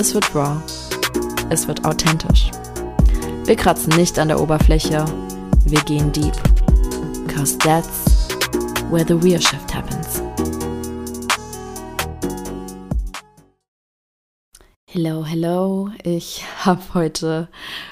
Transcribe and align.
es 0.00 0.14
wird 0.14 0.34
raw, 0.34 0.58
es 1.50 1.68
wird 1.68 1.84
authentisch. 1.84 2.50
Wir 3.44 3.54
kratzen 3.54 3.94
nicht 3.96 4.18
an 4.18 4.28
der 4.28 4.40
Oberfläche, 4.40 5.04
wir 5.66 5.80
gehen 5.82 6.10
deep. 6.10 6.32
Cause 7.28 7.58
that's 7.58 8.28
where 8.90 9.04
the 9.06 9.12
real 9.12 9.38
shift 9.38 9.74
happens. 9.74 10.22
Hello, 14.90 15.22
hello. 15.22 15.90
Ich 16.02 16.46
habe 16.64 16.82
heute 16.94 17.48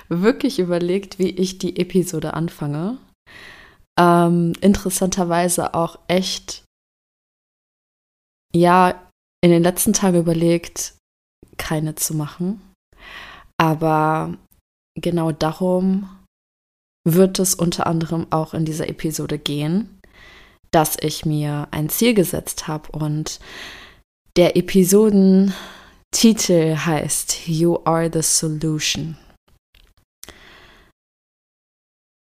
wirklich 0.09 0.59
überlegt, 0.59 1.19
wie 1.19 1.29
ich 1.29 1.59
die 1.59 1.79
Episode 1.79 2.33
anfange. 2.33 2.97
Ähm, 4.01 4.55
interessanterweise 4.63 5.75
auch 5.75 5.99
echt 6.09 6.65
ja 8.55 8.95
in 9.43 9.51
den 9.51 9.63
letzten 9.63 9.93
Tagen 9.93 10.21
überlegt, 10.21 10.98
keine 11.59 11.95
zu 11.95 12.15
machen. 12.15 12.63
Aber 13.59 14.35
genau 14.95 15.33
darum 15.33 16.09
wird 17.07 17.39
es 17.39 17.55
unter 17.55 17.87
anderem 17.87 18.27
auch 18.31 18.55
in 18.55 18.65
dieser 18.65 18.89
Episode 18.89 19.39
gehen, 19.39 20.01
dass 20.71 20.97
ich 21.01 21.27
mir 21.27 21.69
ein 21.71 21.89
Ziel 21.89 22.15
gesetzt 22.15 22.69
habe 22.69 22.91
und 22.93 23.41
der 24.37 24.57
Episodentitel 24.57 25.57
heißt 26.77 27.49
You 27.49 27.79
are 27.85 28.11
the 28.13 28.23
solution. 28.23 29.17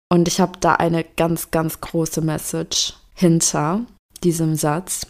Und 0.09 0.27
ich 0.27 0.39
habe 0.39 0.57
da 0.59 0.75
eine 0.75 1.03
ganz, 1.03 1.51
ganz 1.51 1.81
große 1.81 2.21
Message 2.21 2.93
hinter 3.13 3.85
diesem 4.23 4.55
Satz. 4.55 5.05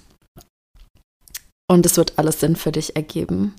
Und 1.69 1.86
es 1.86 1.97
wird 1.97 2.17
alles 2.17 2.39
Sinn 2.39 2.56
für 2.56 2.72
dich 2.72 2.95
ergeben. 2.95 3.53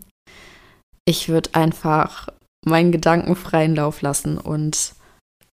Ich 1.09 1.31
würde 1.31 1.55
einfach 1.55 2.28
meinen 2.67 2.92
Gedanken 2.92 3.34
freien 3.34 3.75
Lauf 3.75 4.03
lassen 4.03 4.37
und 4.37 4.95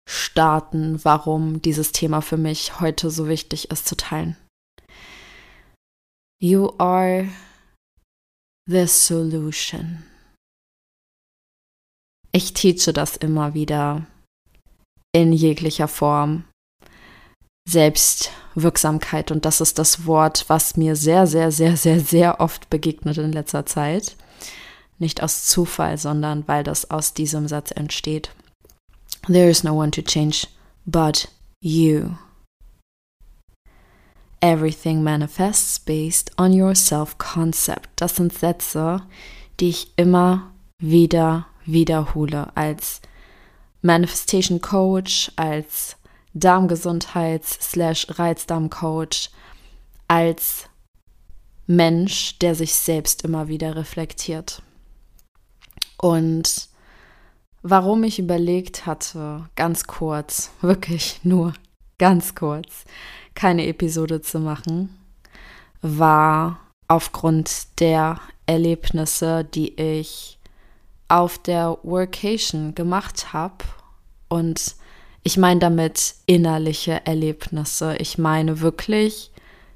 starten, 0.09 1.05
warum 1.05 1.61
dieses 1.61 1.91
Thema 1.91 2.21
für 2.21 2.37
mich 2.37 2.79
heute 2.79 3.11
so 3.11 3.27
wichtig 3.27 3.69
ist 3.69 3.89
zu 3.89 3.97
teilen. 3.97 4.37
You 6.41 6.71
are 6.79 7.29
the 8.67 8.87
solution. 8.87 10.05
Ich 12.31 12.55
teache 12.55 12.93
das 12.93 13.17
immer 13.17 13.53
wieder 13.53 14.07
in 15.11 15.33
jeglicher 15.33 15.89
Form. 15.89 16.45
Selbstwirksamkeit. 17.69 19.33
Und 19.33 19.45
das 19.45 19.61
ist 19.61 19.81
das 19.81 20.07
Wort, 20.07 20.45
was 20.47 20.77
mir 20.77 20.95
sehr, 20.95 21.27
sehr, 21.27 21.51
sehr, 21.51 21.77
sehr, 21.77 21.99
sehr 21.99 22.39
oft 22.39 22.71
begegnet 22.71 23.19
in 23.19 23.33
letzter 23.33 23.67
Zeit. 23.67 24.15
Nicht 25.01 25.23
aus 25.23 25.47
Zufall, 25.47 25.99
sondern 25.99 26.47
weil 26.47 26.63
das 26.63 26.91
aus 26.91 27.15
diesem 27.15 27.49
Satz 27.49 27.73
entsteht. 27.73 28.31
There 29.27 29.51
is 29.51 29.65
no 29.65 29.75
one 29.75 29.91
to 29.91 30.03
change 30.03 30.47
but 30.87 31.29
you. 31.61 32.17
Everything 34.41 35.03
manifests 35.03 35.79
based 35.79 36.31
on 36.39 36.53
your 36.53 36.75
self-concept. 36.75 37.89
Das 37.97 38.17
sind 38.17 38.33
Sätze, 38.33 39.03
die 39.59 39.71
ich 39.71 39.93
immer 39.97 40.53
wieder 40.79 41.47
wiederhole 41.67 42.57
als 42.57 43.01
Manifestation 43.83 44.61
Coach, 44.61 45.33
als 45.37 45.97
Darmgesundheits-Reizdarmcoach 46.35 49.31
als 50.09 50.67
Mensch, 51.67 52.39
der 52.39 52.55
sich 52.55 52.75
selbst 52.75 53.23
immer 53.23 53.49
wieder 53.49 53.77
reflektiert. 53.77 54.63
Und 56.01 56.69
warum 57.63 58.05
ich 58.05 58.19
überlegt 58.19 58.87
hatte, 58.87 59.49
ganz 59.57 59.85
kurz, 59.85 60.51
wirklich 60.61 61.21
nur 61.25 61.53
ganz 61.99 62.35
kurz, 62.35 62.85
keine 63.35 63.67
Episode 63.67 64.23
zu 64.23 64.41
machen, 64.41 64.97
war 65.83 66.61
aufgrund 66.89 67.81
der 67.81 68.19
Erlebnisse, 68.47 69.45
die 69.45 69.79
ich 69.81 70.39
auf 71.09 71.39
der 71.39 71.79
Workation 71.83 72.75
gemacht 72.75 73.33
habe 73.33 73.65
und 74.29 74.77
ich 75.23 75.37
meine 75.37 75.61
damit 75.61 76.15
innerliche 76.25 77.05
Erlebnisse. 77.05 77.97
Ich 77.99 78.17
meine 78.17 78.61
wirklich, 78.61 79.31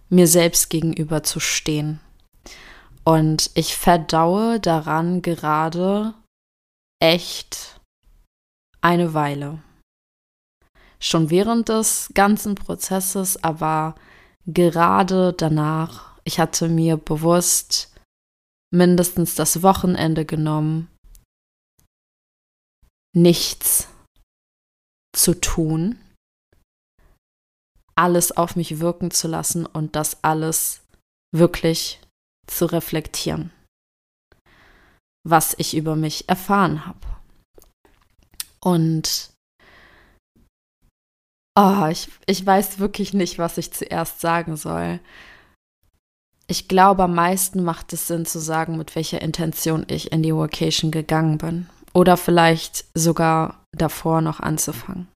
mir 0.09 0.27
selbst 0.27 0.71
gegenüber 0.71 1.23
zu 1.23 1.39
stehen. 1.39 2.01
Und 3.05 3.51
ich 3.55 3.77
verdaue 3.77 4.61
daran 4.61 5.21
gerade 5.21 6.15
echt 7.03 7.79
eine 8.81 9.13
Weile. 9.13 9.63
Schon 11.01 11.29
während 11.29 11.69
des 11.69 12.11
ganzen 12.15 12.55
Prozesses, 12.55 13.43
aber 13.45 13.95
gerade 14.47 15.35
danach, 15.35 16.19
ich 16.25 16.39
hatte 16.39 16.69
mir 16.69 16.97
bewusst 16.97 17.95
mindestens 18.73 19.35
das 19.35 19.63
Wochenende 19.63 20.25
genommen, 20.25 20.89
nichts 23.15 23.89
zu 25.15 25.39
tun, 25.39 26.01
alles 27.95 28.33
auf 28.33 28.57
mich 28.57 28.81
wirken 28.81 29.11
zu 29.11 29.29
lassen 29.29 29.67
und 29.67 29.95
das 29.95 30.25
alles 30.25 30.83
wirklich 31.33 32.01
zu 32.47 32.67
reflektieren, 32.67 33.51
was 35.27 35.55
ich 35.59 35.77
über 35.77 35.97
mich 35.97 36.29
erfahren 36.29 36.87
habe. 36.87 36.99
Und 38.61 39.31
oh, 41.59 41.87
ich, 41.91 42.09
ich 42.27 42.45
weiß 42.45 42.79
wirklich 42.79 43.13
nicht, 43.13 43.39
was 43.39 43.59
ich 43.59 43.73
zuerst 43.73 44.21
sagen 44.21 44.57
soll. 44.57 45.01
Ich 46.47 46.69
glaube, 46.69 47.05
am 47.05 47.15
meisten 47.15 47.63
macht 47.65 47.93
es 47.93 48.07
Sinn 48.07 48.27
zu 48.27 48.39
sagen, 48.39 48.77
mit 48.77 48.95
welcher 48.97 49.23
Intention 49.23 49.87
ich 49.89 50.13
in 50.13 50.23
die 50.23 50.35
Vocation 50.35 50.91
gegangen 50.91 51.39
bin. 51.39 51.69
Oder 51.95 52.17
vielleicht 52.17 52.85
sogar 52.95 53.65
davor 53.73 54.21
noch 54.21 54.41
anzufangen. 54.41 55.09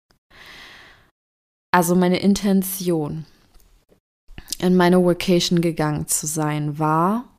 Also 1.70 1.94
meine 1.94 2.18
Intention, 2.20 3.26
in 4.58 4.76
meine 4.76 5.02
Vocation 5.02 5.60
gegangen 5.60 6.06
zu 6.08 6.26
sein, 6.26 6.78
war 6.78 7.36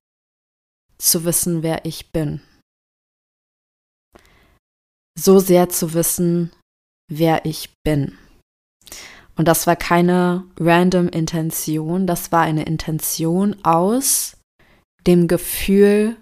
zu 0.98 1.26
wissen, 1.26 1.64
wer 1.64 1.86
ich 1.86 2.12
bin. 2.12 2.42
So 5.18 5.40
sehr 5.40 5.70
zu 5.70 5.94
wissen, 5.94 6.52
wer 7.12 7.46
ich 7.46 7.70
bin. 7.84 8.18
Und 9.36 9.48
das 9.48 9.68
war 9.68 9.76
keine 9.76 10.46
random 10.60 11.08
Intention, 11.08 12.08
das 12.08 12.32
war 12.32 12.42
eine 12.42 12.66
Intention 12.66 13.64
aus 13.64 14.38
dem 15.08 15.28
Gefühl, 15.28 16.18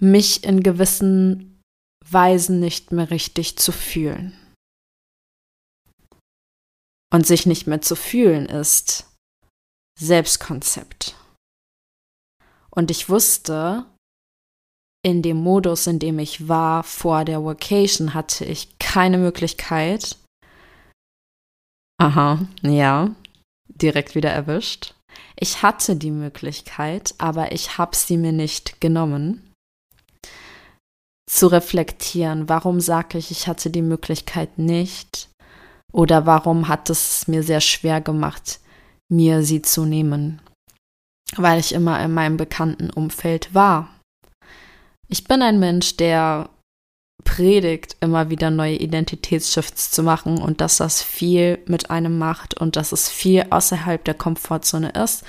mich 0.00 0.44
in 0.44 0.62
gewissen 0.62 1.60
Weisen 2.08 2.60
nicht 2.60 2.92
mehr 2.92 3.10
richtig 3.10 3.58
zu 3.58 3.72
fühlen. 3.72 4.39
Und 7.12 7.26
sich 7.26 7.46
nicht 7.46 7.66
mehr 7.66 7.82
zu 7.82 7.96
fühlen 7.96 8.46
ist 8.46 9.06
Selbstkonzept. 9.98 11.16
Und 12.70 12.90
ich 12.90 13.08
wusste, 13.08 13.84
in 15.02 15.22
dem 15.22 15.38
Modus, 15.38 15.86
in 15.86 15.98
dem 15.98 16.18
ich 16.18 16.48
war 16.48 16.84
vor 16.84 17.24
der 17.24 17.44
Vacation, 17.44 18.14
hatte 18.14 18.44
ich 18.44 18.78
keine 18.78 19.18
Möglichkeit. 19.18 20.16
Aha, 21.98 22.46
ja, 22.62 23.14
direkt 23.68 24.14
wieder 24.14 24.30
erwischt. 24.30 24.94
Ich 25.36 25.62
hatte 25.62 25.96
die 25.96 26.10
Möglichkeit, 26.10 27.14
aber 27.18 27.52
ich 27.52 27.78
habe 27.78 27.96
sie 27.96 28.16
mir 28.16 28.32
nicht 28.32 28.80
genommen 28.80 29.52
zu 31.28 31.46
reflektieren. 31.46 32.48
Warum 32.48 32.80
sage 32.80 33.16
ich, 33.16 33.30
ich 33.30 33.48
hatte 33.48 33.70
die 33.70 33.82
Möglichkeit 33.82 34.58
nicht? 34.58 35.29
Oder 35.92 36.26
warum 36.26 36.68
hat 36.68 36.90
es 36.90 37.26
mir 37.28 37.42
sehr 37.42 37.60
schwer 37.60 38.00
gemacht, 38.00 38.60
mir 39.08 39.42
sie 39.42 39.62
zu 39.62 39.84
nehmen? 39.84 40.40
Weil 41.36 41.60
ich 41.60 41.74
immer 41.74 42.02
in 42.02 42.12
meinem 42.12 42.36
bekannten 42.36 42.90
Umfeld 42.90 43.54
war. 43.54 43.88
Ich 45.08 45.24
bin 45.24 45.42
ein 45.42 45.58
Mensch, 45.58 45.96
der 45.96 46.48
predigt, 47.24 47.96
immer 48.00 48.30
wieder 48.30 48.50
neue 48.50 48.76
Identitätsshifts 48.76 49.90
zu 49.90 50.02
machen 50.02 50.38
und 50.38 50.60
dass 50.60 50.78
das 50.78 51.02
viel 51.02 51.58
mit 51.66 51.90
einem 51.90 52.18
macht 52.18 52.54
und 52.60 52.76
dass 52.76 52.92
es 52.92 53.08
viel 53.08 53.46
außerhalb 53.50 54.02
der 54.04 54.14
Komfortzone 54.14 54.90
ist. 54.90 55.24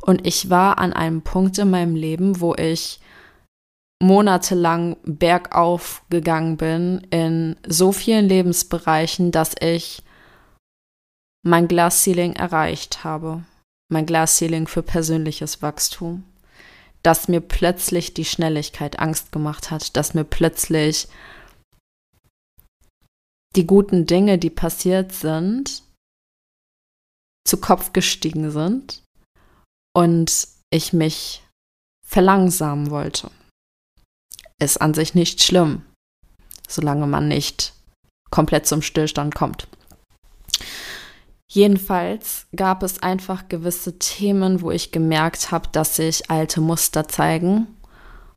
Und 0.00 0.26
ich 0.26 0.50
war 0.50 0.78
an 0.78 0.92
einem 0.92 1.22
Punkt 1.22 1.58
in 1.58 1.70
meinem 1.70 1.94
Leben, 1.94 2.40
wo 2.40 2.54
ich 2.54 3.00
monatelang 4.02 4.96
bergauf 5.04 6.02
gegangen 6.10 6.56
bin 6.56 7.06
in 7.10 7.56
so 7.66 7.92
vielen 7.92 8.28
Lebensbereichen, 8.28 9.32
dass 9.32 9.54
ich 9.60 10.02
mein 11.46 11.68
Glasceiling 11.68 12.34
erreicht 12.34 13.04
habe. 13.04 13.44
Mein 13.88 14.04
Glasceiling 14.04 14.66
für 14.66 14.82
persönliches 14.82 15.62
Wachstum. 15.62 16.24
Dass 17.02 17.28
mir 17.28 17.40
plötzlich 17.40 18.14
die 18.14 18.24
Schnelligkeit 18.24 18.98
Angst 18.98 19.30
gemacht 19.30 19.70
hat, 19.70 19.96
dass 19.96 20.12
mir 20.12 20.24
plötzlich 20.24 21.06
die 23.54 23.66
guten 23.66 24.06
Dinge, 24.06 24.38
die 24.38 24.50
passiert 24.50 25.12
sind, 25.12 25.84
zu 27.46 27.58
Kopf 27.58 27.92
gestiegen 27.92 28.50
sind 28.50 29.04
und 29.94 30.48
ich 30.70 30.92
mich 30.92 31.44
verlangsamen 32.04 32.90
wollte. 32.90 33.30
Ist 34.60 34.80
an 34.80 34.94
sich 34.94 35.14
nicht 35.14 35.42
schlimm, 35.42 35.86
solange 36.68 37.06
man 37.06 37.28
nicht 37.28 37.72
komplett 38.30 38.66
zum 38.66 38.82
Stillstand 38.82 39.34
kommt. 39.36 39.68
Jedenfalls 41.56 42.48
gab 42.54 42.82
es 42.82 43.02
einfach 43.02 43.48
gewisse 43.48 43.98
Themen, 43.98 44.60
wo 44.60 44.70
ich 44.70 44.92
gemerkt 44.92 45.52
habe, 45.52 45.70
dass 45.72 45.96
sich 45.96 46.30
alte 46.30 46.60
Muster 46.60 47.08
zeigen. 47.08 47.66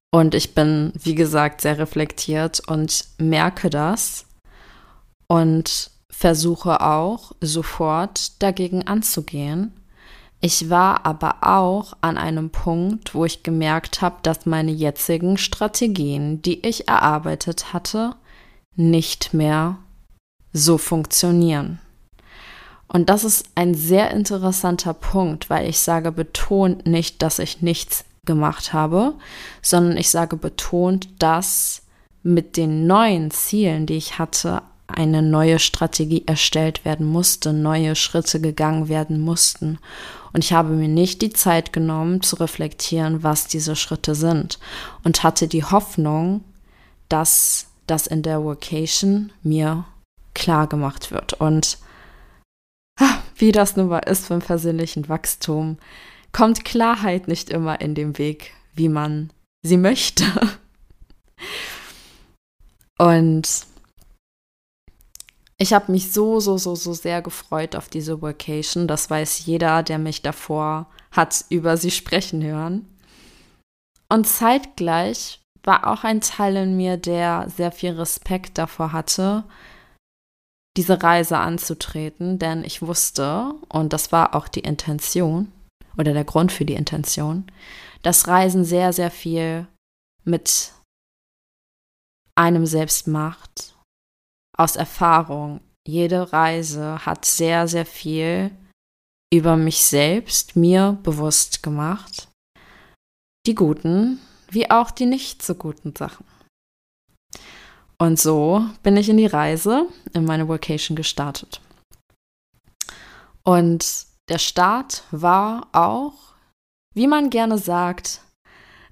Und 0.10 0.34
ich 0.34 0.56
bin, 0.56 0.94
wie 0.96 1.16
gesagt, 1.16 1.60
sehr 1.60 1.80
reflektiert 1.80 2.62
und 2.66 3.04
merke 3.18 3.70
das 3.70 4.26
und 5.28 5.92
versuche 6.10 6.80
auch 6.80 7.34
sofort 7.42 8.42
dagegen 8.42 8.88
anzugehen. 8.88 9.74
Ich 10.40 10.70
war 10.70 11.06
aber 11.06 11.40
auch 11.42 11.98
an 12.00 12.18
einem 12.18 12.52
Punkt, 12.52 13.14
wo 13.16 13.26
ich 13.26 13.44
gemerkt 13.44 14.02
habe, 14.02 14.20
dass 14.24 14.46
meine 14.46 14.72
jetzigen 14.72 15.38
Strategien, 15.38 16.42
die 16.42 16.66
ich 16.66 16.88
erarbeitet 16.88 17.74
hatte, 17.74 18.16
nicht 18.78 19.34
mehr 19.34 19.78
so 20.54 20.78
funktionieren. 20.78 21.82
Und 22.92 23.10
das 23.10 23.24
ist 23.24 23.46
ein 23.56 23.76
sehr 23.76 24.12
interessanter 24.12 24.94
Punkt, 24.94 25.50
weil 25.50 25.70
ich 25.70 25.80
sage 25.80 26.12
betont 26.12 26.88
nicht, 26.88 27.22
dass 27.22 27.40
ich 27.40 27.62
nichts 27.62 28.04
gemacht 28.26 28.74
habe, 28.74 29.14
sondern 29.62 29.96
ich 29.98 30.10
sage 30.10 30.36
betont, 30.36 31.08
dass 31.20 31.84
mit 32.24 32.58
den 32.58 32.88
neuen 32.88 33.32
Zielen, 33.32 33.86
die 33.86 33.96
ich 33.96 34.20
hatte, 34.20 34.64
eine 34.88 35.22
neue 35.22 35.60
Strategie 35.60 36.24
erstellt 36.26 36.84
werden 36.84 37.06
musste, 37.06 37.54
neue 37.54 37.96
Schritte 37.96 38.42
gegangen 38.42 38.90
werden 38.90 39.20
mussten. 39.20 39.78
Und 40.34 40.44
ich 40.44 40.52
habe 40.54 40.70
mir 40.70 40.88
nicht 40.88 41.22
die 41.22 41.32
Zeit 41.32 41.74
genommen 41.74 42.22
zu 42.22 42.38
reflektieren, 42.38 43.24
was 43.24 43.48
diese 43.48 43.76
Schritte 43.76 44.16
sind 44.16 44.60
und 45.04 45.24
hatte 45.24 45.48
die 45.48 45.64
Hoffnung, 45.64 46.44
dass 47.08 47.68
das 47.88 48.08
in 48.08 48.24
der 48.24 48.44
Vocation 48.44 49.32
mir 49.44 49.86
klar 50.34 50.68
gemacht 50.68 51.12
wird. 51.12 51.34
Und 51.34 51.78
wie 53.36 53.52
das 53.52 53.76
nun 53.76 53.88
mal 53.88 54.00
ist 54.00 54.30
beim 54.30 54.40
persönlichen 54.40 55.10
Wachstum, 55.10 55.78
kommt 56.32 56.66
Klarheit 56.66 57.28
nicht 57.28 57.50
immer 57.50 57.82
in 57.82 57.96
dem 57.96 58.18
Weg, 58.18 58.54
wie 58.74 58.90
man 58.90 59.32
sie 59.64 59.78
möchte. 59.78 60.26
Und 62.98 63.66
ich 65.58 65.74
habe 65.74 65.92
mich 65.92 66.12
so, 66.12 66.40
so, 66.40 66.58
so, 66.58 66.76
so 66.76 66.94
sehr 66.94 67.22
gefreut 67.22 67.76
auf 67.76 67.90
diese 67.90 68.22
Vacation. 68.22 68.88
Das 68.88 69.10
weiß 69.10 69.46
jeder, 69.46 69.84
der 69.84 69.98
mich 69.98 70.22
davor 70.22 70.88
hat 71.12 71.46
über 71.50 71.78
sie 71.78 71.92
sprechen 71.92 72.44
hören. 72.44 72.88
Und 74.10 74.26
zeitgleich 74.26 75.42
war 75.64 75.88
auch 75.88 76.04
ein 76.04 76.22
Teil 76.22 76.56
in 76.56 76.78
mir, 76.78 76.98
der 76.98 77.50
sehr 77.56 77.72
viel 77.72 77.92
Respekt 77.92 78.58
davor 78.58 78.94
hatte, 78.94 79.44
diese 80.78 81.02
Reise 81.02 81.38
anzutreten, 81.38 82.40
denn 82.40 82.64
ich 82.64 82.82
wusste, 82.82 83.54
und 83.70 83.94
das 83.94 84.12
war 84.12 84.36
auch 84.36 84.48
die 84.48 84.62
Intention 84.62 85.52
oder 85.98 86.14
der 86.14 86.24
Grund 86.24 86.52
für 86.52 86.66
die 86.66 86.76
Intention, 86.76 87.52
dass 88.02 88.28
Reisen 88.28 88.64
sehr, 88.64 88.94
sehr 88.94 89.12
viel 89.12 89.68
mit 90.24 90.74
einem 92.36 92.66
selbst 92.66 93.08
macht 93.08 93.76
aus 94.58 94.76
Erfahrung. 94.76 95.62
Jede 95.88 96.32
Reise 96.32 97.06
hat 97.06 97.26
sehr, 97.26 97.68
sehr 97.68 97.86
viel 97.86 98.52
über 99.34 99.58
mich 99.58 99.84
selbst 99.84 100.56
mir 100.56 100.98
bewusst 101.04 101.64
gemacht. 101.64 102.30
Die 103.46 103.56
guten 103.56 104.20
wie 104.52 104.70
auch 104.72 104.92
die 104.92 105.06
nicht 105.06 105.44
so 105.44 105.56
guten 105.56 105.96
Sachen. 105.96 106.26
Und 108.02 108.20
so 108.20 108.66
bin 108.82 108.98
ich 108.98 109.10
in 109.10 109.18
die 109.18 109.26
Reise, 109.26 109.88
in 110.14 110.26
meine 110.26 110.48
Vacation 110.48 110.96
gestartet. 110.96 111.62
Und 113.44 114.06
der 114.30 114.40
Start 114.40 115.04
war 115.12 115.68
auch, 115.74 116.14
wie 116.96 117.08
man 117.08 117.30
gerne 117.30 117.58
sagt, 117.58 118.22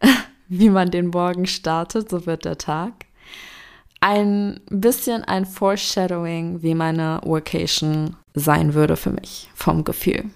wie 0.47 0.69
man 0.69 0.91
den 0.91 1.07
Morgen 1.07 1.45
startet, 1.45 2.09
so 2.09 2.25
wird 2.25 2.45
der 2.45 2.57
Tag 2.57 3.07
ein 3.99 4.61
bisschen 4.69 5.23
ein 5.23 5.45
Foreshadowing, 5.45 6.61
wie 6.61 6.75
meine 6.75 7.21
Vacation 7.23 8.15
sein 8.33 8.73
würde 8.73 8.95
für 8.95 9.11
mich 9.11 9.49
vom 9.55 9.83
Gefühl. 9.83 10.29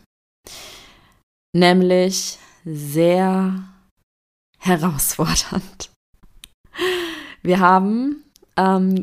Nämlich 1.53 2.38
sehr 2.65 3.63
herausfordernd. 4.59 5.89
Wir 7.44 7.59
haben 7.59 8.24
ähm, 8.57 9.00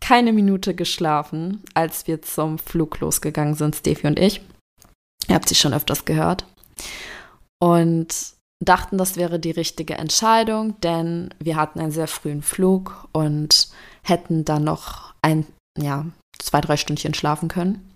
keine 0.00 0.32
Minute 0.32 0.74
geschlafen, 0.74 1.62
als 1.72 2.06
wir 2.06 2.22
zum 2.22 2.58
Flug 2.58 3.00
losgegangen 3.00 3.54
sind, 3.54 3.76
Steffi 3.76 4.06
und 4.06 4.18
ich. 4.18 4.40
Ihr 5.28 5.34
habt 5.34 5.48
sie 5.48 5.54
schon 5.54 5.72
öfters 5.72 6.04
gehört. 6.04 6.44
Und 7.58 8.34
dachten, 8.62 8.98
das 8.98 9.16
wäre 9.16 9.38
die 9.38 9.50
richtige 9.50 9.94
Entscheidung, 9.94 10.78
denn 10.80 11.32
wir 11.38 11.56
hatten 11.56 11.80
einen 11.80 11.92
sehr 11.92 12.08
frühen 12.08 12.42
Flug 12.42 13.08
und 13.12 13.68
hätten 14.02 14.44
dann 14.44 14.64
noch 14.64 15.14
ein, 15.22 15.46
ja, 15.78 16.06
zwei, 16.38 16.60
drei 16.60 16.76
Stündchen 16.76 17.14
schlafen 17.14 17.48
können. 17.48 17.90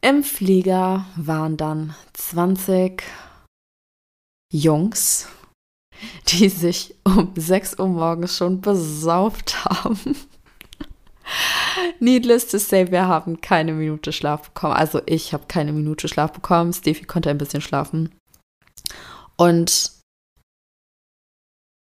Im 0.00 0.22
Flieger 0.22 1.06
waren 1.16 1.56
dann 1.56 1.94
20 2.14 3.02
Jungs, 4.52 5.28
die 6.28 6.48
sich 6.48 6.94
um 7.04 7.32
6 7.36 7.78
Uhr 7.78 7.88
morgens 7.88 8.36
schon 8.36 8.60
besauft 8.60 9.64
haben. 9.64 10.16
Needless 12.00 12.46
to 12.48 12.58
say, 12.58 12.90
wir 12.90 13.06
haben 13.06 13.40
keine 13.40 13.72
Minute 13.72 14.12
Schlaf 14.12 14.50
bekommen. 14.50 14.74
Also 14.74 15.02
ich 15.06 15.32
habe 15.32 15.44
keine 15.46 15.72
Minute 15.72 16.08
Schlaf 16.08 16.32
bekommen. 16.32 16.72
Stevie 16.72 17.04
konnte 17.04 17.30
ein 17.30 17.38
bisschen 17.38 17.60
schlafen. 17.60 18.14
Und 19.36 19.92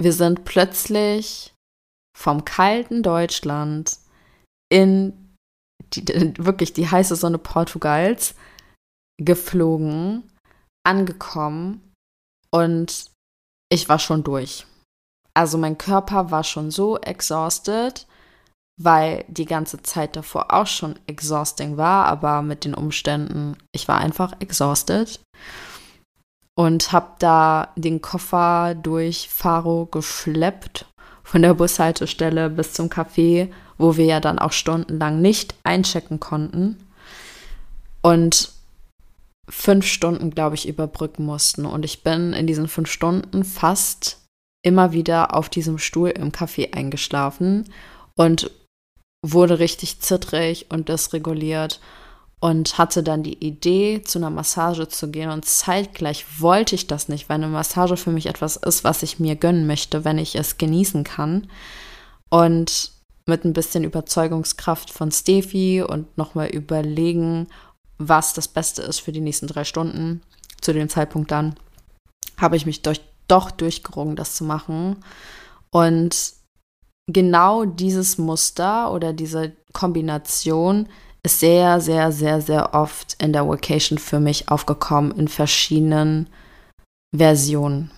wir 0.01 0.13
sind 0.13 0.45
plötzlich 0.45 1.55
vom 2.17 2.45
kalten 2.45 3.03
Deutschland 3.03 3.99
in 4.71 5.37
die, 5.95 6.35
wirklich 6.39 6.73
die 6.73 6.89
heiße 6.89 7.17
Sonne 7.17 7.39
Portugals 7.39 8.35
geflogen, 9.21 10.31
angekommen 10.87 11.93
und 12.51 13.11
ich 13.71 13.89
war 13.89 13.99
schon 13.99 14.23
durch. 14.23 14.67
Also 15.33 15.57
mein 15.57 15.79
Körper 15.79 16.31
war 16.31 16.45
schon 16.45 16.71
so 16.71 16.99
exhausted, 16.99 18.07
weil 18.77 19.25
die 19.29 19.47
ganze 19.47 19.83
Zeit 19.83 20.17
davor 20.17 20.53
auch 20.53 20.67
schon 20.67 20.99
exhausting 21.07 21.77
war, 21.77 22.07
aber 22.07 22.43
mit 22.43 22.65
den 22.65 22.75
Umständen, 22.75 23.57
ich 23.73 23.89
war 23.89 23.99
einfach 23.99 24.35
exhausted 24.41 25.21
und 26.55 26.93
habe 26.93 27.13
da 27.21 27.73
den 27.77 28.03
Koffer 28.03 28.75
durch 28.75 29.29
Faro 29.29 29.87
geschleppt 29.87 30.87
von 31.23 31.43
der 31.43 31.55
Bushaltestelle 31.55 32.51
bis 32.51 32.73
zum 32.73 32.89
Café, 32.89 33.53
wo 33.79 33.97
wir 33.97 34.05
ja 34.05 34.21
dann 34.21 34.39
auch 34.39 34.53
stundenlang 34.53 35.21
nicht 35.21 35.55
einchecken 35.63 36.19
konnten 36.19 36.77
und 38.03 38.53
fünf 39.51 39.87
Stunden, 39.87 40.31
glaube 40.31 40.55
ich, 40.55 40.69
überbrücken 40.69 41.25
mussten. 41.27 41.67
Und 41.67 41.85
ich 41.85 42.03
bin 42.03 42.33
in 42.33 42.47
diesen 42.47 42.69
fünf 42.69 42.91
Stunden 42.91 43.45
fast 43.45 44.21
immer 44.63 44.93
wieder 44.93 45.35
auf 45.35 45.49
diesem 45.49 45.79
Stuhl 45.79 46.11
im 46.11 46.33
Café 46.33 46.75
eingeschlafen 46.75 47.73
und 48.15 48.51
wurde 49.27 49.59
richtig 49.59 50.01
zittrig 50.01 50.67
und 50.71 50.89
dysreguliert 50.89 51.81
und 52.41 52.79
hatte 52.79 53.03
dann 53.03 53.23
die 53.23 53.45
Idee, 53.45 54.03
zu 54.03 54.19
einer 54.19 54.31
Massage 54.31 54.89
zu 54.89 55.11
gehen. 55.11 55.31
Und 55.31 55.45
zeitgleich 55.45 56.25
wollte 56.41 56.75
ich 56.75 56.87
das 56.87 57.09
nicht, 57.09 57.29
weil 57.29 57.37
eine 57.37 57.49
Massage 57.49 57.97
für 57.97 58.11
mich 58.11 58.27
etwas 58.27 58.57
ist, 58.57 58.83
was 58.83 59.03
ich 59.03 59.21
mir 59.21 59.37
gönnen 59.37 59.67
möchte, 59.67 60.05
wenn 60.05 60.19
ich 60.19 60.37
es 60.37 60.57
genießen 60.57 61.05
kann. 61.05 61.49
Und 62.31 62.93
mit 63.27 63.45
ein 63.45 63.53
bisschen 63.53 63.85
Überzeugungskraft 63.85 64.91
von 64.91 65.13
Steffi 65.13 65.83
und 65.83 66.17
nochmal 66.17 66.49
überlegen, 66.49 67.49
was 68.01 68.33
das 68.33 68.49
Beste 68.49 68.83
ist 68.83 69.01
für 69.01 69.13
die 69.13 69.21
nächsten 69.21 69.47
drei 69.47 69.63
Stunden, 69.65 70.23
zu 70.61 70.73
dem 70.73 70.89
Zeitpunkt 70.89 71.31
dann, 71.31 71.55
habe 72.39 72.57
ich 72.57 72.65
mich 72.65 72.83
durch, 72.83 73.03
doch 73.29 73.51
durchgerungen, 73.51 74.17
das 74.17 74.35
zu 74.35 74.45
machen. 74.45 75.05
Und 75.71 76.33
genau 77.07 77.67
dieses 77.67 78.17
Muster 78.17 78.91
oder 78.91 79.13
diese 79.13 79.53
Kombination 79.73 80.89
ist 81.23 81.41
sehr, 81.41 81.81
sehr, 81.81 82.11
sehr, 82.11 82.41
sehr 82.41 82.75
oft 82.75 83.23
in 83.23 83.35
der 83.35 83.47
Vacation 83.47 83.99
für 83.99 84.19
mich 84.19 84.49
aufgekommen 84.49 85.13
in 85.13 85.29
verschiedenen 85.29 86.31
Versionen. 87.15 87.91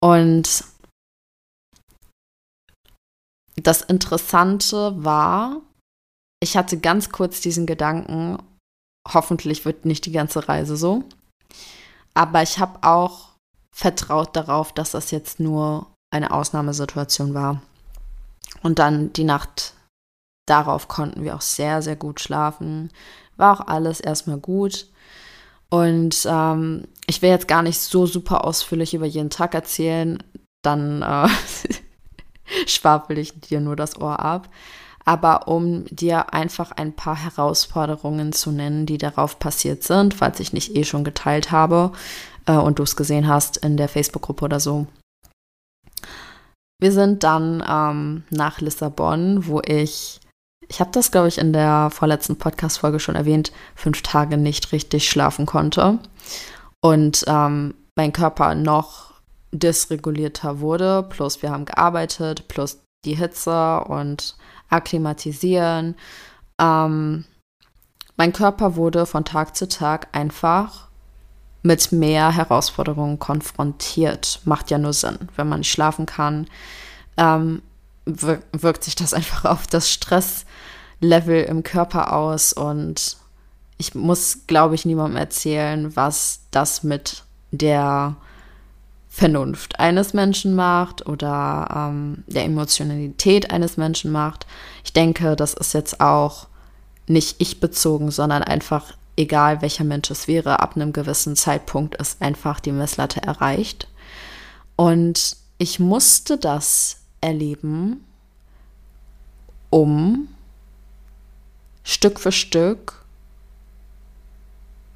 Und 0.00 0.64
das 3.56 3.82
Interessante 3.82 5.04
war, 5.04 5.60
ich 6.42 6.56
hatte 6.56 6.80
ganz 6.80 7.10
kurz 7.10 7.40
diesen 7.40 7.66
Gedanken, 7.66 8.42
hoffentlich 9.06 9.64
wird 9.64 9.84
nicht 9.84 10.06
die 10.06 10.12
ganze 10.12 10.48
Reise 10.48 10.76
so. 10.76 11.04
Aber 12.14 12.42
ich 12.42 12.58
habe 12.58 12.78
auch 12.82 13.30
vertraut 13.72 14.36
darauf, 14.36 14.72
dass 14.72 14.92
das 14.92 15.10
jetzt 15.10 15.40
nur 15.40 15.86
eine 16.10 16.30
Ausnahmesituation 16.30 17.34
war. 17.34 17.60
Und 18.62 18.78
dann 18.78 19.12
die 19.12 19.24
Nacht 19.24 19.74
darauf 20.46 20.88
konnten 20.88 21.24
wir 21.24 21.34
auch 21.34 21.40
sehr, 21.40 21.82
sehr 21.82 21.96
gut 21.96 22.20
schlafen. 22.20 22.90
War 23.36 23.60
auch 23.60 23.66
alles 23.66 24.00
erstmal 24.00 24.38
gut. 24.38 24.88
Und 25.70 26.24
ähm, 26.30 26.86
ich 27.06 27.20
will 27.20 27.30
jetzt 27.30 27.48
gar 27.48 27.62
nicht 27.62 27.80
so 27.80 28.06
super 28.06 28.44
ausführlich 28.44 28.94
über 28.94 29.06
jeden 29.06 29.30
Tag 29.30 29.54
erzählen, 29.54 30.22
dann 30.62 31.02
äh, 31.02 31.28
schwafel 32.66 33.18
ich 33.18 33.40
dir 33.40 33.60
nur 33.60 33.74
das 33.74 34.00
Ohr 34.00 34.20
ab. 34.20 34.48
Aber 35.04 35.48
um 35.48 35.84
dir 35.86 36.32
einfach 36.32 36.72
ein 36.72 36.94
paar 36.94 37.16
Herausforderungen 37.16 38.32
zu 38.32 38.50
nennen, 38.50 38.86
die 38.86 38.98
darauf 38.98 39.38
passiert 39.38 39.82
sind, 39.82 40.14
falls 40.14 40.40
ich 40.40 40.52
nicht 40.52 40.74
eh 40.76 40.84
schon 40.84 41.04
geteilt 41.04 41.50
habe 41.50 41.92
äh, 42.46 42.52
und 42.52 42.78
du 42.78 42.82
es 42.82 42.96
gesehen 42.96 43.28
hast 43.28 43.58
in 43.58 43.76
der 43.76 43.88
Facebook-Gruppe 43.88 44.46
oder 44.46 44.60
so. 44.60 44.86
Wir 46.80 46.92
sind 46.92 47.22
dann 47.22 47.62
ähm, 47.66 48.24
nach 48.30 48.60
Lissabon, 48.60 49.46
wo 49.46 49.60
ich, 49.60 50.20
ich 50.68 50.80
habe 50.80 50.90
das, 50.92 51.10
glaube 51.10 51.28
ich, 51.28 51.38
in 51.38 51.52
der 51.52 51.90
vorletzten 51.90 52.36
Podcast-Folge 52.36 53.00
schon 53.00 53.14
erwähnt, 53.14 53.52
fünf 53.74 54.02
Tage 54.02 54.36
nicht 54.36 54.72
richtig 54.72 55.08
schlafen 55.08 55.46
konnte. 55.46 55.98
Und 56.82 57.24
ähm, 57.26 57.74
mein 57.96 58.12
Körper 58.12 58.54
noch 58.54 59.14
dysregulierter 59.52 60.60
wurde. 60.60 61.06
Plus 61.08 61.42
wir 61.42 61.50
haben 61.50 61.64
gearbeitet, 61.64 62.48
plus 62.48 62.80
die 63.04 63.16
Hitze 63.16 63.80
und 63.84 64.36
akklimatisieren. 64.68 65.96
Ähm, 66.58 67.24
mein 68.16 68.32
Körper 68.32 68.76
wurde 68.76 69.06
von 69.06 69.24
Tag 69.24 69.56
zu 69.56 69.68
Tag 69.68 70.08
einfach 70.12 70.88
mit 71.62 71.92
mehr 71.92 72.30
Herausforderungen 72.30 73.18
konfrontiert. 73.18 74.40
Macht 74.44 74.70
ja 74.70 74.78
nur 74.78 74.92
Sinn. 74.92 75.18
Wenn 75.34 75.48
man 75.48 75.60
nicht 75.60 75.72
schlafen 75.72 76.06
kann, 76.06 76.46
ähm, 77.16 77.62
wirkt 78.04 78.84
sich 78.84 78.94
das 78.94 79.14
einfach 79.14 79.46
auf 79.46 79.66
das 79.66 79.90
Stresslevel 79.90 81.44
im 81.44 81.62
Körper 81.62 82.12
aus. 82.12 82.52
Und 82.52 83.16
ich 83.78 83.94
muss, 83.94 84.46
glaube 84.46 84.74
ich, 84.74 84.84
niemandem 84.84 85.16
erzählen, 85.16 85.96
was 85.96 86.40
das 86.50 86.82
mit 86.82 87.24
der 87.50 88.16
Vernunft 89.14 89.78
eines 89.78 90.12
Menschen 90.12 90.56
macht 90.56 91.06
oder 91.06 91.68
ähm, 91.72 92.24
der 92.26 92.42
Emotionalität 92.42 93.52
eines 93.52 93.76
Menschen 93.76 94.10
macht. 94.10 94.44
Ich 94.82 94.92
denke, 94.92 95.36
das 95.36 95.54
ist 95.54 95.72
jetzt 95.72 96.00
auch 96.00 96.48
nicht 97.06 97.36
ich 97.38 97.60
bezogen, 97.60 98.10
sondern 98.10 98.42
einfach 98.42 98.92
egal 99.16 99.62
welcher 99.62 99.84
Mensch 99.84 100.10
es 100.10 100.26
wäre, 100.26 100.58
ab 100.58 100.74
einem 100.74 100.92
gewissen 100.92 101.36
Zeitpunkt 101.36 101.94
ist 101.94 102.20
einfach 102.20 102.58
die 102.58 102.72
Messlatte 102.72 103.22
erreicht. 103.22 103.86
Und 104.74 105.36
ich 105.58 105.78
musste 105.78 106.36
das 106.36 106.96
erleben, 107.20 108.04
um 109.70 110.26
Stück 111.84 112.18
für 112.18 112.32
Stück 112.32 113.04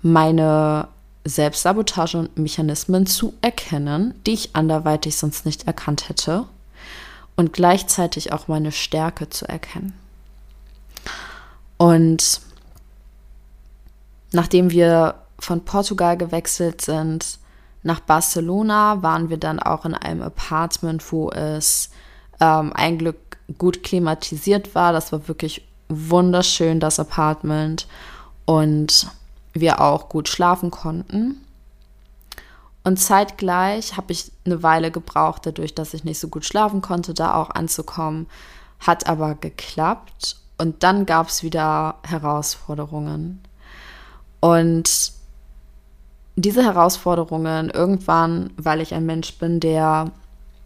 meine 0.02 0.88
Selbstsabotage 1.28 2.18
und 2.18 2.38
Mechanismen 2.38 3.06
zu 3.06 3.34
erkennen, 3.42 4.14
die 4.26 4.34
ich 4.34 4.56
anderweitig 4.56 5.16
sonst 5.16 5.46
nicht 5.46 5.66
erkannt 5.66 6.08
hätte 6.08 6.46
und 7.36 7.52
gleichzeitig 7.52 8.32
auch 8.32 8.48
meine 8.48 8.72
Stärke 8.72 9.28
zu 9.28 9.48
erkennen. 9.48 9.94
Und 11.76 12.40
nachdem 14.32 14.70
wir 14.70 15.14
von 15.38 15.64
Portugal 15.64 16.16
gewechselt 16.16 16.80
sind 16.80 17.38
nach 17.82 18.00
Barcelona, 18.00 19.02
waren 19.02 19.30
wir 19.30 19.36
dann 19.36 19.60
auch 19.60 19.84
in 19.84 19.94
einem 19.94 20.22
Apartment, 20.22 21.12
wo 21.12 21.30
es 21.30 21.90
ähm, 22.40 22.72
ein 22.74 22.98
Glück 22.98 23.38
gut 23.56 23.82
klimatisiert 23.82 24.74
war. 24.74 24.92
Das 24.92 25.12
war 25.12 25.28
wirklich 25.28 25.64
wunderschön, 25.88 26.80
das 26.80 26.98
Apartment. 26.98 27.86
Und 28.44 29.08
wir 29.52 29.80
auch 29.80 30.08
gut 30.08 30.28
schlafen 30.28 30.70
konnten. 30.70 31.44
Und 32.84 32.96
zeitgleich 32.98 33.96
habe 33.96 34.12
ich 34.12 34.32
eine 34.46 34.62
Weile 34.62 34.90
gebraucht, 34.90 35.44
dadurch, 35.44 35.74
dass 35.74 35.94
ich 35.94 36.04
nicht 36.04 36.18
so 36.18 36.28
gut 36.28 36.44
schlafen 36.44 36.80
konnte, 36.80 37.12
da 37.12 37.34
auch 37.34 37.50
anzukommen. 37.50 38.26
Hat 38.80 39.06
aber 39.06 39.34
geklappt. 39.34 40.36
Und 40.56 40.82
dann 40.82 41.04
gab 41.04 41.28
es 41.28 41.42
wieder 41.42 41.96
Herausforderungen. 42.02 43.42
Und 44.40 45.12
diese 46.36 46.64
Herausforderungen 46.64 47.70
irgendwann, 47.70 48.50
weil 48.56 48.80
ich 48.80 48.94
ein 48.94 49.06
Mensch 49.06 49.36
bin, 49.38 49.60
der 49.60 50.10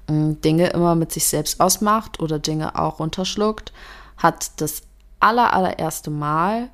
hm, 0.08 0.40
Dinge 0.42 0.68
immer 0.68 0.94
mit 0.94 1.12
sich 1.12 1.26
selbst 1.26 1.60
ausmacht 1.60 2.20
oder 2.20 2.38
Dinge 2.38 2.78
auch 2.78 3.00
runterschluckt, 3.00 3.72
hat 4.16 4.60
das 4.60 4.82
aller, 5.20 5.52
allererste 5.52 6.10
Mal 6.10 6.68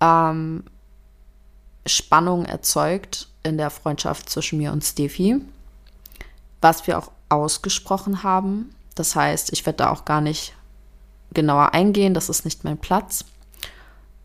ähm, 0.00 0.64
Spannung 1.88 2.44
erzeugt 2.44 3.28
in 3.42 3.58
der 3.58 3.70
Freundschaft 3.70 4.28
zwischen 4.28 4.58
mir 4.58 4.72
und 4.72 4.84
Steffi, 4.84 5.40
was 6.60 6.86
wir 6.86 6.98
auch 6.98 7.10
ausgesprochen 7.28 8.22
haben. 8.22 8.74
Das 8.94 9.14
heißt, 9.14 9.52
ich 9.52 9.64
werde 9.66 9.78
da 9.78 9.90
auch 9.90 10.04
gar 10.04 10.20
nicht 10.20 10.54
genauer 11.32 11.74
eingehen, 11.74 12.14
das 12.14 12.28
ist 12.28 12.44
nicht 12.44 12.64
mein 12.64 12.78
Platz. 12.78 13.24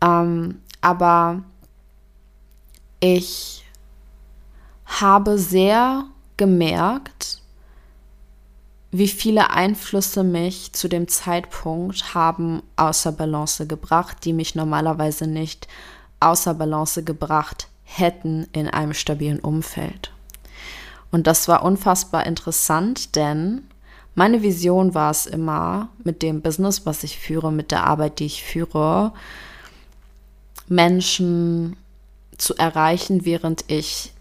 Ähm, 0.02 0.60
aber 0.80 1.42
ich 3.00 3.64
habe 4.86 5.38
sehr 5.38 6.04
gemerkt, 6.36 7.42
wie 8.90 9.08
viele 9.08 9.50
Einflüsse 9.50 10.22
mich 10.22 10.72
zu 10.72 10.88
dem 10.88 11.08
Zeitpunkt 11.08 12.14
haben 12.14 12.62
außer 12.76 13.10
Balance 13.10 13.66
gebracht, 13.66 14.18
die 14.24 14.32
mich 14.32 14.54
normalerweise 14.54 15.26
nicht 15.26 15.66
außer 16.24 16.54
Balance 16.54 17.02
gebracht 17.02 17.68
hätten 17.82 18.46
in 18.52 18.68
einem 18.68 18.94
stabilen 18.94 19.40
Umfeld. 19.40 20.12
Und 21.10 21.26
das 21.26 21.46
war 21.46 21.62
unfassbar 21.62 22.26
interessant, 22.26 23.14
denn 23.14 23.62
meine 24.16 24.42
Vision 24.42 24.94
war 24.94 25.10
es 25.10 25.26
immer, 25.26 25.88
mit 26.02 26.22
dem 26.22 26.40
Business, 26.40 26.86
was 26.86 27.04
ich 27.04 27.18
führe, 27.18 27.52
mit 27.52 27.70
der 27.70 27.84
Arbeit, 27.84 28.18
die 28.18 28.26
ich 28.26 28.42
führe, 28.42 29.12
Menschen 30.68 31.76
zu 32.36 32.56
erreichen, 32.56 33.24
während 33.24 33.64
ich 33.68 34.12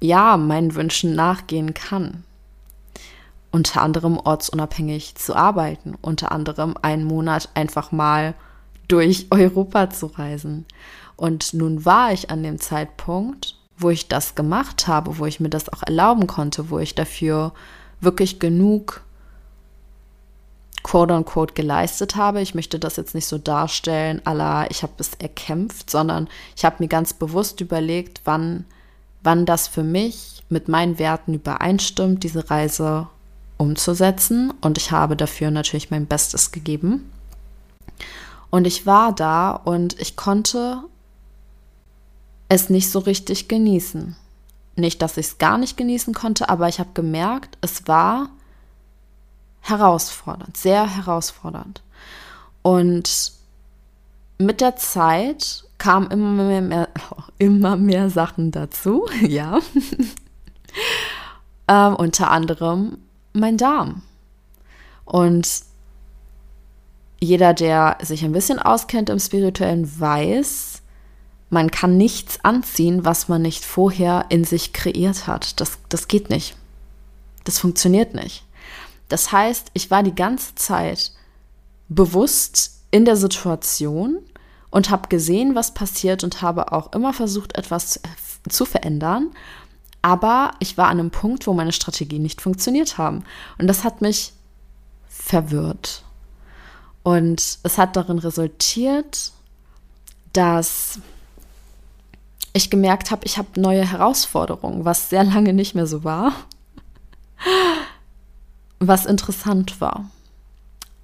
ja 0.00 0.36
meinen 0.36 0.74
Wünschen 0.74 1.14
nachgehen 1.14 1.74
kann. 1.74 2.24
Unter 3.50 3.82
anderem 3.82 4.18
ortsunabhängig 4.18 5.14
zu 5.14 5.34
arbeiten, 5.34 5.94
unter 6.00 6.32
anderem 6.32 6.74
einen 6.80 7.04
Monat 7.04 7.48
einfach 7.54 7.92
mal 7.92 8.34
durch 8.88 9.26
Europa 9.30 9.90
zu 9.90 10.06
reisen. 10.06 10.66
Und 11.16 11.54
nun 11.54 11.84
war 11.84 12.12
ich 12.12 12.30
an 12.30 12.42
dem 12.42 12.60
Zeitpunkt, 12.60 13.56
wo 13.78 13.90
ich 13.90 14.08
das 14.08 14.34
gemacht 14.34 14.86
habe, 14.86 15.18
wo 15.18 15.26
ich 15.26 15.40
mir 15.40 15.48
das 15.48 15.68
auch 15.72 15.82
erlauben 15.82 16.26
konnte, 16.26 16.70
wo 16.70 16.78
ich 16.78 16.94
dafür 16.94 17.52
wirklich 18.00 18.38
genug 18.38 19.02
quote 20.82 21.14
unquote 21.14 21.54
geleistet 21.54 22.14
habe. 22.14 22.40
Ich 22.40 22.54
möchte 22.54 22.78
das 22.78 22.96
jetzt 22.96 23.14
nicht 23.14 23.26
so 23.26 23.38
darstellen, 23.38 24.22
Allah, 24.24 24.66
ich 24.70 24.82
habe 24.82 24.92
es 24.98 25.14
erkämpft, 25.14 25.90
sondern 25.90 26.28
ich 26.54 26.64
habe 26.64 26.76
mir 26.78 26.88
ganz 26.88 27.12
bewusst 27.12 27.60
überlegt, 27.60 28.20
wann, 28.24 28.64
wann 29.24 29.46
das 29.46 29.66
für 29.66 29.82
mich 29.82 30.44
mit 30.48 30.68
meinen 30.68 31.00
Werten 31.00 31.34
übereinstimmt, 31.34 32.22
diese 32.22 32.50
Reise 32.50 33.08
umzusetzen. 33.56 34.54
Und 34.60 34.78
ich 34.78 34.92
habe 34.92 35.16
dafür 35.16 35.50
natürlich 35.50 35.90
mein 35.90 36.06
Bestes 36.06 36.52
gegeben. 36.52 37.10
Und 38.50 38.66
ich 38.66 38.86
war 38.86 39.12
da 39.12 39.50
und 39.50 40.00
ich 40.00 40.16
konnte 40.16 40.82
es 42.48 42.70
nicht 42.70 42.90
so 42.90 43.00
richtig 43.00 43.48
genießen. 43.48 44.16
Nicht, 44.76 45.02
dass 45.02 45.16
ich 45.16 45.26
es 45.26 45.38
gar 45.38 45.58
nicht 45.58 45.76
genießen 45.76 46.14
konnte, 46.14 46.48
aber 46.48 46.68
ich 46.68 46.78
habe 46.78 46.90
gemerkt, 46.94 47.58
es 47.60 47.88
war 47.88 48.28
herausfordernd, 49.60 50.56
sehr 50.56 50.86
herausfordernd. 50.86 51.82
Und 52.62 53.32
mit 54.38 54.60
der 54.60 54.76
Zeit 54.76 55.64
kamen 55.78 56.10
immer 56.10 56.44
mehr, 56.44 56.62
mehr, 56.62 56.88
immer 57.38 57.76
mehr 57.76 58.10
Sachen 58.10 58.50
dazu, 58.52 59.06
ja. 59.22 59.60
ähm, 61.68 61.96
unter 61.96 62.30
anderem 62.30 62.98
mein 63.32 63.56
Darm. 63.56 64.02
Und 65.04 65.62
jeder, 67.20 67.54
der 67.54 67.98
sich 68.02 68.24
ein 68.24 68.32
bisschen 68.32 68.58
auskennt 68.58 69.10
im 69.10 69.18
Spirituellen, 69.18 70.00
weiß, 70.00 70.82
man 71.48 71.70
kann 71.70 71.96
nichts 71.96 72.44
anziehen, 72.44 73.04
was 73.04 73.28
man 73.28 73.42
nicht 73.42 73.64
vorher 73.64 74.26
in 74.28 74.44
sich 74.44 74.72
kreiert 74.72 75.26
hat. 75.26 75.60
Das, 75.60 75.78
das 75.88 76.08
geht 76.08 76.28
nicht. 76.28 76.56
Das 77.44 77.58
funktioniert 77.58 78.14
nicht. 78.14 78.44
Das 79.08 79.30
heißt, 79.30 79.70
ich 79.72 79.90
war 79.90 80.02
die 80.02 80.14
ganze 80.14 80.54
Zeit 80.56 81.12
bewusst 81.88 82.82
in 82.90 83.04
der 83.04 83.16
Situation 83.16 84.18
und 84.70 84.90
habe 84.90 85.08
gesehen, 85.08 85.54
was 85.54 85.72
passiert 85.72 86.24
und 86.24 86.42
habe 86.42 86.72
auch 86.72 86.92
immer 86.92 87.12
versucht, 87.12 87.56
etwas 87.56 87.92
zu, 87.92 88.00
zu 88.48 88.64
verändern. 88.64 89.30
Aber 90.02 90.52
ich 90.58 90.76
war 90.76 90.88
an 90.88 90.98
einem 90.98 91.10
Punkt, 91.10 91.46
wo 91.46 91.52
meine 91.52 91.72
Strategien 91.72 92.22
nicht 92.22 92.40
funktioniert 92.40 92.98
haben. 92.98 93.24
Und 93.58 93.68
das 93.68 93.84
hat 93.84 94.02
mich 94.02 94.32
verwirrt. 95.08 96.04
Und 97.06 97.58
es 97.62 97.78
hat 97.78 97.94
darin 97.94 98.18
resultiert, 98.18 99.30
dass 100.32 100.98
ich 102.52 102.68
gemerkt 102.68 103.12
habe, 103.12 103.24
ich 103.24 103.38
habe 103.38 103.60
neue 103.60 103.88
Herausforderungen, 103.88 104.84
was 104.84 105.08
sehr 105.08 105.22
lange 105.22 105.52
nicht 105.52 105.76
mehr 105.76 105.86
so 105.86 106.02
war, 106.02 106.32
was 108.80 109.06
interessant 109.06 109.80
war. 109.80 110.10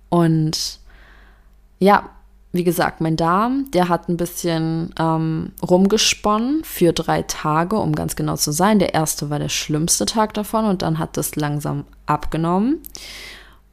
Und 0.08 0.80
ja, 1.78 2.10
wie 2.50 2.64
gesagt, 2.64 3.00
mein 3.00 3.16
Darm, 3.16 3.70
der 3.70 3.88
hat 3.88 4.08
ein 4.08 4.16
bisschen 4.16 4.92
ähm, 4.98 5.52
rumgesponnen 5.62 6.64
für 6.64 6.92
drei 6.92 7.22
Tage, 7.22 7.76
um 7.76 7.94
ganz 7.94 8.16
genau 8.16 8.34
zu 8.34 8.50
sein. 8.50 8.80
Der 8.80 8.92
erste 8.92 9.30
war 9.30 9.38
der 9.38 9.48
schlimmste 9.48 10.04
Tag 10.04 10.34
davon 10.34 10.64
und 10.64 10.82
dann 10.82 10.98
hat 10.98 11.16
das 11.16 11.36
langsam 11.36 11.84
abgenommen. 12.06 12.80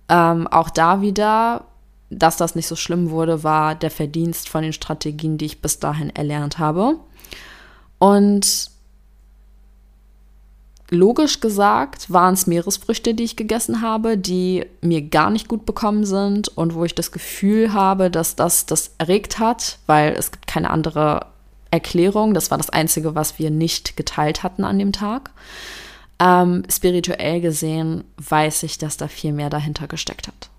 Ähm, 0.09 0.45
auch 0.45 0.69
da 0.69 1.01
wieder, 1.01 1.65
dass 2.09 2.37
das 2.37 2.55
nicht 2.55 2.67
so 2.67 2.75
schlimm 2.75 3.09
wurde, 3.09 3.43
war 3.43 3.75
der 3.75 3.91
Verdienst 3.91 4.49
von 4.49 4.63
den 4.63 4.73
Strategien, 4.73 5.37
die 5.37 5.45
ich 5.45 5.61
bis 5.61 5.79
dahin 5.79 6.09
erlernt 6.09 6.57
habe. 6.57 6.95
Und 7.99 8.71
logisch 10.89 11.39
gesagt 11.39 12.11
waren 12.11 12.33
es 12.33 12.47
Meeresfrüchte, 12.47 13.13
die 13.13 13.23
ich 13.23 13.35
gegessen 13.35 13.81
habe, 13.81 14.17
die 14.17 14.65
mir 14.81 15.01
gar 15.01 15.29
nicht 15.29 15.47
gut 15.47 15.65
bekommen 15.65 16.05
sind 16.05 16.47
und 16.49 16.73
wo 16.73 16.83
ich 16.85 16.95
das 16.95 17.11
Gefühl 17.11 17.73
habe, 17.73 18.09
dass 18.09 18.35
das 18.35 18.65
das 18.65 18.91
erregt 18.97 19.39
hat, 19.39 19.77
weil 19.85 20.13
es 20.13 20.31
gibt 20.31 20.47
keine 20.47 20.71
andere 20.71 21.27
Erklärung. 21.71 22.33
Das 22.33 22.49
war 22.49 22.57
das 22.57 22.71
Einzige, 22.71 23.13
was 23.13 23.37
wir 23.37 23.51
nicht 23.51 23.95
geteilt 23.95 24.41
hatten 24.41 24.63
an 24.63 24.79
dem 24.79 24.91
Tag. 24.91 25.31
Ähm, 26.19 26.63
spirituell 26.69 27.39
gesehen 27.39 28.03
weiß 28.17 28.63
ich, 28.63 28.77
dass 28.77 28.97
da 28.97 29.07
viel 29.07 29.31
mehr 29.31 29.49
dahinter 29.49 29.87
gesteckt 29.87 30.27
hat. 30.27 30.49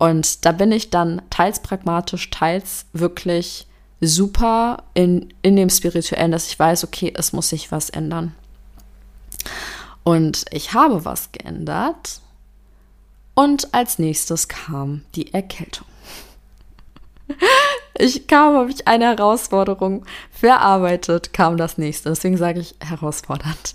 Und 0.00 0.46
da 0.46 0.52
bin 0.52 0.72
ich 0.72 0.88
dann 0.88 1.20
teils 1.28 1.60
pragmatisch, 1.60 2.30
teils 2.30 2.86
wirklich 2.94 3.66
super 4.00 4.84
in, 4.94 5.28
in 5.42 5.56
dem 5.56 5.68
Spirituellen, 5.68 6.32
dass 6.32 6.46
ich 6.46 6.58
weiß, 6.58 6.84
okay, 6.84 7.12
es 7.14 7.34
muss 7.34 7.50
sich 7.50 7.70
was 7.70 7.90
ändern. 7.90 8.34
Und 10.02 10.46
ich 10.52 10.72
habe 10.72 11.04
was 11.04 11.32
geändert. 11.32 12.22
Und 13.34 13.74
als 13.74 13.98
nächstes 13.98 14.48
kam 14.48 15.02
die 15.14 15.32
Erkältung. 15.34 15.86
Ich 17.98 18.26
kam, 18.26 18.54
habe 18.54 18.70
ich 18.70 18.88
eine 18.88 19.04
Herausforderung 19.04 20.06
verarbeitet, 20.30 21.34
kam 21.34 21.58
das 21.58 21.76
nächste. 21.76 22.08
Deswegen 22.08 22.38
sage 22.38 22.60
ich 22.60 22.74
herausfordernd. 22.80 23.74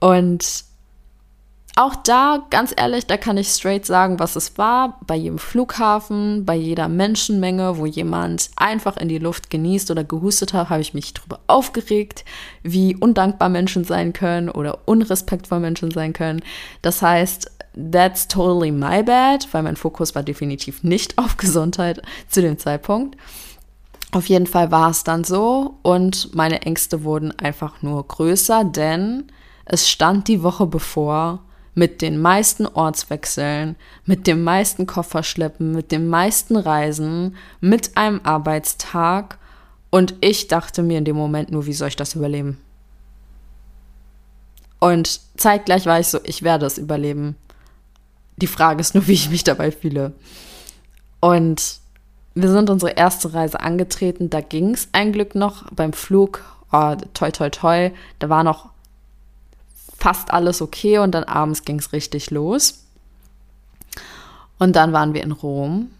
Und 0.00 0.65
auch 1.76 1.94
da, 1.94 2.46
ganz 2.48 2.72
ehrlich, 2.74 3.06
da 3.06 3.18
kann 3.18 3.36
ich 3.36 3.48
straight 3.48 3.84
sagen, 3.84 4.18
was 4.18 4.34
es 4.34 4.56
war. 4.56 4.98
Bei 5.06 5.14
jedem 5.14 5.38
Flughafen, 5.38 6.46
bei 6.46 6.54
jeder 6.54 6.88
Menschenmenge, 6.88 7.76
wo 7.76 7.84
jemand 7.84 8.48
einfach 8.56 8.96
in 8.96 9.08
die 9.08 9.18
Luft 9.18 9.50
genießt 9.50 9.90
oder 9.90 10.02
gehustet 10.02 10.54
hat, 10.54 10.70
habe 10.70 10.80
ich 10.80 10.94
mich 10.94 11.12
darüber 11.12 11.38
aufgeregt, 11.46 12.24
wie 12.62 12.96
undankbar 12.96 13.50
Menschen 13.50 13.84
sein 13.84 14.14
können 14.14 14.48
oder 14.48 14.78
unrespektvoll 14.86 15.60
Menschen 15.60 15.90
sein 15.90 16.14
können. 16.14 16.40
Das 16.80 17.02
heißt, 17.02 17.50
that's 17.92 18.26
totally 18.26 18.72
my 18.72 19.02
bad, 19.02 19.46
weil 19.52 19.62
mein 19.62 19.76
Fokus 19.76 20.14
war 20.14 20.22
definitiv 20.22 20.82
nicht 20.82 21.18
auf 21.18 21.36
Gesundheit 21.36 22.00
zu 22.28 22.40
dem 22.40 22.58
Zeitpunkt. 22.58 23.18
Auf 24.12 24.26
jeden 24.30 24.46
Fall 24.46 24.70
war 24.70 24.88
es 24.88 25.04
dann 25.04 25.24
so 25.24 25.76
und 25.82 26.34
meine 26.34 26.62
Ängste 26.62 27.04
wurden 27.04 27.38
einfach 27.38 27.82
nur 27.82 28.06
größer, 28.06 28.64
denn 28.64 29.24
es 29.66 29.90
stand 29.90 30.28
die 30.28 30.42
Woche 30.42 30.64
bevor 30.64 31.40
mit 31.76 32.00
den 32.00 32.20
meisten 32.20 32.66
Ortswechseln, 32.66 33.76
mit 34.06 34.26
dem 34.26 34.42
meisten 34.42 34.86
Kofferschleppen, 34.86 35.72
mit 35.72 35.92
den 35.92 36.08
meisten 36.08 36.56
Reisen, 36.56 37.36
mit 37.60 37.98
einem 37.98 38.22
Arbeitstag. 38.24 39.38
Und 39.90 40.14
ich 40.22 40.48
dachte 40.48 40.82
mir 40.82 40.96
in 40.96 41.04
dem 41.04 41.16
Moment 41.16 41.52
nur, 41.52 41.66
wie 41.66 41.74
soll 41.74 41.88
ich 41.88 41.96
das 41.96 42.14
überleben? 42.14 42.58
Und 44.78 45.20
zeitgleich 45.36 45.84
war 45.84 46.00
ich 46.00 46.08
so, 46.08 46.18
ich 46.24 46.42
werde 46.42 46.64
es 46.64 46.78
überleben. 46.78 47.36
Die 48.36 48.46
Frage 48.46 48.80
ist 48.80 48.94
nur, 48.94 49.06
wie 49.06 49.12
ich 49.12 49.28
mich 49.28 49.44
dabei 49.44 49.70
fühle. 49.70 50.14
Und 51.20 51.80
wir 52.34 52.50
sind 52.50 52.70
unsere 52.70 52.92
erste 52.92 53.34
Reise 53.34 53.60
angetreten. 53.60 54.30
Da 54.30 54.40
ging 54.40 54.72
es 54.72 54.88
ein 54.92 55.12
Glück 55.12 55.34
noch 55.34 55.70
beim 55.72 55.92
Flug. 55.92 56.42
Oh, 56.72 56.96
toi, 57.12 57.30
toi, 57.30 57.50
toi. 57.50 57.90
Da 58.18 58.30
war 58.30 58.44
noch 58.44 58.70
fast 59.98 60.30
alles 60.32 60.62
okay 60.62 60.98
und 60.98 61.12
dann 61.12 61.24
abends 61.24 61.64
ging 61.64 61.78
es 61.78 61.92
richtig 61.92 62.30
los. 62.30 62.84
Und 64.58 64.76
dann 64.76 64.92
waren 64.92 65.14
wir 65.14 65.22
in 65.22 65.32
Rom. 65.32 65.90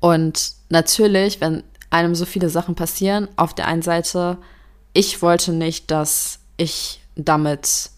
Und 0.00 0.52
natürlich, 0.68 1.40
wenn 1.40 1.62
einem 1.90 2.14
so 2.14 2.24
viele 2.24 2.48
Sachen 2.48 2.74
passieren, 2.74 3.28
auf 3.36 3.54
der 3.54 3.66
einen 3.66 3.82
Seite, 3.82 4.38
ich 4.92 5.22
wollte 5.22 5.52
nicht, 5.52 5.90
dass 5.90 6.38
ich 6.56 7.00
damit 7.14 7.90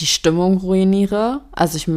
die 0.00 0.06
Stimmung 0.06 0.58
ruiniere. 0.58 1.40
Also 1.52 1.76
ich 1.76 1.90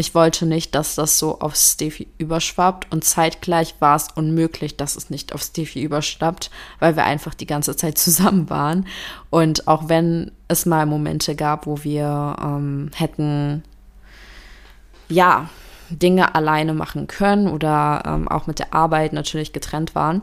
ich 0.00 0.14
wollte 0.14 0.46
nicht, 0.46 0.74
dass 0.74 0.94
das 0.94 1.18
so 1.18 1.40
auf 1.40 1.54
Steffi 1.54 2.08
überschwappt 2.16 2.90
und 2.90 3.04
zeitgleich 3.04 3.74
war 3.80 3.96
es 3.96 4.08
unmöglich, 4.14 4.78
dass 4.78 4.96
es 4.96 5.10
nicht 5.10 5.34
auf 5.34 5.42
Steffi 5.42 5.82
überschwappt, 5.82 6.50
weil 6.78 6.96
wir 6.96 7.04
einfach 7.04 7.34
die 7.34 7.46
ganze 7.46 7.76
Zeit 7.76 7.98
zusammen 7.98 8.48
waren. 8.48 8.86
Und 9.28 9.68
auch 9.68 9.88
wenn 9.90 10.32
es 10.48 10.64
mal 10.64 10.86
Momente 10.86 11.36
gab, 11.36 11.66
wo 11.66 11.84
wir 11.84 12.34
ähm, 12.40 12.90
hätten, 12.94 13.62
ja, 15.08 15.50
Dinge 15.90 16.34
alleine 16.34 16.72
machen 16.72 17.06
können 17.06 17.48
oder 17.48 18.02
ähm, 18.06 18.26
auch 18.26 18.46
mit 18.46 18.58
der 18.58 18.72
Arbeit 18.72 19.12
natürlich 19.12 19.52
getrennt 19.52 19.94
waren, 19.94 20.22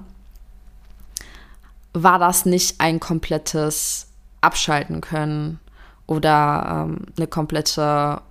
war 1.93 2.17
das 2.17 2.45
nicht 2.45 2.81
ein 2.81 2.99
komplettes 2.99 4.07
Abschalten 4.41 5.01
können 5.01 5.59
oder 6.07 6.85
ähm, 6.87 7.05
eine 7.15 7.27
komplette 7.27 8.21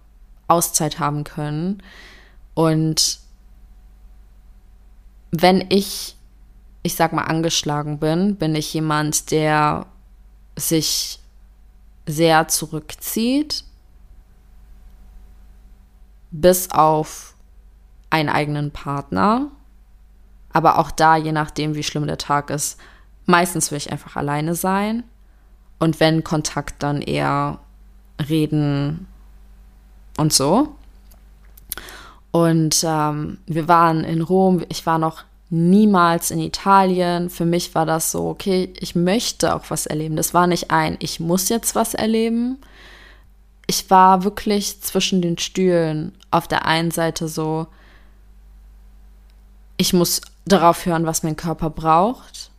Auszeit 0.48 0.98
haben 0.98 1.24
können. 1.24 1.82
Und 2.54 3.20
wenn 5.30 5.64
ich, 5.68 6.16
ich 6.82 6.94
sag 6.94 7.12
mal, 7.12 7.24
angeschlagen 7.24 7.98
bin, 7.98 8.36
bin 8.36 8.54
ich 8.54 8.72
jemand, 8.72 9.30
der 9.30 9.86
sich 10.56 11.18
sehr 12.06 12.48
zurückzieht, 12.48 13.64
bis 16.30 16.70
auf 16.70 17.34
einen 18.10 18.28
eigenen 18.28 18.70
Partner. 18.70 19.50
Aber 20.52 20.78
auch 20.78 20.90
da, 20.90 21.16
je 21.16 21.32
nachdem, 21.32 21.74
wie 21.74 21.82
schlimm 21.82 22.06
der 22.06 22.18
Tag 22.18 22.50
ist, 22.50 22.78
meistens 23.26 23.70
will 23.70 23.78
ich 23.78 23.92
einfach 23.92 24.16
alleine 24.16 24.54
sein. 24.54 25.04
Und 25.78 26.00
wenn 26.00 26.24
Kontakt, 26.24 26.82
dann 26.82 27.02
eher 27.02 27.58
reden, 28.28 29.06
und 30.16 30.32
so. 30.32 30.74
Und 32.30 32.84
ähm, 32.84 33.38
wir 33.46 33.68
waren 33.68 34.04
in 34.04 34.20
Rom, 34.20 34.62
ich 34.68 34.84
war 34.84 34.98
noch 34.98 35.24
niemals 35.48 36.30
in 36.30 36.38
Italien. 36.38 37.30
Für 37.30 37.46
mich 37.46 37.74
war 37.74 37.86
das 37.86 38.10
so, 38.10 38.28
okay, 38.28 38.72
ich 38.78 38.94
möchte 38.94 39.54
auch 39.54 39.70
was 39.70 39.86
erleben. 39.86 40.16
Das 40.16 40.34
war 40.34 40.46
nicht 40.46 40.70
ein, 40.70 40.96
ich 41.00 41.20
muss 41.20 41.48
jetzt 41.48 41.74
was 41.74 41.94
erleben. 41.94 42.58
Ich 43.66 43.90
war 43.90 44.24
wirklich 44.24 44.80
zwischen 44.80 45.22
den 45.22 45.38
Stühlen. 45.38 46.12
Auf 46.30 46.46
der 46.46 46.66
einen 46.66 46.90
Seite 46.90 47.28
so, 47.28 47.68
ich 49.76 49.92
muss 49.92 50.20
darauf 50.44 50.84
hören, 50.86 51.06
was 51.06 51.22
mein 51.22 51.36
Körper 51.36 51.70
braucht 51.70 52.50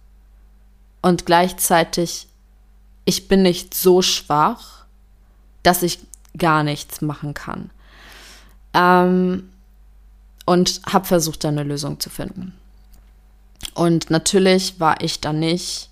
und 1.02 1.26
gleichzeitig, 1.26 2.28
ich 3.06 3.28
bin 3.28 3.41
nicht 3.41 3.74
so 3.74 4.02
schwach, 4.02 4.86
dass 5.63 5.84
ich 5.84 6.00
gar 6.38 6.63
nichts 6.63 7.02
machen 7.02 7.34
kann. 7.34 7.69
Ähm, 8.73 9.50
und 10.45 10.82
habe 10.91 11.06
versucht, 11.06 11.43
da 11.43 11.50
eine 11.50 11.63
Lösung 11.63 12.00
zu 12.00 12.10
finden. 12.10 12.58
Und 13.73 14.10
natürlich 14.10 14.80
war 14.80 15.02
ich 15.02 15.19
da 15.19 15.34
nicht 15.34 15.89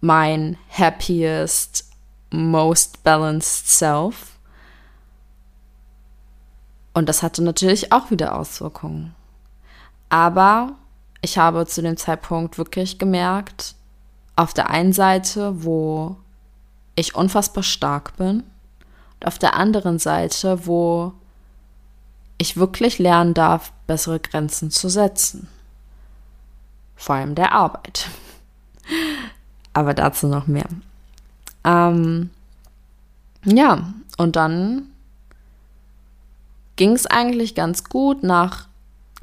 mein 0.00 0.56
happiest, 0.70 1.90
most 2.30 3.02
balanced 3.02 3.68
self. 3.68 4.38
Und 6.92 7.08
das 7.08 7.22
hatte 7.22 7.42
natürlich 7.42 7.92
auch 7.92 8.10
wieder 8.10 8.36
Auswirkungen. 8.36 9.14
Aber 10.08 10.72
ich 11.22 11.38
habe 11.38 11.66
zu 11.66 11.82
dem 11.82 11.96
Zeitpunkt 11.96 12.58
wirklich 12.58 12.98
gemerkt, 12.98 13.74
auf 14.36 14.54
der 14.54 14.70
einen 14.70 14.92
Seite, 14.92 15.64
wo 15.64 16.16
ich 16.94 17.14
unfassbar 17.14 17.62
stark 17.62 18.16
bin, 18.16 18.42
und 19.20 19.26
auf 19.26 19.38
der 19.38 19.54
anderen 19.54 19.98
Seite, 19.98 20.66
wo 20.66 21.12
ich 22.38 22.56
wirklich 22.56 22.98
lernen 22.98 23.34
darf, 23.34 23.72
bessere 23.86 24.18
Grenzen 24.18 24.70
zu 24.70 24.88
setzen. 24.88 25.46
Vor 26.96 27.16
allem 27.16 27.34
der 27.34 27.52
Arbeit. 27.52 28.08
Aber 29.72 29.94
dazu 29.94 30.26
noch 30.26 30.46
mehr. 30.46 30.66
Ähm, 31.64 32.30
ja, 33.44 33.92
und 34.16 34.36
dann 34.36 34.86
ging 36.76 36.92
es 36.92 37.06
eigentlich 37.06 37.54
ganz 37.54 37.84
gut 37.84 38.22
nach 38.22 38.66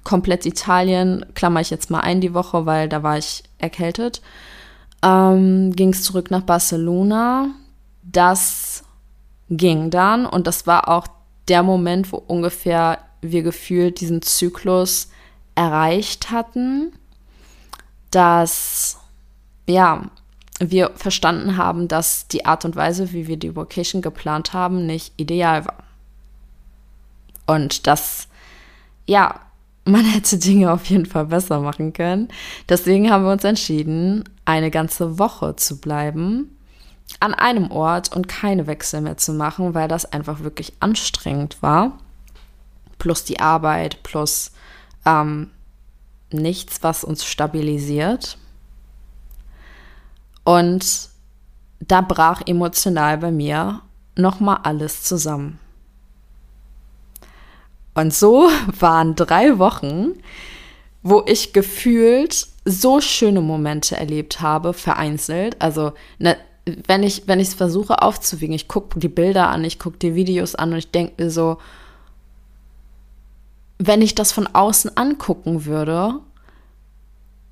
komplett 0.04 0.46
Italien, 0.46 1.26
klammer 1.34 1.60
ich 1.60 1.72
jetzt 1.72 1.90
mal 1.90 2.02
ein 2.02 2.22
die 2.22 2.34
Woche, 2.34 2.66
weil 2.66 2.88
da 2.88 3.02
war 3.04 3.18
ich 3.18 3.44
erkältet, 3.58 4.22
ähm, 5.02 5.76
ging 5.76 5.90
es 5.90 6.04
zurück 6.04 6.32
nach 6.32 6.44
Barcelona. 6.44 7.50
Das 8.04 8.67
ging 9.50 9.90
dann 9.90 10.26
und 10.26 10.48
das 10.48 10.68
war 10.68 10.90
auch 10.90 11.08
der 11.48 11.64
Moment, 11.64 12.12
wo 12.12 12.18
ungefähr 12.18 13.00
wir 13.22 13.44
gefühlt 13.44 14.02
diesen 14.02 14.22
Zyklus 14.22 15.10
erreicht 15.56 16.30
hatten, 16.30 16.92
dass 18.12 19.00
ja, 19.68 20.10
wir 20.60 20.92
verstanden 20.96 21.58
haben, 21.58 21.88
dass 21.88 22.28
die 22.28 22.46
Art 22.46 22.66
und 22.66 22.76
Weise, 22.76 23.14
wie 23.14 23.28
wir 23.28 23.38
die 23.38 23.56
Vocation 23.56 24.02
geplant 24.02 24.54
haben, 24.54 24.86
nicht 24.86 25.14
ideal 25.18 25.66
war. 25.66 25.84
Und 27.46 27.88
dass, 27.88 28.28
ja, 29.06 29.42
man 29.86 30.04
hätte 30.04 30.38
Dinge 30.38 30.72
auf 30.74 30.86
jeden 30.86 31.06
Fall 31.06 31.28
besser 31.28 31.62
machen 31.62 31.94
können. 31.94 32.28
Deswegen 32.68 33.10
haben 33.10 33.24
wir 33.24 33.32
uns 33.32 33.46
entschieden, 33.46 34.26
eine 34.44 34.70
ganze 34.70 35.18
Woche 35.18 35.56
zu 35.56 35.80
bleiben 35.80 36.57
an 37.20 37.34
einem 37.34 37.72
Ort 37.72 38.16
und 38.16 38.28
keine 38.28 38.68
Wechsel 38.68 39.02
mehr 39.02 39.18
zu 39.18 39.34
machen, 39.34 39.74
weil 39.74 39.88
das 39.88 40.06
einfach 40.06 40.42
wirklich 40.42 40.74
anstrengend 40.80 41.62
war. 41.62 41.98
Plus 43.00 43.24
die 43.24 43.40
Arbeit, 43.40 44.04
plus 44.04 44.52
ähm, 45.06 45.52
nichts, 46.32 46.84
was 46.84 47.04
uns 47.04 47.26
stabilisiert. 47.26 48.38
Und 50.44 51.10
da 51.80 52.02
brach 52.02 52.42
emotional 52.46 53.18
bei 53.18 53.32
mir 53.32 53.82
nochmal 54.16 54.60
alles 54.64 55.04
zusammen. 55.04 55.60
Und 57.94 58.14
so 58.14 58.50
waren 58.80 59.16
drei 59.16 59.58
Wochen, 59.60 60.14
wo 61.04 61.24
ich 61.26 61.54
gefühlt 61.54 62.48
so 62.66 63.00
schöne 63.00 63.42
Momente 63.42 63.96
erlebt 63.96 64.42
habe, 64.42 64.74
vereinzelt. 64.74 65.62
Also, 65.62 65.94
ne, 66.20 66.38
wenn 66.88 67.04
ich 67.04 67.24
wenn 67.28 67.40
ich 67.40 67.50
es 67.50 67.54
versuche 67.54 68.02
aufzuwiegen, 68.02 68.56
ich 68.56 68.68
gucke 68.68 69.00
die 69.00 69.08
Bilder 69.08 69.50
an, 69.50 69.64
ich 69.64 69.80
gucke 69.80 69.98
die 69.98 70.16
Videos 70.16 70.56
an 70.56 70.72
und 70.72 70.78
ich 70.78 70.92
denke 70.92 71.24
mir 71.24 71.30
so, 71.30 71.58
wenn 73.80 74.02
ich 74.02 74.16
das 74.16 74.32
von 74.32 74.48
außen 74.48 74.98
angucken 74.98 75.66
würde, 75.66 76.20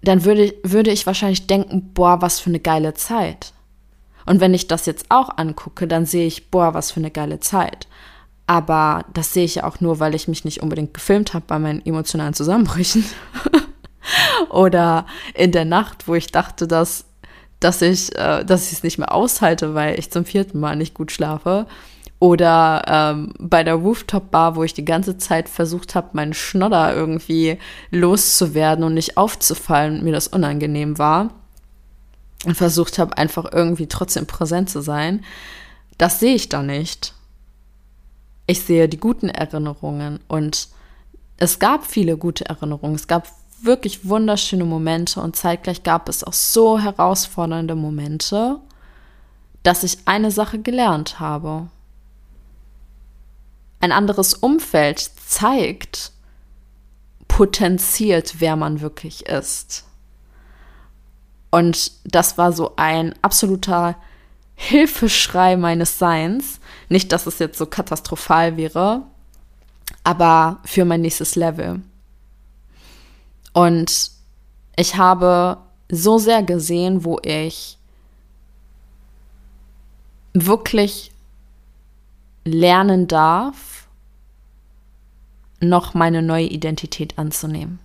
dann 0.01 0.25
würde, 0.25 0.53
würde 0.63 0.91
ich 0.91 1.05
wahrscheinlich 1.05 1.47
denken, 1.47 1.91
boah, 1.93 2.21
was 2.21 2.39
für 2.39 2.49
eine 2.49 2.59
geile 2.59 2.93
Zeit. 2.93 3.53
Und 4.25 4.39
wenn 4.39 4.53
ich 4.53 4.67
das 4.67 4.85
jetzt 4.85 5.05
auch 5.09 5.37
angucke, 5.37 5.87
dann 5.87 6.05
sehe 6.05 6.25
ich, 6.25 6.49
boah, 6.49 6.73
was 6.73 6.91
für 6.91 6.99
eine 6.99 7.11
geile 7.11 7.39
Zeit. 7.39 7.87
Aber 8.47 9.05
das 9.13 9.33
sehe 9.33 9.45
ich 9.45 9.55
ja 9.55 9.63
auch 9.65 9.79
nur, 9.81 9.99
weil 9.99 10.15
ich 10.15 10.27
mich 10.27 10.45
nicht 10.45 10.61
unbedingt 10.61 10.93
gefilmt 10.93 11.33
habe 11.33 11.45
bei 11.47 11.59
meinen 11.59 11.85
emotionalen 11.85 12.33
Zusammenbrüchen. 12.33 13.05
Oder 14.49 15.05
in 15.33 15.51
der 15.51 15.65
Nacht, 15.65 16.07
wo 16.07 16.15
ich 16.15 16.27
dachte, 16.27 16.67
dass, 16.67 17.05
dass 17.59 17.81
ich 17.81 18.15
äh, 18.15 18.43
dass 18.43 18.67
ich 18.67 18.73
es 18.73 18.83
nicht 18.83 18.97
mehr 18.97 19.13
aushalte, 19.13 19.73
weil 19.73 19.97
ich 19.99 20.11
zum 20.11 20.25
vierten 20.25 20.59
Mal 20.59 20.75
nicht 20.75 20.93
gut 20.93 21.11
schlafe. 21.11 21.67
Oder 22.19 22.83
ähm, 22.87 23.33
bei 23.39 23.63
der 23.63 23.75
Rooftop-Bar, 23.75 24.55
wo 24.55 24.63
ich 24.63 24.73
die 24.73 24.85
ganze 24.85 25.17
Zeit 25.17 25.49
versucht 25.49 25.95
habe, 25.95 26.09
meinen 26.13 26.33
Schnodder 26.33 26.95
irgendwie 26.95 27.59
loszuwerden 27.91 28.85
und 28.85 28.93
nicht 28.93 29.17
aufzufallen 29.17 29.97
und 29.97 30.03
mir 30.03 30.13
das 30.13 30.29
unangenehm 30.29 30.97
war. 30.97 31.31
Und 32.45 32.55
versucht 32.55 32.99
habe, 32.99 33.17
einfach 33.17 33.51
irgendwie 33.51 33.87
trotzdem 33.87 34.27
präsent 34.27 34.69
zu 34.69 34.81
sein. 34.81 35.25
Das 35.97 36.19
sehe 36.19 36.35
ich 36.35 36.47
da 36.47 36.63
nicht. 36.63 37.13
Ich 38.47 38.61
sehe 38.61 38.87
die 38.87 38.99
guten 38.99 39.29
Erinnerungen 39.29 40.19
und 40.27 40.69
es 41.37 41.59
gab 41.59 41.85
viele 41.85 42.17
gute 42.17 42.45
Erinnerungen. 42.45 42.95
Es 42.95 43.07
gab 43.07 43.27
wirklich 43.61 44.07
wunderschöne 44.07 44.65
Momente 44.65 45.21
und 45.21 45.35
zeitgleich 45.35 45.83
gab 45.83 46.09
es 46.09 46.23
auch 46.23 46.33
so 46.33 46.79
herausfordernde 46.79 47.75
Momente, 47.75 48.59
dass 49.63 49.83
ich 49.83 49.99
eine 50.05 50.31
Sache 50.31 50.59
gelernt 50.59 51.19
habe 51.19 51.67
ein 53.85 53.91
anderes 53.91 54.33
Umfeld 54.33 54.99
zeigt, 54.99 56.11
potenziert, 57.27 58.35
wer 58.39 58.55
man 58.55 58.81
wirklich 58.81 59.27
ist. 59.27 59.85
Und 61.51 61.91
das 62.03 62.37
war 62.37 62.51
so 62.51 62.73
ein 62.75 63.13
absoluter 63.21 63.95
Hilfeschrei 64.55 65.55
meines 65.55 65.99
Seins. 65.99 66.59
Nicht, 66.89 67.11
dass 67.11 67.27
es 67.27 67.39
jetzt 67.39 67.57
so 67.57 67.67
katastrophal 67.67 68.57
wäre, 68.57 69.03
aber 70.03 70.59
für 70.65 70.83
mein 70.83 71.01
nächstes 71.01 71.35
Level. 71.35 71.81
Und 73.55 74.11
ich 74.75 74.97
habe 74.97 75.59
so 75.89 76.17
sehr 76.17 76.43
gesehen, 76.43 77.05
wo 77.05 77.19
ich 77.23 77.77
wirklich 80.33 81.13
lernen 82.43 83.07
darf, 83.07 83.87
noch 85.61 85.93
meine 85.93 86.21
neue 86.21 86.47
Identität 86.47 87.17
anzunehmen. 87.17 87.79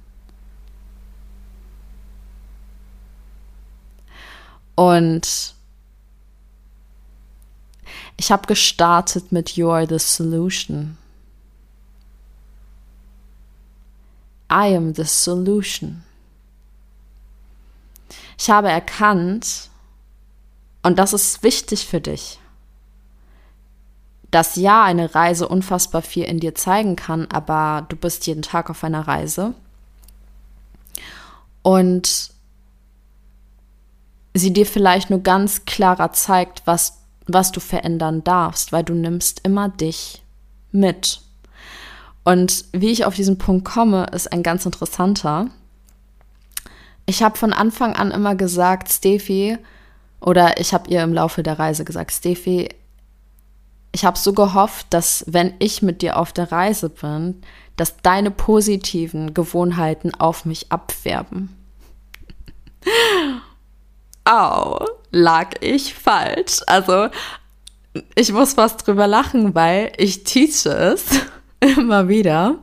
Und 4.75 5.55
ich 8.17 8.33
habe 8.33 8.49
gestartet 8.49 9.31
mit 9.31 9.57
You 9.57 9.71
are 9.71 9.87
the 9.87 10.01
solution. 10.01 10.99
I 14.51 14.75
am 14.77 14.95
the 14.95 15.05
solution. 15.05 16.03
Ich 18.39 18.51
habe 18.51 18.69
erkannt, 18.69 19.71
und 20.83 20.99
das 20.99 21.13
ist 21.13 21.43
wichtig 21.43 21.87
für 21.87 22.01
dich, 22.01 22.41
dass 24.31 24.57
ja 24.57 24.85
eine 24.85 25.15
Reise 25.15 25.49
unfassbar 25.49 26.03
viel 26.03 26.25
in 26.25 26.41
dir 26.41 26.55
zeigen 26.55 26.97
kann, 26.97 27.27
aber 27.31 27.87
du 27.89 27.97
bist 27.97 28.27
jeden 28.27 28.43
Tag 28.43 28.71
auf 28.71 28.83
einer 28.85 29.07
Reise. 29.07 29.55
Und 31.63 32.31
sie 34.35 34.53
dir 34.53 34.67
vielleicht 34.67 35.11
nur 35.11 35.21
ganz 35.21 35.65
klarer 35.65 36.13
zeigt, 36.13 36.63
was, 36.65 36.99
was 37.27 37.53
du 37.53 37.61
verändern 37.61 38.25
darfst, 38.25 38.73
weil 38.73 38.85
du 38.85 38.95
nimmst 38.95 39.41
immer 39.45 39.69
dich 39.69 40.23
mit. 40.73 41.21
Und 42.25 42.65
wie 42.73 42.91
ich 42.91 43.05
auf 43.05 43.15
diesen 43.15 43.39
Punkt 43.39 43.65
komme, 43.65 44.07
ist 44.13 44.33
ein 44.33 44.43
ganz 44.43 44.67
interessanter. 44.67 45.49
Ich 47.07 47.23
habe 47.23 47.39
von 47.39 47.53
Anfang 47.53 47.95
an 47.95 48.11
immer 48.11 48.35
gesagt, 48.35 48.91
Steffi, 48.91 49.59
oder 50.21 50.61
ich 50.61 50.75
habe 50.75 50.91
ihr 50.91 51.03
im 51.03 51.15
Laufe 51.15 51.43
der 51.43 51.59
Reise 51.59 51.85
gesagt, 51.85 52.13
Steffi, 52.13 52.69
ich 53.93 54.05
habe 54.05 54.19
so 54.19 54.33
gehofft, 54.33 54.87
dass 54.91 55.25
wenn 55.27 55.55
ich 55.59 55.83
mit 55.83 56.03
dir 56.03 56.19
auf 56.19 56.33
der 56.33 56.53
Reise 56.53 56.91
bin, 56.91 57.43
dass 57.77 57.97
deine 57.97 58.31
positiven 58.31 59.35
Gewohnheiten 59.35 60.15
auf 60.15 60.45
mich 60.45 60.71
abfärben. 60.71 61.57
Au, 64.25 64.85
lag 65.11 65.55
ich 65.61 65.95
falsch. 65.95 66.61
Also, 66.67 67.09
ich 68.15 68.33
muss 68.33 68.55
fast 68.55 68.87
drüber 68.87 69.07
lachen, 69.07 69.55
weil 69.55 69.93
ich 69.97 70.25
teache 70.25 70.69
es 70.69 71.07
immer 71.77 72.09
wieder. 72.09 72.59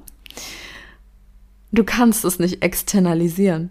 Du 1.71 1.83
kannst 1.83 2.25
es 2.25 2.39
nicht 2.39 2.63
externalisieren. 2.63 3.69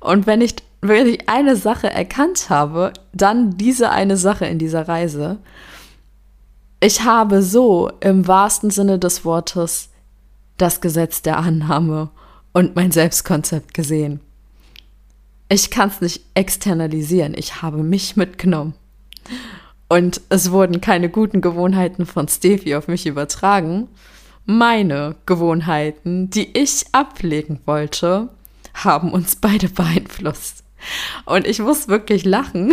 Und 0.00 0.26
wenn 0.26 0.40
ich 0.40 0.56
wirklich 0.80 1.28
eine 1.28 1.56
Sache 1.56 1.90
erkannt 1.90 2.50
habe, 2.50 2.92
dann 3.12 3.56
diese 3.56 3.90
eine 3.90 4.16
Sache 4.16 4.46
in 4.46 4.58
dieser 4.58 4.86
Reise. 4.86 5.38
Ich 6.80 7.02
habe 7.02 7.42
so 7.42 7.90
im 8.00 8.28
wahrsten 8.28 8.70
Sinne 8.70 8.98
des 8.98 9.24
Wortes 9.24 9.88
das 10.56 10.80
Gesetz 10.80 11.22
der 11.22 11.38
Annahme 11.38 12.10
und 12.52 12.76
mein 12.76 12.92
Selbstkonzept 12.92 13.74
gesehen. 13.74 14.20
Ich 15.48 15.70
kann 15.70 15.88
es 15.88 16.00
nicht 16.00 16.24
externalisieren, 16.34 17.34
ich 17.36 17.62
habe 17.62 17.82
mich 17.82 18.16
mitgenommen. 18.16 18.74
Und 19.88 20.20
es 20.28 20.52
wurden 20.52 20.80
keine 20.80 21.08
guten 21.08 21.40
Gewohnheiten 21.40 22.04
von 22.04 22.28
Steffi 22.28 22.74
auf 22.74 22.88
mich 22.88 23.06
übertragen. 23.06 23.88
Meine 24.50 25.16
Gewohnheiten, 25.26 26.30
die 26.30 26.56
ich 26.56 26.86
ablegen 26.92 27.60
wollte, 27.66 28.30
haben 28.72 29.12
uns 29.12 29.36
beide 29.36 29.68
beeinflusst. 29.68 30.64
Und 31.26 31.46
ich 31.46 31.58
muss 31.58 31.88
wirklich 31.88 32.24
lachen. 32.24 32.72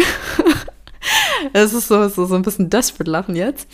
es 1.53 1.73
ist 1.73 1.89
so, 1.89 2.07
so, 2.07 2.27
so 2.27 2.35
ein 2.35 2.43
bisschen 2.43 2.69
desperate 2.69 3.11
lachen 3.11 3.35
jetzt. 3.35 3.67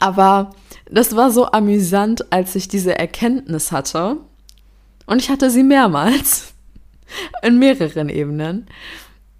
Aber 0.00 0.54
das 0.90 1.14
war 1.14 1.30
so 1.30 1.44
amüsant, 1.52 2.32
als 2.32 2.54
ich 2.54 2.66
diese 2.66 2.98
Erkenntnis 2.98 3.72
hatte. 3.72 4.16
Und 5.04 5.20
ich 5.20 5.28
hatte 5.28 5.50
sie 5.50 5.64
mehrmals. 5.64 6.54
In 7.42 7.58
mehreren 7.58 8.08
Ebenen. 8.08 8.68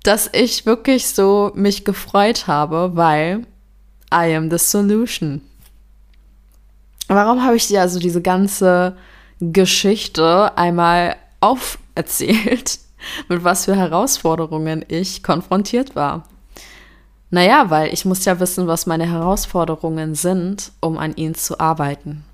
Dass 0.02 0.28
ich 0.34 0.66
wirklich 0.66 1.08
so 1.08 1.52
mich 1.54 1.86
gefreut 1.86 2.48
habe, 2.48 2.90
weil 2.96 3.46
I 4.12 4.36
am 4.36 4.50
the 4.50 4.58
solution. 4.58 5.40
Warum 7.08 7.44
habe 7.44 7.56
ich 7.56 7.68
dir 7.68 7.82
also 7.82 7.98
diese 7.98 8.22
ganze 8.22 8.96
Geschichte 9.40 10.56
einmal 10.56 11.16
auferzählt? 11.40 12.80
mit 13.28 13.44
was 13.44 13.64
für 13.64 13.76
Herausforderungen 13.76 14.84
ich 14.88 15.22
konfrontiert 15.22 15.96
war. 15.96 16.24
Naja, 17.30 17.70
weil 17.70 17.92
ich 17.92 18.04
muss 18.04 18.24
ja 18.24 18.38
wissen, 18.38 18.66
was 18.66 18.86
meine 18.86 19.10
Herausforderungen 19.10 20.14
sind, 20.14 20.72
um 20.80 20.96
an 20.96 21.14
ihnen 21.16 21.34
zu 21.34 21.58
arbeiten. 21.58 22.24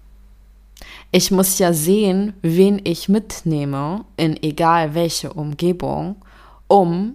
Ich 1.11 1.31
muss 1.31 1.59
ja 1.59 1.73
sehen, 1.73 2.35
wen 2.43 2.81
ich 2.85 3.09
mitnehme, 3.09 4.05
in 4.17 4.41
egal 4.43 4.95
welche 4.95 5.33
Umgebung, 5.33 6.17
um 6.69 7.15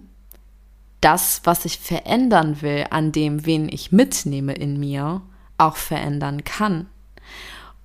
das, 1.00 1.42
was 1.44 1.64
ich 1.64 1.78
verändern 1.78 2.60
will, 2.62 2.86
an 2.90 3.12
dem, 3.12 3.46
wen 3.46 3.68
ich 3.68 3.92
mitnehme 3.92 4.54
in 4.54 4.80
mir, 4.80 5.22
auch 5.56 5.76
verändern 5.76 6.44
kann. 6.44 6.86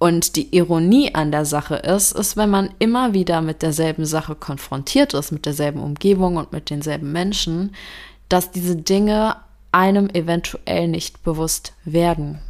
Und 0.03 0.35
die 0.35 0.53
Ironie 0.53 1.15
an 1.15 1.31
der 1.31 1.45
Sache 1.45 1.75
ist, 1.75 2.11
ist, 2.11 2.35
wenn 2.35 2.49
man 2.49 2.71
immer 2.77 3.13
wieder 3.13 3.39
mit 3.39 3.61
derselben 3.61 4.05
Sache 4.05 4.35
konfrontiert 4.35 5.13
ist, 5.13 5.31
mit 5.31 5.45
derselben 5.45 5.81
Umgebung 5.81 6.35
und 6.35 6.51
mit 6.51 6.69
denselben 6.69 7.13
Menschen, 7.13 7.73
dass 8.27 8.51
diese 8.51 8.75
Dinge 8.75 9.37
einem 9.71 10.09
eventuell 10.09 10.89
nicht 10.89 11.23
bewusst 11.23 11.71
werden. 11.85 12.41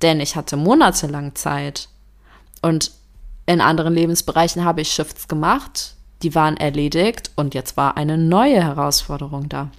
Denn 0.00 0.18
ich 0.18 0.34
hatte 0.34 0.56
monatelang 0.56 1.34
Zeit 1.34 1.90
und 2.62 2.90
in 3.44 3.60
anderen 3.60 3.92
Lebensbereichen 3.92 4.64
habe 4.64 4.80
ich 4.80 4.92
Shifts 4.92 5.28
gemacht, 5.28 5.94
die 6.22 6.34
waren 6.34 6.56
erledigt 6.56 7.32
und 7.36 7.52
jetzt 7.52 7.76
war 7.76 7.98
eine 7.98 8.16
neue 8.16 8.62
Herausforderung 8.62 9.50
da. 9.50 9.70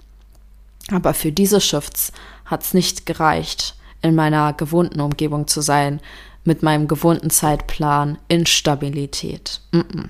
Aber 0.92 1.16
für 1.16 1.32
diese 1.32 1.60
Shifts 1.60 2.12
hat 2.46 2.62
es 2.62 2.76
nicht 2.76 3.08
gereicht, 3.08 3.74
in 4.04 4.14
meiner 4.14 4.54
gewohnten 4.54 5.02
Umgebung 5.02 5.48
zu 5.48 5.62
sein, 5.62 6.02
mit 6.48 6.64
meinem 6.64 6.88
gewohnten 6.88 7.30
Zeitplan 7.30 8.18
Instabilität. 8.30 9.60
Mm 9.72 9.80
-mm. 9.80 10.10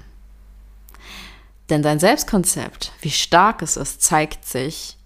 Denn 1.69 1.81
dein 1.81 1.99
Selbstkonzept, 1.99 2.93
wie 3.01 3.09
stark 3.09 3.63
es 3.63 3.75
ist, 3.75 4.03
zeigt 4.03 4.45
sich, 4.45 4.97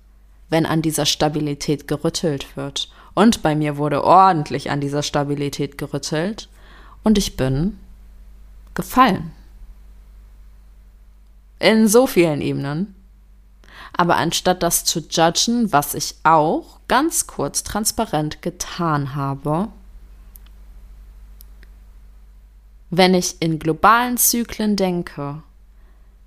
wenn 0.50 0.66
an 0.66 0.82
dieser 0.82 1.06
Stabilität 1.06 1.88
gerüttelt 1.88 2.58
wird. 2.58 2.90
Und 3.14 3.42
bei 3.42 3.56
mir 3.56 3.78
wurde 3.78 4.04
ordentlich 4.04 4.70
an 4.70 4.82
dieser 4.82 5.04
Stabilität 5.04 5.78
gerüttelt 5.78 6.50
und 7.02 7.18
ich 7.18 7.38
bin 7.38 7.80
gefallen. 8.74 9.32
In 11.60 11.88
so 11.88 12.08
vielen 12.08 12.42
Ebenen. 12.42 12.94
Aber 13.94 14.18
anstatt 14.18 14.64
das 14.64 14.84
zu 14.84 15.00
judgen, 15.00 15.72
was 15.72 15.94
ich 15.94 16.16
auch 16.24 16.80
ganz 16.90 17.26
kurz 17.26 17.64
transparent 17.64 18.42
getan 18.42 19.16
habe, 19.16 19.70
wenn 22.92 23.14
ich 23.14 23.42
in 23.42 23.58
globalen 23.58 24.18
Zyklen 24.18 24.76
denke, 24.76 25.42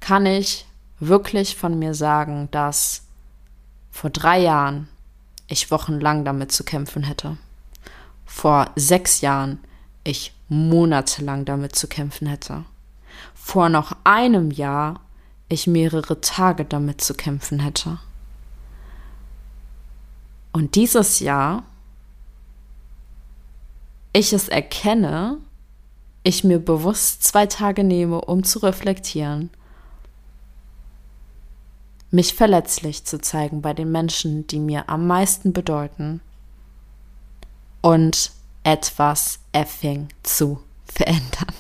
kann 0.01 0.25
ich 0.25 0.67
wirklich 0.99 1.57
von 1.57 1.79
mir 1.79 1.95
sagen, 1.95 2.49
dass 2.51 3.03
vor 3.91 4.11
drei 4.11 4.41
Jahren 4.41 4.89
ich 5.47 5.71
wochenlang 5.71 6.25
damit 6.25 6.53
zu 6.53 6.65
kämpfen 6.65 7.05
hätte. 7.05 7.37
Vor 8.25 8.71
sechs 8.77 9.21
Jahren 9.21 9.59
ich 10.05 10.35
monatelang 10.49 11.45
damit 11.45 11.77
zu 11.77 11.87
kämpfen 11.87 12.27
hätte. 12.27 12.65
Vor 13.35 13.69
noch 13.69 13.95
einem 14.05 14.51
Jahr 14.51 15.01
ich 15.49 15.67
mehrere 15.67 16.23
Tage 16.23 16.65
damit 16.65 17.03
zu 17.03 17.13
kämpfen 17.13 17.61
hätte. 17.61 17.99
Und 20.53 20.77
dieses 20.77 21.21
Jahr 21.21 21.65
ich 24.15 24.33
es 24.33 24.49
erkenne, 24.49 25.39
ich 26.25 26.43
mir 26.43 26.59
bewusst 26.59 27.23
zwei 27.23 27.47
Tage 27.47 27.85
nehme, 27.85 28.21
um 28.21 28.43
zu 28.43 28.59
reflektieren, 28.61 29.51
mich 32.11 32.35
verletzlich 32.35 33.05
zu 33.05 33.21
zeigen 33.21 33.63
bei 33.63 33.75
den 33.75 33.93
Menschen, 33.93 34.47
die 34.47 34.59
mir 34.59 34.89
am 34.89 35.07
meisten 35.07 35.53
bedeuten. 35.53 36.21
Und 37.83 38.33
etwas 38.63 39.41
effing 39.53 40.09
zu 40.23 40.61
verändern. 40.87 41.55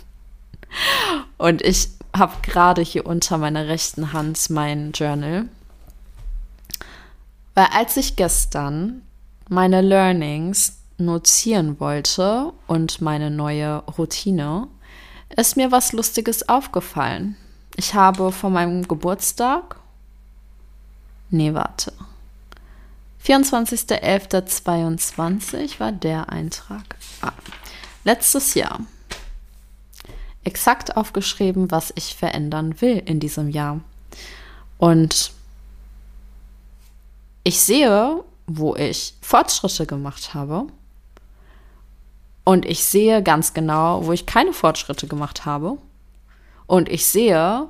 Und 1.37 1.63
ich 1.63 1.91
habe 2.17 2.35
gerade 2.43 2.81
hier 2.81 3.07
unter 3.07 3.37
meiner 3.37 3.69
rechten 3.69 4.13
Hand 4.13 4.49
mein 4.49 4.93
Journal, 4.93 5.47
weil 7.55 7.67
als 7.73 7.97
ich 7.97 8.17
gestern 8.17 9.03
meine 9.49 9.83
Learnings 9.83 10.79
notieren 10.99 11.81
wollte 11.81 12.53
und 12.67 13.01
meine 13.01 13.31
neue 13.31 13.79
Routine, 13.99 14.69
ist 15.37 15.57
mir 15.57 15.73
was 15.73 15.93
Lustiges 15.93 16.49
aufgefallen. 16.49 17.37
Ich 17.77 17.95
habe 17.95 18.31
vor 18.31 18.51
meinem 18.51 18.87
Geburtstag, 18.87 19.81
nee, 21.31 21.53
warte, 21.55 21.93
24.11.22 23.25 25.81
war 25.81 25.91
der 25.93 26.29
Eintrag. 26.29 26.97
Ah, 27.23 27.33
letztes 28.05 28.53
Jahr. 28.55 28.81
Exakt 30.45 30.97
aufgeschrieben, 30.97 31.71
was 31.71 31.93
ich 31.97 32.15
verändern 32.15 32.83
will 32.83 33.03
in 33.05 33.19
diesem 33.19 33.49
Jahr. 33.49 33.81
Und 34.77 35.33
ich 37.45 37.61
sehe, 37.61 38.23
wo 38.47 38.77
ich 38.77 39.15
Fortschritte 39.23 39.87
gemacht 39.87 40.35
habe 40.35 40.67
und 42.45 42.67
ich 42.67 42.85
sehe 42.85 43.23
ganz 43.23 43.55
genau, 43.55 44.07
wo 44.07 44.13
ich 44.13 44.27
keine 44.27 44.53
Fortschritte 44.53 45.09
gemacht 45.09 45.47
habe. 45.47 45.79
Und 46.67 46.89
ich 46.89 47.07
sehe, 47.07 47.67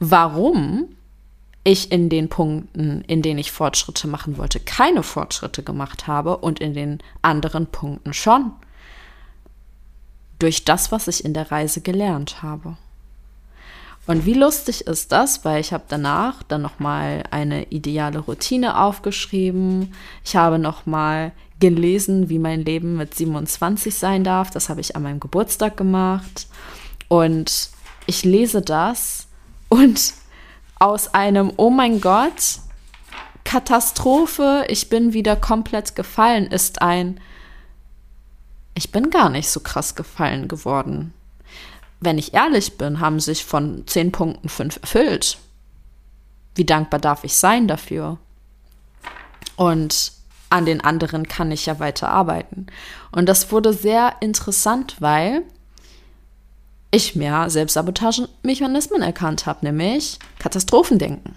warum 0.00 0.96
ich 1.62 1.92
in 1.92 2.08
den 2.08 2.28
Punkten, 2.28 3.02
in 3.02 3.22
denen 3.22 3.38
ich 3.38 3.52
Fortschritte 3.52 4.08
machen 4.08 4.38
wollte, 4.38 4.60
keine 4.60 5.02
Fortschritte 5.02 5.62
gemacht 5.62 6.06
habe 6.06 6.38
und 6.38 6.58
in 6.58 6.74
den 6.74 6.98
anderen 7.22 7.66
Punkten 7.66 8.12
schon. 8.14 8.52
Durch 10.38 10.64
das, 10.64 10.90
was 10.90 11.06
ich 11.06 11.24
in 11.24 11.34
der 11.34 11.52
Reise 11.52 11.82
gelernt 11.82 12.42
habe. 12.42 12.76
Und 14.06 14.24
wie 14.24 14.34
lustig 14.34 14.86
ist 14.86 15.12
das, 15.12 15.44
weil 15.44 15.60
ich 15.60 15.72
habe 15.72 15.84
danach 15.86 16.42
dann 16.42 16.62
noch 16.62 16.78
mal 16.78 17.22
eine 17.30 17.64
ideale 17.64 18.18
Routine 18.18 18.80
aufgeschrieben. 18.80 19.94
Ich 20.24 20.34
habe 20.34 20.58
noch 20.58 20.86
mal 20.86 21.32
gelesen, 21.60 22.28
wie 22.28 22.38
mein 22.38 22.64
Leben 22.64 22.96
mit 22.96 23.14
27 23.14 23.94
sein 23.94 24.24
darf. 24.24 24.50
Das 24.50 24.68
habe 24.68 24.80
ich 24.80 24.96
an 24.96 25.02
meinem 25.02 25.20
Geburtstag 25.20 25.76
gemacht. 25.76 26.48
Und 27.08 27.70
ich 28.06 28.24
lese 28.24 28.62
das 28.62 29.28
und 29.68 30.14
aus 30.78 31.14
einem 31.14 31.52
Oh 31.56 31.70
mein 31.70 32.00
Gott, 32.00 32.60
Katastrophe, 33.44 34.64
ich 34.68 34.88
bin 34.88 35.12
wieder 35.12 35.36
komplett 35.36 35.94
gefallen, 35.94 36.46
ist 36.46 36.82
ein 36.82 37.20
Ich 38.74 38.90
bin 38.90 39.10
gar 39.10 39.28
nicht 39.28 39.48
so 39.48 39.60
krass 39.60 39.94
gefallen 39.94 40.48
geworden. 40.48 41.12
Wenn 42.00 42.16
ich 42.16 42.32
ehrlich 42.32 42.78
bin, 42.78 43.00
haben 43.00 43.20
sich 43.20 43.44
von 43.44 43.86
10 43.86 44.12
Punkten 44.12 44.48
5 44.48 44.78
erfüllt. 44.80 45.38
Wie 46.54 46.64
dankbar 46.64 46.98
darf 46.98 47.24
ich 47.24 47.36
sein 47.36 47.68
dafür? 47.68 48.18
Und 49.56 50.12
an 50.50 50.66
den 50.66 50.80
anderen 50.80 51.28
kann 51.28 51.50
ich 51.52 51.66
ja 51.66 51.78
weiter 51.78 52.08
arbeiten. 52.08 52.66
Und 53.12 53.28
das 53.28 53.50
wurde 53.50 53.72
sehr 53.72 54.16
interessant, 54.20 54.96
weil 54.98 55.42
ich 56.90 57.14
mehr 57.14 57.48
Selbstsabotagemechanismen 57.48 59.00
erkannt 59.00 59.46
habe, 59.46 59.64
nämlich 59.64 60.18
Katastrophendenken. 60.38 61.36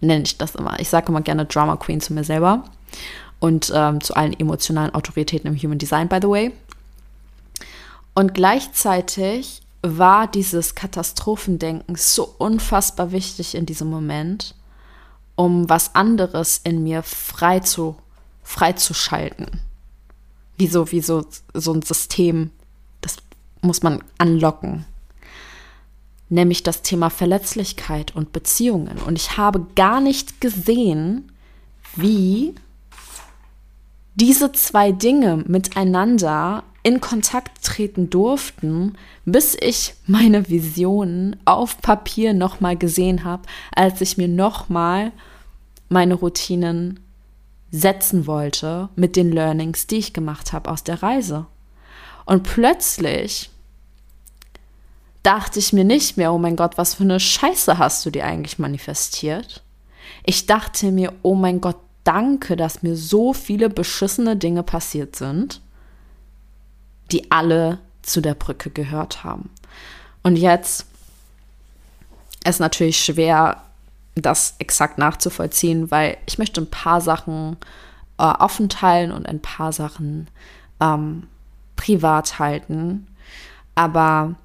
Nenne 0.00 0.24
ich 0.24 0.36
das 0.36 0.54
immer. 0.54 0.78
Ich 0.78 0.90
sage 0.90 1.08
immer 1.08 1.22
gerne 1.22 1.46
Drama 1.46 1.76
Queen 1.76 2.00
zu 2.00 2.12
mir 2.12 2.24
selber 2.24 2.64
und 3.40 3.72
ähm, 3.74 4.02
zu 4.02 4.14
allen 4.14 4.38
emotionalen 4.38 4.94
Autoritäten 4.94 5.48
im 5.48 5.60
Human 5.60 5.78
Design, 5.78 6.08
by 6.08 6.18
the 6.20 6.28
way. 6.28 6.52
Und 8.14 8.34
gleichzeitig 8.34 9.62
war 9.82 10.26
dieses 10.26 10.74
Katastrophendenken 10.74 11.96
so 11.96 12.34
unfassbar 12.38 13.12
wichtig 13.12 13.54
in 13.54 13.66
diesem 13.66 13.88
Moment, 13.88 14.54
um 15.34 15.68
was 15.68 15.94
anderes 15.94 16.60
in 16.62 16.82
mir 16.82 17.02
frei 17.02 17.60
zu, 17.60 17.96
freizuschalten. 18.44 19.60
Wie 20.56 20.68
so, 20.68 20.92
wie 20.92 21.00
so, 21.00 21.26
so 21.52 21.72
ein 21.72 21.82
System, 21.82 22.50
das 23.00 23.16
muss 23.60 23.82
man 23.82 24.04
anlocken. 24.18 24.84
Nämlich 26.28 26.62
das 26.62 26.82
Thema 26.82 27.10
Verletzlichkeit 27.10 28.14
und 28.14 28.32
Beziehungen. 28.32 28.98
Und 28.98 29.16
ich 29.16 29.36
habe 29.36 29.66
gar 29.74 30.00
nicht 30.00 30.40
gesehen, 30.40 31.32
wie 31.96 32.54
diese 34.14 34.52
zwei 34.52 34.92
Dinge 34.92 35.44
miteinander 35.46 36.62
in 36.82 37.00
Kontakt 37.00 37.64
treten 37.64 38.10
durften, 38.10 38.94
bis 39.24 39.56
ich 39.58 39.94
meine 40.06 40.48
Visionen 40.50 41.36
auf 41.46 41.80
Papier 41.80 42.34
nochmal 42.34 42.76
gesehen 42.76 43.24
habe, 43.24 43.44
als 43.74 44.00
ich 44.00 44.18
mir 44.18 44.28
nochmal 44.28 45.12
meine 45.88 46.14
Routinen 46.14 47.00
setzen 47.76 48.26
wollte 48.26 48.88
mit 48.96 49.16
den 49.16 49.32
Learnings, 49.32 49.86
die 49.86 49.96
ich 49.96 50.12
gemacht 50.12 50.52
habe 50.52 50.70
aus 50.70 50.84
der 50.84 51.02
Reise. 51.02 51.46
Und 52.24 52.42
plötzlich 52.42 53.50
dachte 55.22 55.58
ich 55.58 55.72
mir 55.72 55.84
nicht 55.84 56.16
mehr, 56.16 56.32
oh 56.32 56.38
mein 56.38 56.56
Gott, 56.56 56.78
was 56.78 56.94
für 56.94 57.04
eine 57.04 57.20
Scheiße 57.20 57.78
hast 57.78 58.04
du 58.06 58.10
dir 58.10 58.24
eigentlich 58.24 58.58
manifestiert? 58.58 59.62
Ich 60.24 60.46
dachte 60.46 60.92
mir, 60.92 61.12
oh 61.22 61.34
mein 61.34 61.60
Gott, 61.60 61.78
danke, 62.04 62.56
dass 62.56 62.82
mir 62.82 62.96
so 62.96 63.32
viele 63.32 63.68
beschissene 63.68 64.36
Dinge 64.36 64.62
passiert 64.62 65.16
sind 65.16 65.60
die 67.10 67.30
alle 67.30 67.78
zu 68.02 68.20
der 68.20 68.34
Brücke 68.34 68.70
gehört 68.70 69.24
haben. 69.24 69.50
Und 70.22 70.36
jetzt 70.36 70.86
ist 72.46 72.60
natürlich 72.60 73.02
schwer, 73.02 73.62
das 74.14 74.54
exakt 74.58 74.98
nachzuvollziehen, 74.98 75.90
weil 75.90 76.16
ich 76.26 76.38
möchte 76.38 76.60
ein 76.60 76.70
paar 76.70 77.00
Sachen 77.00 77.56
äh, 78.18 78.22
offen 78.24 78.68
teilen 78.68 79.12
und 79.12 79.26
ein 79.26 79.40
paar 79.40 79.72
Sachen 79.72 80.28
ähm, 80.80 81.24
privat 81.76 82.38
halten. 82.38 83.06
Aber 83.74 84.36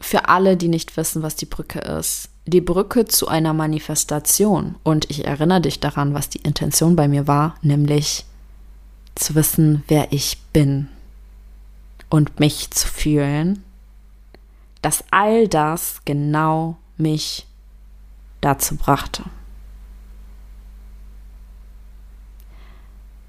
für 0.00 0.28
alle, 0.28 0.56
die 0.56 0.68
nicht 0.68 0.96
wissen, 0.96 1.22
was 1.22 1.36
die 1.36 1.46
Brücke 1.46 1.78
ist, 1.78 2.30
die 2.46 2.60
Brücke 2.60 3.06
zu 3.06 3.28
einer 3.28 3.52
Manifestation. 3.52 4.76
Und 4.82 5.10
ich 5.10 5.26
erinnere 5.26 5.62
dich 5.62 5.80
daran, 5.80 6.14
was 6.14 6.28
die 6.28 6.40
Intention 6.40 6.96
bei 6.96 7.08
mir 7.08 7.26
war, 7.26 7.54
nämlich 7.62 8.24
zu 9.14 9.34
wissen, 9.34 9.84
wer 9.88 10.12
ich 10.12 10.38
bin 10.52 10.88
und 12.10 12.40
mich 12.40 12.70
zu 12.70 12.88
fühlen, 12.88 13.62
dass 14.82 15.04
all 15.10 15.48
das 15.48 16.02
genau 16.04 16.76
mich 16.96 17.46
dazu 18.44 18.76
brachte. 18.76 19.24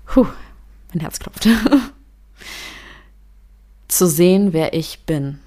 Puh, 0.06 0.28
mein 0.94 1.02
Herz 1.02 1.20
klopft. 1.20 1.48
zu 3.88 4.08
sehen, 4.08 4.54
wer 4.54 4.74
ich 4.74 5.06
bin. 5.06 5.40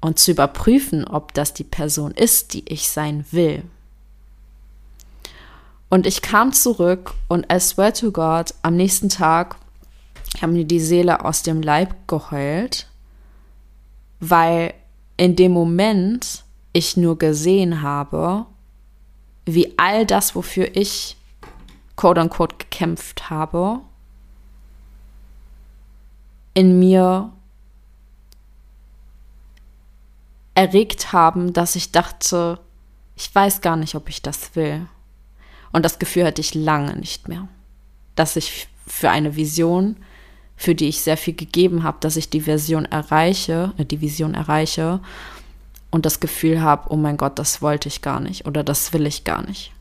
Und 0.00 0.18
zu 0.18 0.32
überprüfen, 0.32 1.06
ob 1.06 1.32
das 1.32 1.54
die 1.54 1.64
Person 1.64 2.12
ist, 2.12 2.52
die 2.52 2.70
ich 2.70 2.90
sein 2.90 3.24
will. 3.30 3.64
Und 5.88 6.06
ich 6.06 6.20
kam 6.20 6.52
zurück 6.52 7.14
und 7.28 7.50
I 7.50 7.60
swear 7.60 7.94
to 7.94 8.12
God, 8.12 8.52
am 8.62 8.76
nächsten 8.76 9.08
Tag 9.08 9.56
haben 10.42 10.52
mir 10.52 10.64
die 10.64 10.80
Seele 10.80 11.24
aus 11.24 11.42
dem 11.42 11.62
Leib 11.62 12.08
geheult, 12.08 12.88
weil 14.20 14.74
in 15.16 15.36
dem 15.36 15.52
Moment 15.52 16.44
ich 16.72 16.96
nur 16.96 17.18
gesehen 17.18 17.82
habe, 17.82 18.46
wie 19.46 19.74
all 19.78 20.06
das, 20.06 20.34
wofür 20.34 20.76
ich 20.76 21.16
quote 21.96 22.20
unquote 22.20 22.56
gekämpft 22.56 23.30
habe, 23.30 23.80
in 26.54 26.78
mir 26.78 27.32
erregt 30.54 31.12
haben, 31.12 31.52
dass 31.52 31.76
ich 31.76 31.92
dachte, 31.92 32.60
ich 33.16 33.32
weiß 33.32 33.60
gar 33.60 33.76
nicht, 33.76 33.94
ob 33.94 34.08
ich 34.08 34.22
das 34.22 34.56
will. 34.56 34.86
Und 35.72 35.84
das 35.84 35.98
Gefühl 35.98 36.24
hatte 36.24 36.40
ich 36.40 36.54
lange 36.54 36.96
nicht 36.96 37.28
mehr, 37.28 37.48
dass 38.14 38.36
ich 38.36 38.68
für 38.86 39.10
eine 39.10 39.36
Vision, 39.36 39.96
für 40.56 40.74
die 40.74 40.88
ich 40.88 41.00
sehr 41.00 41.16
viel 41.16 41.34
gegeben 41.34 41.82
habe, 41.82 41.98
dass 42.00 42.16
ich 42.16 42.30
die 42.30 42.42
Version 42.42 42.84
erreiche, 42.84 43.72
äh, 43.76 43.84
die 43.84 44.00
Vision 44.00 44.34
erreiche 44.34 45.00
und 45.90 46.06
das 46.06 46.20
Gefühl 46.20 46.62
habe, 46.62 46.90
oh 46.90 46.96
mein 46.96 47.16
Gott, 47.16 47.38
das 47.38 47.62
wollte 47.62 47.88
ich 47.88 48.02
gar 48.02 48.20
nicht 48.20 48.46
oder 48.46 48.62
das 48.64 48.92
will 48.92 49.06
ich 49.06 49.24
gar 49.24 49.46
nicht. 49.46 49.72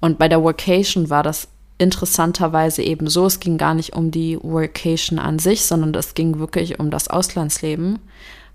Und 0.00 0.18
bei 0.18 0.28
der 0.28 0.42
Workation 0.42 1.10
war 1.10 1.22
das 1.22 1.48
interessanterweise 1.78 2.82
eben 2.82 3.08
so, 3.08 3.26
es 3.26 3.40
ging 3.40 3.58
gar 3.58 3.74
nicht 3.74 3.94
um 3.94 4.10
die 4.10 4.38
Workation 4.42 5.18
an 5.18 5.38
sich, 5.38 5.64
sondern 5.64 5.94
es 5.94 6.14
ging 6.14 6.38
wirklich 6.38 6.78
um 6.78 6.90
das 6.90 7.08
Auslandsleben. 7.08 7.98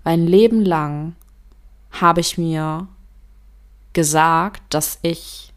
Weil 0.04 0.14
ein 0.14 0.26
Leben 0.26 0.64
lang 0.64 1.14
habe 1.90 2.20
ich 2.20 2.38
mir 2.38 2.88
gesagt, 3.92 4.62
dass 4.70 4.98
ich 5.02 5.50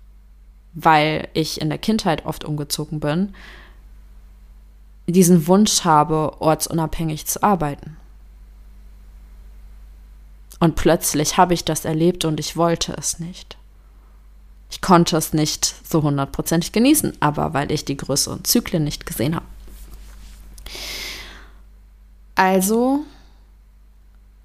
weil 0.74 1.28
ich 1.34 1.62
in 1.62 1.70
der 1.70 1.78
Kindheit 1.78 2.26
oft 2.26 2.44
umgezogen 2.44 3.00
bin, 3.00 3.34
diesen 5.08 5.48
Wunsch 5.48 5.84
habe, 5.84 6.42
ortsunabhängig 6.42 7.26
zu 7.26 7.44
arbeiten. 7.44 7.98
Und 10.60 10.76
plötzlich 10.76 11.38
habe 11.38 11.54
ich 11.54 11.66
das 11.66 11.84
erlebt 11.84 12.24
und 12.24 12.40
ich 12.40 12.56
wollte 12.56 12.94
es 12.98 13.20
nicht. 13.20 13.58
Ich 14.72 14.82
konnte 14.82 15.18
es 15.18 15.34
nicht 15.34 15.76
so 15.88 16.02
hundertprozentig 16.02 16.72
genießen, 16.72 17.18
aber 17.20 17.54
weil 17.54 17.72
ich 17.72 17.86
die 17.86 17.98
größeren 17.98 18.44
Zyklen 18.44 18.84
nicht 18.84 19.06
gesehen 19.06 19.36
habe. 19.36 19.46
Also 22.36 23.06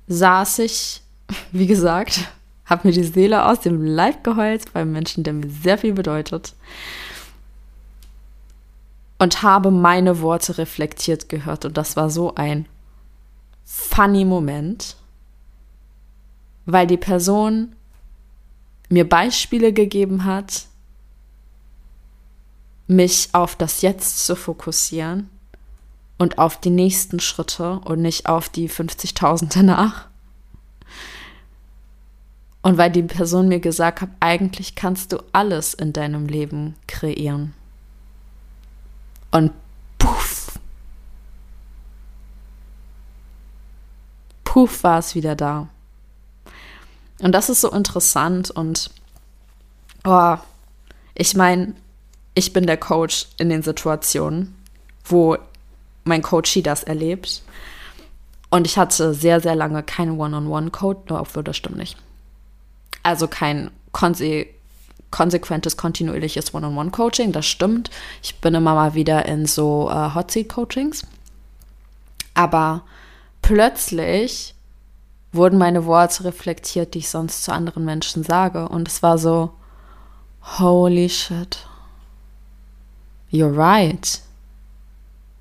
saß 0.09 0.59
ich, 0.59 1.03
wie 1.53 1.67
gesagt, 1.67 2.29
habe 2.67 2.89
mir 2.89 2.95
die 2.95 3.05
Seele 3.05 3.47
aus 3.47 3.61
dem 3.61 3.85
Leib 3.85 4.25
geheult 4.25 4.73
beim 4.73 4.93
Menschen, 4.93 5.25
der 5.25 5.33
mir 5.33 5.49
sehr 5.49 5.79
viel 5.79 5.95
bedeutet. 5.95 6.55
Und 9.19 9.43
habe 9.43 9.71
meine 9.71 10.21
Worte 10.21 10.59
reflektiert 10.59 11.29
gehört. 11.29 11.65
Und 11.65 11.77
das 11.77 11.97
war 11.97 12.09
so 12.09 12.35
ein 12.37 12.67
funny 13.65 14.25
Moment, 14.25 14.97
weil 16.67 16.87
die 16.87 16.97
Person 16.97 17.75
mir 18.89 19.09
Beispiele 19.09 19.73
gegeben 19.73 20.25
hat, 20.25 20.67
mich 22.87 23.29
auf 23.33 23.55
das 23.57 23.83
Jetzt 23.83 24.25
zu 24.25 24.35
fokussieren 24.35 25.29
und 26.17 26.39
auf 26.39 26.59
die 26.59 26.71
nächsten 26.71 27.21
Schritte 27.21 27.81
und 27.81 28.01
nicht 28.01 28.27
auf 28.27 28.49
die 28.49 28.69
50.000 28.69 29.55
danach. 29.55 30.09
Und 32.63 32.77
weil 32.77 32.91
die 32.91 33.03
Person 33.03 33.49
mir 33.49 33.61
gesagt 33.61 34.01
hat, 34.01 34.11
eigentlich 34.21 34.75
kannst 34.75 35.13
du 35.13 35.19
alles 35.33 35.75
in 35.75 35.93
deinem 35.93 36.27
Leben 36.27 36.75
kreieren. 36.87 37.55
Und 39.31 39.53
puff. 39.99 40.59
Puff 44.45 44.83
war 44.83 44.99
es 44.99 45.15
wieder 45.15 45.37
da. 45.37 45.69
Und 47.21 47.33
das 47.33 47.49
ist 47.49 47.61
so 47.61 47.71
interessant 47.71 48.51
und 48.51 48.91
oh, 50.05 50.37
ich 51.15 51.35
meine, 51.35 51.75
ich 52.35 52.53
bin 52.53 52.67
der 52.67 52.77
Coach 52.77 53.27
in 53.39 53.49
den 53.49 53.63
Situationen, 53.63 54.57
wo 55.05 55.37
mein 56.05 56.23
Coachie 56.23 56.63
das 56.63 56.85
erlebt. 56.85 57.43
Und 58.51 58.67
ich 58.67 58.79
hatte 58.79 59.13
sehr, 59.15 59.41
sehr 59.41 59.57
lange 59.57 59.83
keinen 59.83 60.19
One-on-One-Code, 60.19 61.15
obwohl 61.15 61.43
das 61.43 61.57
stimmt 61.57 61.77
nicht 61.77 61.99
also 63.09 63.27
kein 63.27 63.71
konse 63.93 64.47
konsequentes, 65.11 65.77
kontinuierliches 65.77 66.55
One-on-One-Coaching, 66.55 67.33
das 67.33 67.47
stimmt. 67.47 67.91
Ich 68.23 68.41
bin 68.41 68.55
immer 68.55 68.75
mal 68.75 68.95
wieder 68.95 69.27
in 69.27 69.47
so 69.47 69.89
äh, 69.91 70.15
Hot 70.15 70.31
Seat-Coachings. 70.31 71.07
Aber 72.35 72.83
plötzlich 73.43 74.55
wurden 75.33 75.59
meine 75.59 75.87
Worte 75.87 76.25
reflektiert, 76.25 76.95
die 76.95 76.99
ich 76.99 77.09
sonst 77.09 77.45
zu 77.45 77.53
anderen 77.53 77.85
Menschen 77.85 78.23
sage. 78.23 78.69
Und 78.69 78.89
es 78.89 79.03
war 79.03 79.19
so, 79.19 79.53
holy 80.59 81.09
shit. 81.09 81.67
You're 83.31 83.55
right. 83.55 84.23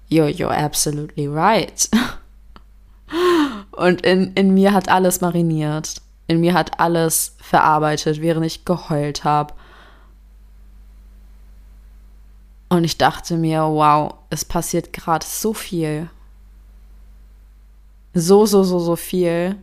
you're, 0.09 0.29
you're 0.29 0.51
absolutely 0.51 1.27
right. 1.27 1.89
Und 3.71 4.01
in, 4.01 4.33
in 4.33 4.53
mir 4.53 4.73
hat 4.73 4.89
alles 4.89 5.21
mariniert. 5.21 6.01
In 6.27 6.41
mir 6.41 6.53
hat 6.53 6.79
alles 6.79 7.35
verarbeitet, 7.39 8.21
während 8.21 8.45
ich 8.45 8.65
geheult 8.65 9.23
habe. 9.23 9.53
Und 12.69 12.83
ich 12.83 12.97
dachte 12.97 13.37
mir, 13.37 13.61
wow, 13.61 14.15
es 14.29 14.43
passiert 14.43 14.91
gerade 14.91 15.25
so 15.25 15.53
viel. 15.53 16.09
So, 18.13 18.45
so, 18.45 18.63
so, 18.63 18.79
so 18.79 18.95
viel. 18.97 19.55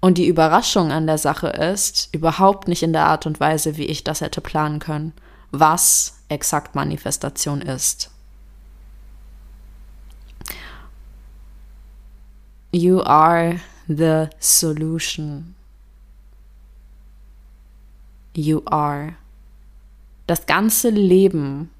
Und 0.00 0.18
die 0.18 0.26
Überraschung 0.26 0.92
an 0.92 1.06
der 1.06 1.18
Sache 1.18 1.48
ist, 1.48 2.08
überhaupt 2.14 2.68
nicht 2.68 2.82
in 2.82 2.92
der 2.92 3.06
Art 3.06 3.26
und 3.26 3.40
Weise, 3.40 3.76
wie 3.76 3.86
ich 3.86 4.04
das 4.04 4.20
hätte 4.20 4.40
planen 4.40 4.78
können, 4.78 5.12
was 5.50 6.20
exakt 6.28 6.74
Manifestation 6.74 7.60
ist. 7.60 8.10
You 12.72 13.00
are 13.02 13.60
the 13.96 14.28
solution. 14.38 15.54
You 18.34 18.62
are. 18.66 19.16
Das 20.26 20.46
ganze 20.46 20.90
Leben, 20.90 21.70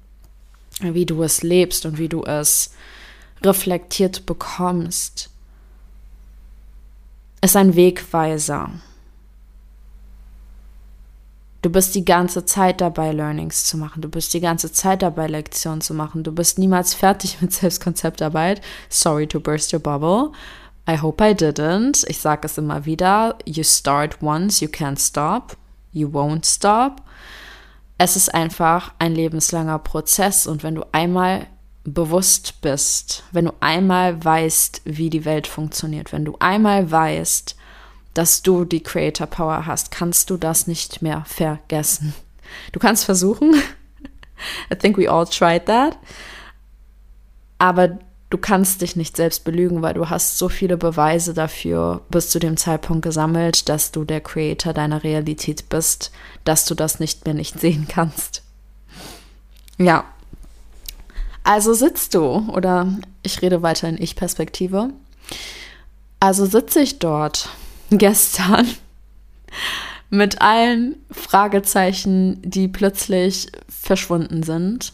wie 0.81 1.05
du 1.05 1.23
es 1.23 1.41
lebst 1.41 1.85
und 1.85 1.97
wie 1.97 2.09
du 2.09 2.23
es 2.23 2.73
reflektiert 3.41 4.25
bekommst, 4.25 5.29
ist 7.41 7.55
ein 7.55 7.75
Wegweiser. 7.75 8.71
Du 11.61 11.69
bist 11.69 11.93
die 11.93 12.05
ganze 12.05 12.43
Zeit 12.43 12.81
dabei, 12.81 13.11
Learnings 13.11 13.65
zu 13.65 13.77
machen. 13.77 14.01
Du 14.01 14.09
bist 14.09 14.33
die 14.33 14.39
ganze 14.39 14.71
Zeit 14.71 15.03
dabei, 15.03 15.27
Lektionen 15.27 15.81
zu 15.81 15.93
machen. 15.93 16.23
Du 16.23 16.31
bist 16.31 16.57
niemals 16.57 16.93
fertig 16.93 17.37
mit 17.41 17.53
Selbstkonzeptarbeit. 17.53 18.61
Sorry 18.89 19.27
to 19.27 19.39
burst 19.39 19.71
your 19.71 19.79
bubble. 19.79 20.31
I 20.91 20.97
hope 20.97 21.23
I 21.23 21.33
didn't. 21.33 22.05
Ich 22.09 22.19
sage 22.19 22.45
es 22.45 22.57
immer 22.57 22.83
wieder. 22.85 23.37
You 23.45 23.63
start 23.63 24.21
once, 24.21 24.59
you 24.59 24.67
can't 24.67 24.99
stop. 24.99 25.55
You 25.93 26.09
won't 26.09 26.45
stop. 26.45 27.01
Es 27.97 28.17
ist 28.17 28.33
einfach 28.33 28.91
ein 28.99 29.15
lebenslanger 29.15 29.79
Prozess 29.79 30.47
und 30.47 30.63
wenn 30.63 30.75
du 30.75 30.83
einmal 30.91 31.47
bewusst 31.85 32.61
bist, 32.61 33.23
wenn 33.31 33.45
du 33.45 33.53
einmal 33.61 34.23
weißt, 34.23 34.81
wie 34.83 35.09
die 35.09 35.23
Welt 35.23 35.47
funktioniert, 35.47 36.11
wenn 36.11 36.25
du 36.25 36.35
einmal 36.39 36.91
weißt, 36.91 37.55
dass 38.13 38.41
du 38.41 38.65
die 38.65 38.83
Creator 38.83 39.27
Power 39.27 39.65
hast, 39.65 39.91
kannst 39.91 40.29
du 40.29 40.35
das 40.35 40.67
nicht 40.67 41.01
mehr 41.01 41.23
vergessen. 41.25 42.13
Du 42.73 42.79
kannst 42.79 43.05
versuchen. 43.05 43.53
I 44.73 44.75
think 44.75 44.97
we 44.97 45.09
all 45.09 45.25
tried 45.25 45.67
that. 45.67 45.97
Aber 47.59 47.99
du 48.31 48.37
kannst 48.37 48.81
dich 48.81 48.95
nicht 48.95 49.17
selbst 49.17 49.43
belügen, 49.43 49.81
weil 49.81 49.93
du 49.93 50.09
hast 50.09 50.37
so 50.37 50.49
viele 50.49 50.77
Beweise 50.77 51.33
dafür 51.33 52.01
bis 52.09 52.29
zu 52.29 52.39
dem 52.39 52.57
Zeitpunkt 52.57 53.03
gesammelt, 53.03 53.69
dass 53.69 53.91
du 53.91 54.05
der 54.05 54.21
Creator 54.21 54.73
deiner 54.73 55.03
Realität 55.03 55.69
bist, 55.69 56.11
dass 56.45 56.65
du 56.65 56.73
das 56.73 56.99
nicht 56.99 57.25
mehr 57.25 57.35
nicht 57.35 57.59
sehen 57.59 57.87
kannst. 57.89 58.41
Ja. 59.77 60.05
Also 61.43 61.73
sitzt 61.73 62.15
du, 62.15 62.49
oder 62.53 62.97
ich 63.21 63.41
rede 63.41 63.61
weiter 63.61 63.89
in 63.89 64.01
Ich-Perspektive. 64.01 64.91
Also 66.19 66.45
sitze 66.45 66.81
ich 66.81 66.99
dort 66.99 67.49
gestern 67.89 68.65
mit 70.09 70.41
allen 70.41 70.95
Fragezeichen, 71.11 72.41
die 72.43 72.69
plötzlich 72.69 73.51
verschwunden 73.67 74.43
sind 74.43 74.93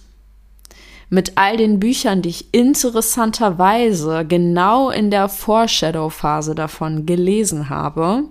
mit 1.09 1.33
all 1.37 1.57
den 1.57 1.79
Büchern, 1.79 2.21
die 2.21 2.29
ich 2.29 2.53
interessanterweise 2.53 4.25
genau 4.25 4.89
in 4.89 5.09
der 5.09 5.29
Foreshadow-Phase 5.29 6.53
davon 6.53 7.05
gelesen 7.05 7.69
habe. 7.69 8.23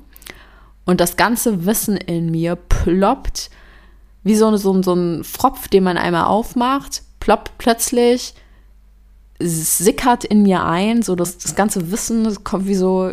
Und 0.85 1.01
das 1.01 1.16
ganze 1.16 1.64
Wissen 1.64 1.97
in 1.97 2.31
mir 2.31 2.57
ploppt 2.57 3.51
wie 4.22 4.35
so, 4.35 4.57
so, 4.57 4.83
so 4.83 4.93
ein 4.93 5.22
Fropf, 5.22 5.68
den 5.68 5.85
man 5.85 5.97
einmal 5.97 6.24
aufmacht, 6.24 7.03
ploppt 7.20 7.59
plötzlich, 7.59 8.35
sickert 9.39 10.24
in 10.24 10.43
mir 10.43 10.64
ein, 10.64 11.03
so 11.03 11.14
das, 11.14 11.39
das 11.39 11.55
ganze 11.55 11.93
Wissen 11.93 12.24
das 12.24 12.43
kommt 12.43 12.66
wie 12.66 12.74
so 12.74 13.12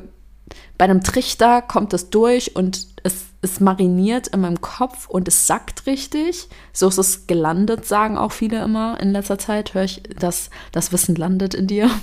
bei 0.78 0.86
einem 0.86 1.04
Trichter 1.04 1.62
kommt 1.62 1.94
es 1.94 2.10
durch 2.10 2.56
und 2.56 2.88
es, 3.04 3.26
es 3.42 3.60
mariniert 3.60 4.28
in 4.28 4.42
meinem 4.42 4.62
Kopf 4.62 5.08
und 5.08 5.28
es 5.28 5.46
sackt 5.46 5.86
richtig. 5.86 6.48
So 6.72 6.88
ist 6.88 6.98
es 6.98 7.28
gelandet, 7.28 7.86
sagen 7.86 8.18
auch 8.18 8.32
viele 8.32 8.64
immer 8.64 9.00
in 9.00 9.12
letzter 9.12 9.38
Zeit. 9.38 9.74
Höre 9.74 9.84
ich, 9.84 10.02
dass 10.18 10.50
das 10.72 10.92
Wissen 10.92 11.16
landet 11.16 11.54
in 11.54 11.68
dir. 11.68 11.90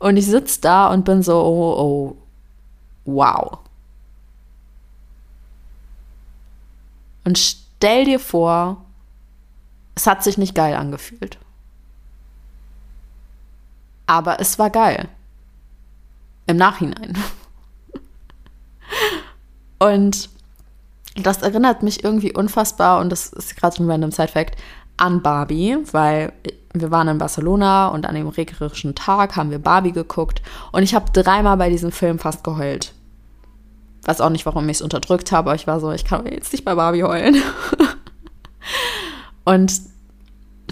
Und 0.00 0.16
ich 0.16 0.26
sitze 0.26 0.60
da 0.60 0.86
und 0.92 1.04
bin 1.04 1.24
so, 1.24 1.42
oh, 1.42 1.76
oh, 1.76 2.16
wow. 3.04 3.58
Und 7.24 7.36
stell 7.36 8.04
dir 8.04 8.20
vor, 8.20 8.84
es 9.96 10.06
hat 10.06 10.22
sich 10.22 10.38
nicht 10.38 10.54
geil 10.54 10.76
angefühlt. 10.76 11.38
Aber 14.06 14.38
es 14.38 14.56
war 14.60 14.70
geil. 14.70 15.08
Im 16.46 16.56
Nachhinein. 16.56 17.18
Und 19.78 20.28
das 21.16 21.42
erinnert 21.42 21.82
mich 21.82 22.04
irgendwie 22.04 22.32
unfassbar, 22.32 23.00
und 23.00 23.10
das 23.10 23.32
ist 23.32 23.56
gerade 23.56 23.82
ein 23.82 23.90
random 23.90 24.10
Side-Fact, 24.10 24.56
an 24.96 25.22
Barbie, 25.22 25.78
weil 25.92 26.32
wir 26.74 26.90
waren 26.90 27.08
in 27.08 27.18
Barcelona 27.18 27.88
und 27.88 28.06
an 28.06 28.14
dem 28.14 28.28
regnerischen 28.28 28.94
Tag 28.94 29.36
haben 29.36 29.50
wir 29.50 29.58
Barbie 29.58 29.92
geguckt 29.92 30.42
und 30.72 30.82
ich 30.82 30.94
habe 30.94 31.10
dreimal 31.12 31.56
bei 31.56 31.70
diesem 31.70 31.92
Film 31.92 32.18
fast 32.18 32.44
geheult. 32.44 32.92
Weiß 34.04 34.20
auch 34.20 34.30
nicht, 34.30 34.46
warum 34.46 34.68
ich 34.68 34.78
es 34.78 34.82
unterdrückt 34.82 35.32
habe, 35.32 35.50
aber 35.50 35.54
ich 35.54 35.66
war 35.66 35.80
so, 35.80 35.92
ich 35.92 36.04
kann 36.04 36.26
jetzt 36.26 36.52
nicht 36.52 36.64
bei 36.64 36.74
Barbie 36.74 37.04
heulen. 37.04 37.36
und 39.44 39.72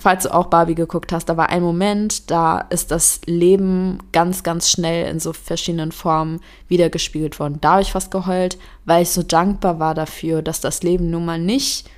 falls 0.00 0.24
du 0.24 0.34
auch 0.34 0.46
Barbie 0.46 0.74
geguckt 0.74 1.12
hast, 1.12 1.28
da 1.28 1.36
war 1.36 1.48
ein 1.48 1.62
Moment, 1.62 2.30
da 2.30 2.60
ist 2.60 2.90
das 2.90 3.20
Leben 3.26 3.98
ganz, 4.12 4.42
ganz 4.42 4.70
schnell 4.70 5.10
in 5.10 5.20
so 5.20 5.32
verschiedenen 5.32 5.92
Formen 5.92 6.40
wiedergespiegelt 6.68 7.38
worden. 7.40 7.58
Da 7.60 7.72
habe 7.72 7.82
ich 7.82 7.92
fast 7.92 8.10
geheult, 8.10 8.58
weil 8.84 9.02
ich 9.02 9.10
so 9.10 9.22
dankbar 9.22 9.78
war 9.78 9.94
dafür, 9.94 10.42
dass 10.42 10.60
das 10.60 10.82
Leben 10.82 11.10
nun 11.10 11.24
mal 11.24 11.38
nicht 11.38 11.88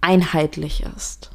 einheitlich 0.00 0.84
ist. 0.96 1.30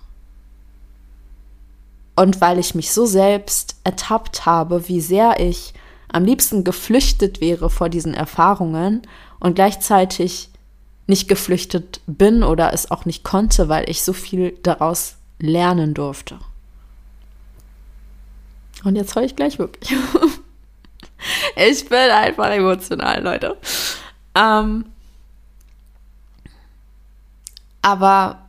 Und 2.16 2.40
weil 2.40 2.60
ich 2.60 2.76
mich 2.76 2.94
so 2.94 3.06
selbst 3.06 3.76
ertappt 3.84 4.46
habe, 4.46 4.88
wie 4.88 5.02
sehr 5.02 5.40
ich 5.40 5.74
am 6.08 6.24
liebsten 6.24 6.64
geflüchtet 6.64 7.42
wäre 7.42 7.70
vor 7.70 7.90
diesen 7.90 8.14
Erfahrungen 8.14 9.02
und 9.40 9.56
gleichzeitig 9.56 10.50
nicht 11.08 11.28
geflüchtet 11.28 12.02
bin 12.08 12.44
oder 12.44 12.74
es 12.74 12.90
auch 12.90 13.06
nicht 13.06 13.24
konnte, 13.24 13.70
weil 13.70 13.90
ich 13.90 14.04
so 14.04 14.14
viel 14.14 14.58
daraus 14.64 15.16
lernen 15.40 15.94
durfte. 15.94 16.40
Und 18.84 18.96
jetzt 18.96 19.16
heule 19.16 19.26
ich 19.26 19.36
gleich 19.36 19.60
wirklich. 19.60 19.98
ich 21.56 21.88
bin 21.88 21.98
einfach 21.98 22.50
emotional, 22.50 23.24
Leute. 23.24 23.58
Ähm, 24.36 24.86
aber 27.82 28.46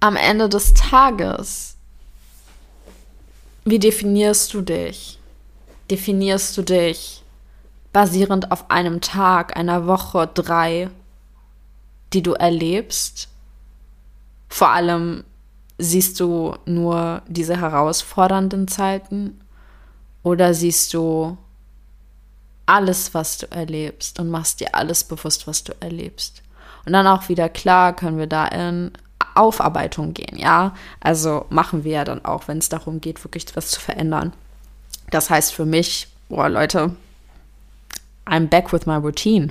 am 0.00 0.16
Ende 0.16 0.48
des 0.48 0.74
Tages, 0.74 1.76
wie 3.64 3.78
definierst 3.78 4.54
du 4.54 4.62
dich? 4.62 5.18
Definierst 5.90 6.56
du 6.56 6.62
dich 6.62 7.22
basierend 7.92 8.52
auf 8.52 8.70
einem 8.70 9.00
Tag, 9.00 9.56
einer 9.56 9.86
Woche, 9.86 10.28
drei, 10.32 10.90
die 12.12 12.22
du 12.22 12.32
erlebst. 12.32 13.28
Vor 14.48 14.70
allem 14.70 15.24
siehst 15.78 16.18
du 16.20 16.54
nur 16.66 17.22
diese 17.28 17.60
herausfordernden 17.60 18.68
Zeiten 18.68 19.40
oder 20.22 20.54
siehst 20.54 20.92
du 20.94 21.36
alles, 22.66 23.14
was 23.14 23.38
du 23.38 23.50
erlebst 23.50 24.20
und 24.20 24.28
machst 24.28 24.60
dir 24.60 24.74
alles 24.74 25.04
bewusst, 25.04 25.46
was 25.46 25.64
du 25.64 25.72
erlebst. 25.80 26.42
Und 26.84 26.92
dann 26.92 27.06
auch 27.06 27.28
wieder 27.28 27.48
klar 27.48 27.94
können 27.94 28.18
wir 28.18 28.26
da 28.26 28.46
in 28.46 28.92
Aufarbeitung 29.34 30.14
gehen, 30.14 30.36
ja. 30.36 30.74
Also 31.00 31.46
machen 31.48 31.84
wir 31.84 31.92
ja 31.92 32.04
dann 32.04 32.24
auch, 32.24 32.48
wenn 32.48 32.58
es 32.58 32.68
darum 32.68 33.00
geht, 33.00 33.22
wirklich 33.24 33.46
was 33.54 33.68
zu 33.68 33.80
verändern. 33.80 34.32
Das 35.10 35.30
heißt 35.30 35.54
für 35.54 35.64
mich, 35.64 36.08
boah, 36.28 36.48
Leute, 36.48 36.94
I'm 38.28 38.48
back 38.48 38.72
with 38.72 38.86
my 38.86 38.96
routine. 38.96 39.50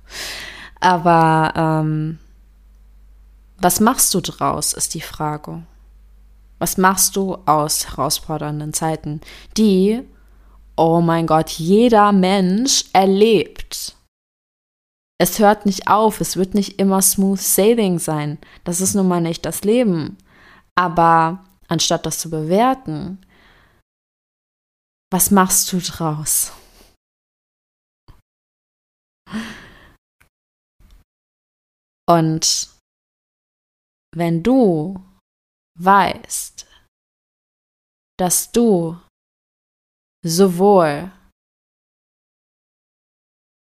Aber 0.80 1.52
ähm, 1.56 2.18
was 3.58 3.80
machst 3.80 4.14
du 4.14 4.20
draus, 4.20 4.72
ist 4.72 4.94
die 4.94 5.00
Frage. 5.00 5.62
Was 6.58 6.76
machst 6.76 7.16
du 7.16 7.36
aus 7.46 7.88
herausfordernden 7.90 8.72
Zeiten, 8.72 9.20
die, 9.56 10.02
oh 10.76 11.00
mein 11.00 11.26
Gott, 11.26 11.50
jeder 11.50 12.12
Mensch 12.12 12.84
erlebt? 12.92 13.96
es 15.18 15.40
hört 15.40 15.66
nicht 15.66 15.88
auf, 15.88 16.20
es 16.20 16.36
wird 16.36 16.54
nicht 16.54 16.78
immer 16.78 17.02
smooth 17.02 17.40
sailing 17.40 17.98
sein. 17.98 18.38
Das 18.62 18.80
ist 18.80 18.94
nun 18.94 19.08
mal 19.08 19.20
nicht 19.20 19.44
das 19.44 19.62
Leben. 19.62 20.16
Aber 20.76 21.44
anstatt 21.66 22.06
das 22.06 22.18
zu 22.18 22.30
bewerten, 22.30 23.18
was 25.10 25.32
machst 25.32 25.72
du 25.72 25.80
draus? 25.80 26.52
Und 32.08 32.70
wenn 34.14 34.42
du 34.42 35.04
weißt, 35.78 36.66
dass 38.18 38.50
du 38.50 38.98
sowohl, 40.24 41.12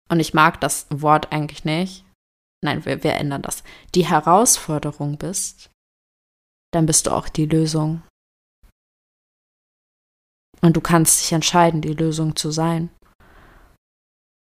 und 0.09 0.19
ich 0.19 0.33
mag 0.33 0.61
das 0.61 0.87
Wort 0.89 1.31
eigentlich 1.31 1.65
nicht, 1.65 2.05
nein, 2.63 2.85
wir, 2.85 3.03
wir 3.03 3.15
ändern 3.15 3.41
das, 3.41 3.63
die 3.93 4.07
Herausforderung 4.07 5.17
bist, 5.17 5.69
dann 6.73 6.85
bist 6.85 7.07
du 7.07 7.11
auch 7.11 7.29
die 7.29 7.45
Lösung. 7.45 8.03
Und 10.61 10.75
du 10.75 10.81
kannst 10.81 11.21
dich 11.21 11.33
entscheiden, 11.33 11.81
die 11.81 11.93
Lösung 11.93 12.35
zu 12.35 12.51
sein. 12.51 12.89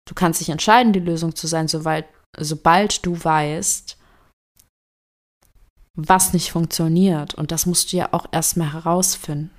Du 0.06 0.14
kannst 0.16 0.42
dich 0.42 0.50
entscheiden, 0.50 0.94
die 0.94 1.00
Lösung 1.00 1.36
zu 1.36 1.48
sein, 1.48 1.68
sobald, 1.68 2.06
sobald 2.38 3.06
du 3.06 3.24
weißt, 3.24 3.98
was 5.96 6.34
nicht 6.34 6.52
funktioniert. 6.52 7.34
Und 7.36 7.52
das 7.52 7.66
musst 7.66 7.94
du 7.94 7.98
ja 7.98 8.10
auch 8.12 8.26
erstmal 8.32 8.74
herausfinden. 8.74 9.52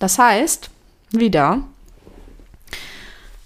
Das 0.00 0.18
heißt, 0.18 0.70
wieder, 1.10 1.64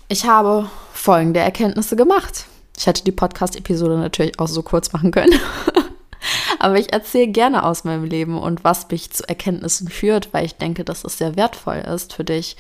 ich 0.09 0.27
habe 0.27 0.71
folgende 0.93 1.41
Erkenntnisse 1.41 1.97
gemacht. 1.97 2.47
Ich 2.77 2.87
hätte 2.87 3.05
die 3.05 3.13
Podcast-Episode 3.13 3.97
natürlich 3.97 4.39
auch 4.39 4.49
so 4.49 4.63
kurz 4.63 4.93
machen 4.93 5.11
können. 5.11 5.33
Aber 6.59 6.79
ich 6.79 6.93
erzähle 6.93 7.29
gerne 7.29 7.65
aus 7.65 7.85
meinem 7.85 8.05
Leben 8.05 8.39
und 8.39 8.63
was 8.63 8.89
mich 8.91 9.11
zu 9.11 9.29
Erkenntnissen 9.29 9.89
führt, 9.89 10.33
weil 10.33 10.45
ich 10.45 10.57
denke, 10.57 10.85
dass 10.85 11.05
es 11.05 11.19
sehr 11.19 11.35
wertvoll 11.37 11.79
ist 11.79 12.13
für 12.13 12.25
dich, 12.25 12.57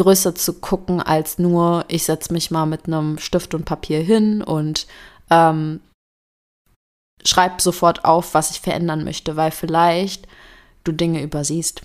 größer 0.00 0.34
zu 0.34 0.54
gucken 0.54 1.02
als 1.02 1.38
nur, 1.38 1.84
ich 1.88 2.04
setze 2.04 2.32
mich 2.32 2.50
mal 2.50 2.64
mit 2.64 2.86
einem 2.86 3.18
Stift 3.18 3.54
und 3.54 3.66
Papier 3.66 4.00
hin 4.00 4.42
und 4.42 4.86
ähm, 5.28 5.80
schreib 7.22 7.60
sofort 7.60 8.06
auf, 8.06 8.32
was 8.32 8.50
ich 8.50 8.62
verändern 8.62 9.04
möchte, 9.04 9.36
weil 9.36 9.50
vielleicht 9.50 10.26
du 10.84 10.92
Dinge 10.92 11.22
übersiehst. 11.22 11.82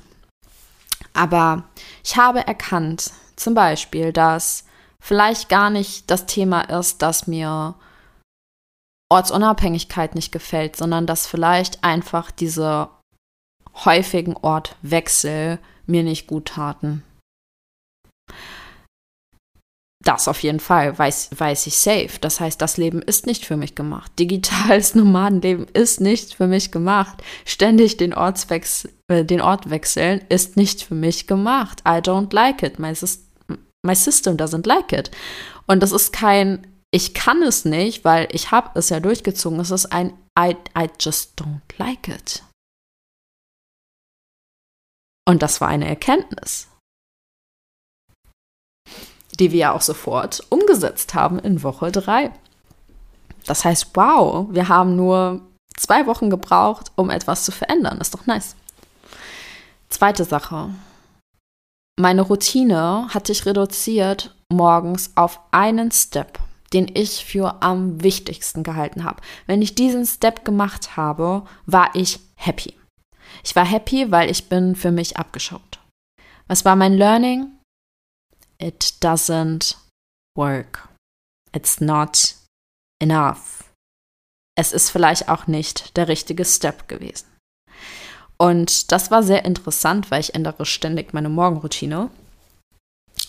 Aber 1.14 1.64
ich 2.06 2.16
habe 2.16 2.48
erkannt, 2.48 3.12
zum 3.36 3.54
Beispiel, 3.54 4.14
dass 4.14 4.64
vielleicht 5.02 5.50
gar 5.50 5.70
nicht 5.70 6.10
das 6.10 6.26
Thema 6.26 6.62
ist, 6.62 7.02
dass 7.02 7.28
mir 7.28 7.76
Ortsunabhängigkeit 9.10 10.16
nicht 10.16 10.32
gefällt, 10.32 10.78
sondern 10.78 11.06
dass 11.06 11.28
vielleicht 11.28 11.84
einfach 11.84 12.32
diese 12.32 12.88
häufigen 13.84 14.38
Ortwechsel 14.38 15.60
mir 15.86 16.04
nicht 16.04 16.28
gut 16.28 16.46
taten. 16.46 17.04
Das 20.06 20.28
auf 20.28 20.44
jeden 20.44 20.60
Fall, 20.60 20.98
weiß, 20.98 21.32
weiß 21.36 21.66
ich 21.66 21.78
safe. 21.78 22.20
Das 22.22 22.40
heißt, 22.40 22.62
das 22.62 22.78
Leben 22.78 23.02
ist 23.02 23.26
nicht 23.26 23.44
für 23.44 23.58
mich 23.58 23.74
gemacht. 23.74 24.12
Digitales 24.20 24.94
Nomadenleben 24.96 25.66
ist 25.74 26.00
nicht 26.00 26.36
für 26.36 26.46
mich 26.46 26.72
gemacht. 26.72 27.24
Ständig 27.44 27.98
den, 27.98 28.14
Ortswechsel, 28.14 28.94
äh, 29.08 29.26
den 29.26 29.42
Ort 29.42 29.72
wechseln 29.72 30.22
ist 30.30 30.58
nicht 30.58 30.84
für 30.84 30.94
mich 30.94 31.26
gemacht. 31.26 31.82
I 31.88 31.98
don't 32.02 32.34
like 32.36 32.62
it. 32.62 32.78
My, 32.78 32.94
my 33.84 33.96
system 33.96 34.38
doesn't 34.38 34.68
like 34.68 34.94
it. 34.94 35.10
Und 35.66 35.82
das 35.82 35.92
ist 35.92 36.14
kein, 36.14 36.68
ich 36.92 37.16
kann 37.16 37.42
es 37.42 37.66
nicht, 37.66 38.06
weil 38.06 38.28
ich 38.32 38.52
habe 38.52 38.78
es 38.78 38.90
ja 38.90 39.00
durchgezogen. 39.00 39.60
Es 39.60 39.72
ist 39.72 39.88
ein 39.88 40.14
I, 40.38 40.56
I 40.78 40.88
just 41.00 41.42
don't 41.42 41.62
like 41.80 42.08
it. 42.08 42.44
Und 45.28 45.42
das 45.42 45.62
war 45.62 45.70
eine 45.70 45.88
Erkenntnis 45.88 46.68
die 49.40 49.52
wir 49.52 49.60
ja 49.60 49.72
auch 49.74 49.82
sofort 49.82 50.44
umgesetzt 50.50 51.14
haben 51.14 51.40
in 51.40 51.64
Woche 51.64 51.92
3. 51.92 52.32
Das 53.46 53.64
heißt, 53.64 53.92
wow, 53.94 54.48
wir 54.50 54.70
haben 54.70 54.96
nur 54.96 55.42
zwei 55.78 56.08
Wochen 56.08 56.30
gebraucht, 56.30 56.92
um 56.96 57.10
etwas 57.10 57.46
zu 57.46 57.52
verändern. 57.52 58.00
Ist 58.00 58.14
doch 58.14 58.26
nice. 58.26 58.56
Zweite 59.90 60.24
Sache. 60.24 60.70
Meine 61.98 62.24
Routine 62.24 63.08
hatte 63.14 63.32
ich 63.32 63.46
reduziert 63.46 64.36
morgens 64.52 65.12
auf 65.16 65.40
einen 65.52 65.92
Step, 65.92 66.40
den 66.74 66.92
ich 66.94 67.24
für 67.26 67.62
am 67.62 68.04
wichtigsten 68.04 68.64
gehalten 68.64 69.04
habe. 69.04 69.22
Wenn 69.48 69.62
ich 69.62 69.76
diesen 69.76 70.06
Step 70.06 70.44
gemacht 70.44 70.98
habe, 70.98 71.44
war 71.66 71.90
ich 71.94 72.20
happy. 72.36 72.74
Ich 73.44 73.56
war 73.56 73.66
happy, 73.66 74.12
weil 74.12 74.30
ich 74.30 74.50
bin 74.50 74.76
für 74.76 74.92
mich 74.92 75.18
abgeschaut. 75.18 75.80
Was 76.48 76.66
war 76.66 76.76
mein 76.76 76.94
Learning? 76.94 77.55
It 78.60 78.94
doesn't 79.02 79.76
work. 80.38 80.88
It's 81.54 81.80
not 81.80 82.36
enough. 83.02 83.72
Es 84.58 84.72
ist 84.72 84.90
vielleicht 84.90 85.30
auch 85.30 85.48
nicht 85.48 85.98
der 85.98 86.08
richtige 86.08 86.46
Step 86.46 86.88
gewesen. 86.88 87.26
Und 88.38 88.92
das 88.92 89.12
war 89.12 89.24
sehr 89.24 89.46
interessant, 89.46 90.12
weil 90.12 90.22
ich 90.22 90.36
ändere 90.36 90.66
ständig 90.66 91.14
meine 91.14 91.30
Morgenroutine. 91.30 92.10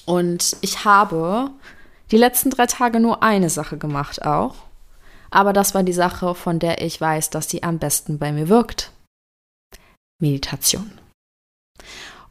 Und 0.05 0.57
ich 0.61 0.85
habe 0.85 1.51
die 2.11 2.17
letzten 2.17 2.51
drei 2.51 2.67
Tage 2.67 3.01
nur 3.01 3.23
eine 3.23 3.51
Sache 3.51 3.79
gemacht 3.79 4.25
auch. 4.25 4.55
Aber 5.31 5.53
das 5.53 5.75
war 5.75 5.83
die 5.83 5.93
Sache, 5.93 6.35
von 6.35 6.59
der 6.59 6.81
ich 6.83 7.01
weiß, 7.01 7.31
dass 7.31 7.49
sie 7.49 7.63
am 7.63 7.79
besten 7.79 8.19
bei 8.19 8.33
mir 8.33 8.49
wirkt. 8.49 8.93
Meditation. 10.21 10.99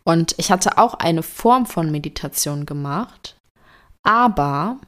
Und 0.08 0.36
ich 0.38 0.51
hatte 0.51 0.78
auch 0.78 0.93
eine 0.93 1.24
Form 1.24 1.66
von 1.66 1.91
Meditation 1.91 2.66
gemacht, 2.66 3.36
aber 4.03 4.80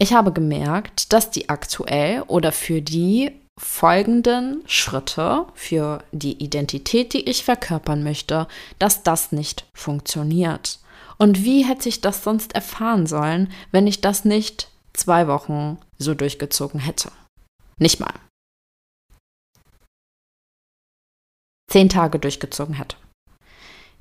ich 0.00 0.12
habe 0.12 0.32
gemerkt, 0.32 1.12
dass 1.12 1.30
die 1.30 1.48
aktuell 1.48 2.22
oder 2.22 2.50
für 2.50 2.82
die 2.82 3.32
folgenden 3.58 4.62
Schritte, 4.66 5.46
für 5.54 6.02
die 6.10 6.42
Identität, 6.42 7.12
die 7.12 7.28
ich 7.30 7.44
verkörpern 7.44 8.02
möchte, 8.02 8.48
dass 8.80 9.04
das 9.04 9.30
nicht 9.30 9.66
funktioniert. 9.74 10.80
Und 11.18 11.44
wie 11.44 11.64
hätte 11.64 11.88
ich 11.88 12.00
das 12.00 12.24
sonst 12.24 12.54
erfahren 12.54 13.06
sollen, 13.06 13.52
wenn 13.70 13.86
ich 13.86 14.00
das 14.00 14.24
nicht 14.24 14.68
zwei 14.92 15.28
Wochen 15.28 15.78
so 15.98 16.14
durchgezogen 16.14 16.80
hätte? 16.80 17.12
Nicht 17.78 18.00
mal. 18.00 18.14
Zehn 21.70 21.88
Tage 21.88 22.18
durchgezogen 22.18 22.74
hätte. 22.74 22.96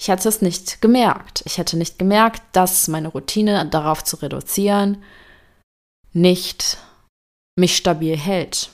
Ich 0.03 0.09
hätte 0.09 0.27
es 0.27 0.41
nicht 0.41 0.81
gemerkt. 0.81 1.43
Ich 1.45 1.57
hätte 1.57 1.77
nicht 1.77 1.97
gemerkt, 1.97 2.41
dass 2.51 2.89
meine 2.89 3.07
Routine 3.07 3.65
darauf 3.67 4.03
zu 4.03 4.17
reduzieren 4.17 5.01
nicht 6.11 6.77
mich 7.57 7.77
stabil 7.77 8.17
hält. 8.17 8.69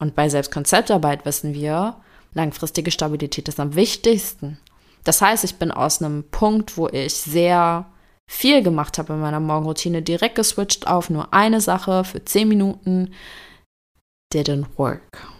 Und 0.00 0.14
bei 0.14 0.30
Selbstkonzeptarbeit 0.30 1.26
wissen 1.26 1.52
wir, 1.52 2.00
langfristige 2.32 2.90
Stabilität 2.90 3.46
ist 3.46 3.60
am 3.60 3.74
wichtigsten. 3.74 4.58
Das 5.04 5.20
heißt, 5.20 5.44
ich 5.44 5.56
bin 5.56 5.70
aus 5.70 6.00
einem 6.00 6.24
Punkt, 6.30 6.78
wo 6.78 6.88
ich 6.88 7.12
sehr 7.12 7.84
viel 8.26 8.62
gemacht 8.62 8.96
habe 8.96 9.12
in 9.12 9.20
meiner 9.20 9.38
Morgenroutine, 9.38 10.00
direkt 10.00 10.36
geswitcht 10.36 10.86
auf 10.86 11.10
nur 11.10 11.34
eine 11.34 11.60
Sache 11.60 12.04
für 12.04 12.24
10 12.24 12.48
Minuten. 12.48 13.12
Didn't 14.32 14.64
work. 14.78 15.31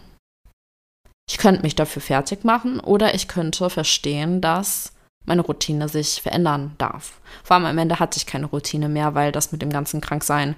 Ich 1.33 1.39
könnte 1.39 1.63
mich 1.63 1.73
dafür 1.73 2.03
fertig 2.03 2.43
machen 2.43 2.79
oder 2.79 3.15
ich 3.15 3.27
könnte 3.27 3.71
verstehen, 3.71 4.39
dass 4.39 4.93
meine 5.25 5.41
Routine 5.41 5.89
sich 5.89 6.21
verändern 6.21 6.75
darf. 6.77 7.19
Vor 7.43 7.55
allem 7.55 7.65
am 7.65 7.77
Ende 7.79 7.97
hatte 7.97 8.17
ich 8.17 8.27
keine 8.27 8.45
Routine 8.45 8.87
mehr, 8.87 9.15
weil 9.15 9.31
das 9.31 9.51
mit 9.51 9.63
dem 9.63 9.71
ganzen 9.71 9.99
Kranksein, 9.99 10.55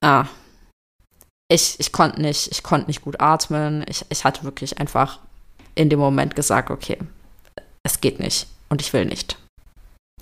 äh, 0.00 0.24
ich, 1.52 1.78
ich 1.78 1.92
konnte 1.92 2.22
nicht, 2.22 2.50
ich 2.50 2.62
konnte 2.62 2.86
nicht 2.86 3.02
gut 3.02 3.20
atmen. 3.20 3.84
Ich, 3.88 4.06
ich 4.08 4.24
hatte 4.24 4.42
wirklich 4.44 4.78
einfach 4.78 5.18
in 5.74 5.90
dem 5.90 5.98
Moment 5.98 6.34
gesagt, 6.34 6.70
okay, 6.70 6.98
es 7.82 8.00
geht 8.00 8.18
nicht 8.18 8.46
und 8.70 8.80
ich 8.80 8.94
will 8.94 9.04
nicht. 9.04 9.36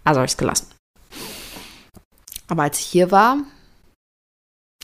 Also 0.02 0.18
habe 0.18 0.26
ich 0.26 0.32
es 0.32 0.38
gelassen. 0.38 0.74
Aber 2.48 2.64
als 2.64 2.80
ich 2.80 2.86
hier 2.86 3.12
war, 3.12 3.36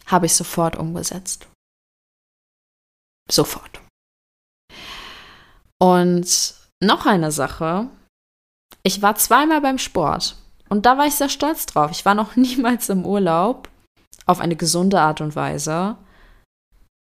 habe 0.07 0.27
ich 0.27 0.37
sofort 0.37 0.77
umgesetzt. 0.77 1.49
Sofort. 3.29 3.81
Und 5.81 6.55
noch 6.81 7.07
eine 7.07 7.33
Sache. 7.33 7.89
Ich 8.83 9.03
war 9.03 9.17
zweimal 9.17 9.61
beim 9.61 9.79
Sport 9.79 10.37
und 10.69 10.87
da 10.87 10.97
war 10.97 11.07
ich 11.07 11.15
sehr 11.15 11.29
stolz 11.29 11.67
drauf. 11.67 11.91
Ich 11.91 12.05
war 12.05 12.15
noch 12.15 12.37
niemals 12.37 12.89
im 12.89 13.05
Urlaub 13.05 13.69
auf 14.27 14.41
eine 14.41 14.57
gesunde 14.57 15.01
Art 15.01 15.21
und 15.21 15.35
Weise 15.35 15.97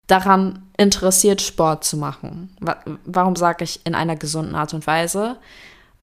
daran 0.07 0.69
interessiert, 0.77 1.41
Sport 1.41 1.83
zu 1.83 1.97
machen. 1.97 2.55
Warum 3.05 3.35
sage 3.35 3.63
ich 3.63 3.85
in 3.85 3.95
einer 3.95 4.15
gesunden 4.15 4.55
Art 4.55 4.73
und 4.73 4.85
Weise? 4.85 5.37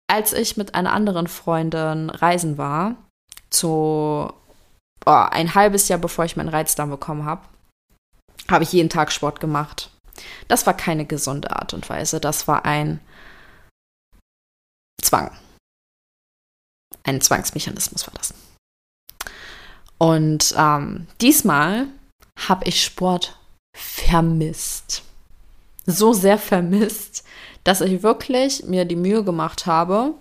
Als 0.08 0.32
ich 0.32 0.56
mit 0.56 0.74
einer 0.74 0.92
anderen 0.92 1.28
Freundin 1.28 2.10
reisen 2.10 2.58
war, 2.58 2.96
zu 3.50 4.32
oh, 5.06 5.10
ein 5.30 5.54
halbes 5.54 5.88
Jahr 5.88 5.98
bevor 5.98 6.24
ich 6.24 6.36
meinen 6.36 6.48
Reizdarm 6.48 6.90
bekommen 6.90 7.24
habe, 7.24 7.42
habe 8.50 8.64
ich 8.64 8.72
jeden 8.72 8.90
Tag 8.90 9.12
Sport 9.12 9.40
gemacht. 9.40 9.91
Das 10.48 10.66
war 10.66 10.74
keine 10.74 11.04
gesunde 11.04 11.50
Art 11.50 11.74
und 11.74 11.88
Weise. 11.88 12.20
Das 12.20 12.48
war 12.48 12.64
ein 12.64 13.00
Zwang. 15.00 15.30
Ein 17.04 17.20
Zwangsmechanismus 17.20 18.06
war 18.06 18.14
das. 18.16 18.34
Und 19.98 20.54
ähm, 20.56 21.06
diesmal 21.20 21.86
habe 22.48 22.66
ich 22.66 22.82
Sport 22.82 23.38
vermisst. 23.76 25.02
So 25.86 26.12
sehr 26.12 26.38
vermisst, 26.38 27.24
dass 27.64 27.80
ich 27.80 28.02
wirklich 28.02 28.64
mir 28.64 28.84
die 28.84 28.96
Mühe 28.96 29.24
gemacht 29.24 29.66
habe, 29.66 30.14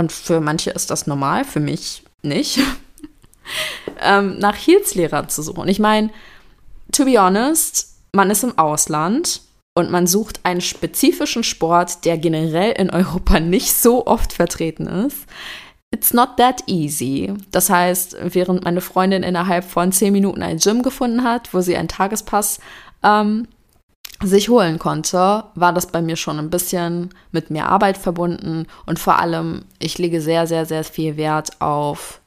und 0.00 0.12
für 0.12 0.40
manche 0.40 0.70
ist 0.70 0.90
das 0.90 1.06
normal, 1.06 1.44
für 1.44 1.60
mich 1.60 2.04
nicht, 2.22 2.58
ähm, 4.00 4.38
nach 4.38 4.56
Heels-Lehrern 4.56 5.28
zu 5.28 5.42
suchen. 5.42 5.68
Ich 5.68 5.78
meine, 5.78 6.10
to 6.90 7.04
be 7.04 7.20
honest, 7.20 7.89
man 8.14 8.30
ist 8.30 8.44
im 8.44 8.58
Ausland 8.58 9.42
und 9.74 9.90
man 9.90 10.06
sucht 10.06 10.40
einen 10.42 10.60
spezifischen 10.60 11.44
Sport, 11.44 12.04
der 12.04 12.18
generell 12.18 12.72
in 12.72 12.90
Europa 12.90 13.40
nicht 13.40 13.72
so 13.72 14.06
oft 14.06 14.32
vertreten 14.32 14.86
ist. 14.86 15.26
It's 15.92 16.14
not 16.14 16.36
that 16.36 16.62
easy. 16.66 17.34
Das 17.50 17.68
heißt, 17.68 18.16
während 18.22 18.64
meine 18.64 18.80
Freundin 18.80 19.24
innerhalb 19.24 19.64
von 19.64 19.90
zehn 19.90 20.12
Minuten 20.12 20.42
ein 20.42 20.58
Gym 20.58 20.82
gefunden 20.82 21.24
hat, 21.24 21.52
wo 21.52 21.60
sie 21.60 21.76
einen 21.76 21.88
Tagespass 21.88 22.60
ähm, 23.02 23.48
sich 24.22 24.48
holen 24.48 24.78
konnte, 24.78 25.44
war 25.54 25.72
das 25.72 25.86
bei 25.86 26.02
mir 26.02 26.16
schon 26.16 26.38
ein 26.38 26.50
bisschen 26.50 27.10
mit 27.32 27.50
mehr 27.50 27.68
Arbeit 27.68 27.96
verbunden 27.96 28.66
und 28.86 28.98
vor 28.98 29.18
allem, 29.18 29.64
ich 29.78 29.98
lege 29.98 30.20
sehr, 30.20 30.46
sehr, 30.46 30.66
sehr 30.66 30.84
viel 30.84 31.16
Wert 31.16 31.60
auf 31.60 32.20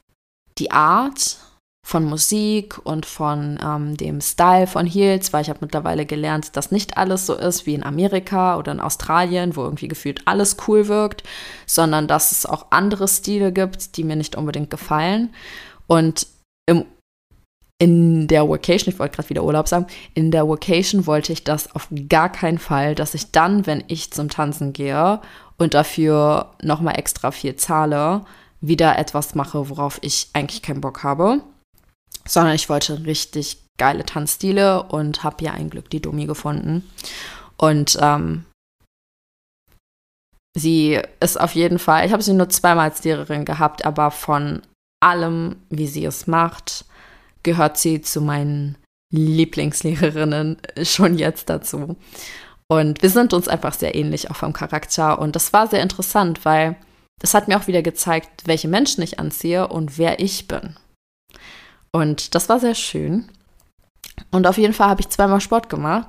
die 0.58 0.70
Art 0.70 1.38
von 1.86 2.04
Musik 2.04 2.78
und 2.84 3.04
von 3.04 3.60
ähm, 3.62 3.96
dem 3.98 4.22
Style 4.22 4.66
von 4.66 4.86
Heels, 4.86 5.34
weil 5.34 5.42
ich 5.42 5.50
habe 5.50 5.58
mittlerweile 5.60 6.06
gelernt, 6.06 6.56
dass 6.56 6.72
nicht 6.72 6.96
alles 6.96 7.26
so 7.26 7.34
ist 7.34 7.66
wie 7.66 7.74
in 7.74 7.84
Amerika 7.84 8.56
oder 8.56 8.72
in 8.72 8.80
Australien, 8.80 9.54
wo 9.54 9.62
irgendwie 9.62 9.86
gefühlt 9.86 10.22
alles 10.24 10.56
cool 10.66 10.88
wirkt, 10.88 11.24
sondern 11.66 12.08
dass 12.08 12.32
es 12.32 12.46
auch 12.46 12.66
andere 12.70 13.06
Stile 13.06 13.52
gibt, 13.52 13.98
die 13.98 14.04
mir 14.04 14.16
nicht 14.16 14.34
unbedingt 14.34 14.70
gefallen. 14.70 15.34
Und 15.86 16.26
im 16.66 16.86
in 17.80 18.28
der 18.28 18.48
Vacation, 18.48 18.94
ich 18.94 19.00
wollte 19.00 19.16
gerade 19.16 19.28
wieder 19.30 19.42
Urlaub 19.42 19.66
sagen, 19.66 19.86
in 20.14 20.30
der 20.30 20.48
Vacation 20.48 21.06
wollte 21.06 21.32
ich 21.32 21.42
das 21.42 21.74
auf 21.74 21.88
gar 22.08 22.30
keinen 22.30 22.58
Fall, 22.58 22.94
dass 22.94 23.14
ich 23.14 23.32
dann, 23.32 23.66
wenn 23.66 23.82
ich 23.88 24.12
zum 24.12 24.30
Tanzen 24.30 24.72
gehe 24.72 25.20
und 25.58 25.74
dafür 25.74 26.52
nochmal 26.62 26.98
extra 26.98 27.32
viel 27.32 27.56
zahle, 27.56 28.24
wieder 28.60 28.96
etwas 28.96 29.34
mache, 29.34 29.68
worauf 29.68 29.98
ich 30.02 30.28
eigentlich 30.32 30.62
keinen 30.62 30.80
Bock 30.80 31.02
habe, 31.02 31.42
sondern 32.26 32.54
ich 32.54 32.68
wollte 32.68 33.04
richtig 33.06 33.58
geile 33.78 34.04
Tanzstile 34.04 34.84
und 34.84 35.24
habe 35.24 35.44
ja 35.44 35.52
ein 35.52 35.70
Glück 35.70 35.90
die 35.90 36.00
Domi 36.00 36.26
gefunden. 36.26 36.88
Und 37.56 37.98
ähm, 38.00 38.44
sie 40.56 41.00
ist 41.20 41.40
auf 41.40 41.54
jeden 41.54 41.78
Fall, 41.78 42.06
ich 42.06 42.12
habe 42.12 42.22
sie 42.22 42.32
nur 42.32 42.48
zweimal 42.48 42.90
als 42.90 43.04
Lehrerin 43.04 43.44
gehabt, 43.44 43.84
aber 43.84 44.10
von 44.10 44.62
allem, 45.02 45.56
wie 45.70 45.86
sie 45.86 46.04
es 46.04 46.26
macht, 46.26 46.84
gehört 47.42 47.76
sie 47.78 48.00
zu 48.00 48.20
meinen 48.20 48.76
Lieblingslehrerinnen 49.12 50.58
schon 50.82 51.18
jetzt 51.18 51.50
dazu. 51.50 51.96
Und 52.68 53.02
wir 53.02 53.10
sind 53.10 53.32
uns 53.32 53.46
einfach 53.46 53.74
sehr 53.74 53.94
ähnlich, 53.94 54.30
auch 54.30 54.36
vom 54.36 54.52
Charakter. 54.52 55.18
Und 55.18 55.36
das 55.36 55.52
war 55.52 55.66
sehr 55.66 55.82
interessant, 55.82 56.44
weil 56.44 56.76
das 57.20 57.34
hat 57.34 57.46
mir 57.46 57.58
auch 57.58 57.66
wieder 57.66 57.82
gezeigt, 57.82 58.46
welche 58.46 58.68
Menschen 58.68 59.02
ich 59.02 59.18
anziehe 59.18 59.68
und 59.68 59.98
wer 59.98 60.20
ich 60.20 60.48
bin. 60.48 60.76
Und 61.94 62.34
das 62.34 62.48
war 62.48 62.58
sehr 62.58 62.74
schön. 62.74 63.28
Und 64.32 64.48
auf 64.48 64.58
jeden 64.58 64.74
Fall 64.74 64.88
habe 64.88 65.00
ich 65.00 65.10
zweimal 65.10 65.40
Sport 65.40 65.68
gemacht, 65.68 66.08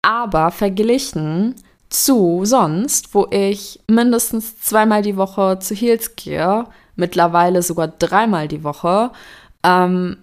aber 0.00 0.50
verglichen 0.50 1.54
zu 1.90 2.40
sonst, 2.44 3.14
wo 3.14 3.26
ich 3.30 3.80
mindestens 3.86 4.58
zweimal 4.60 5.02
die 5.02 5.18
Woche 5.18 5.58
zu 5.58 5.74
Heels 5.74 6.16
gehe, 6.16 6.64
mittlerweile 6.96 7.60
sogar 7.62 7.88
dreimal 7.88 8.48
die 8.48 8.64
Woche, 8.64 9.10
ähm, 9.62 10.16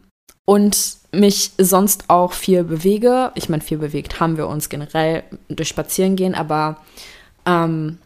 und 0.45 0.97
mich 1.11 1.51
sonst 1.59 2.09
auch 2.09 2.33
viel 2.33 2.63
bewege. 2.63 3.31
Ich 3.35 3.49
meine, 3.49 3.61
viel 3.61 3.77
bewegt 3.77 4.19
haben 4.19 4.35
wir 4.35 4.47
uns 4.47 4.67
generell 4.67 5.23
durch 5.47 5.69
Spazierengehen, 5.69 6.33
aber 6.33 6.77
ähm, 7.45 7.99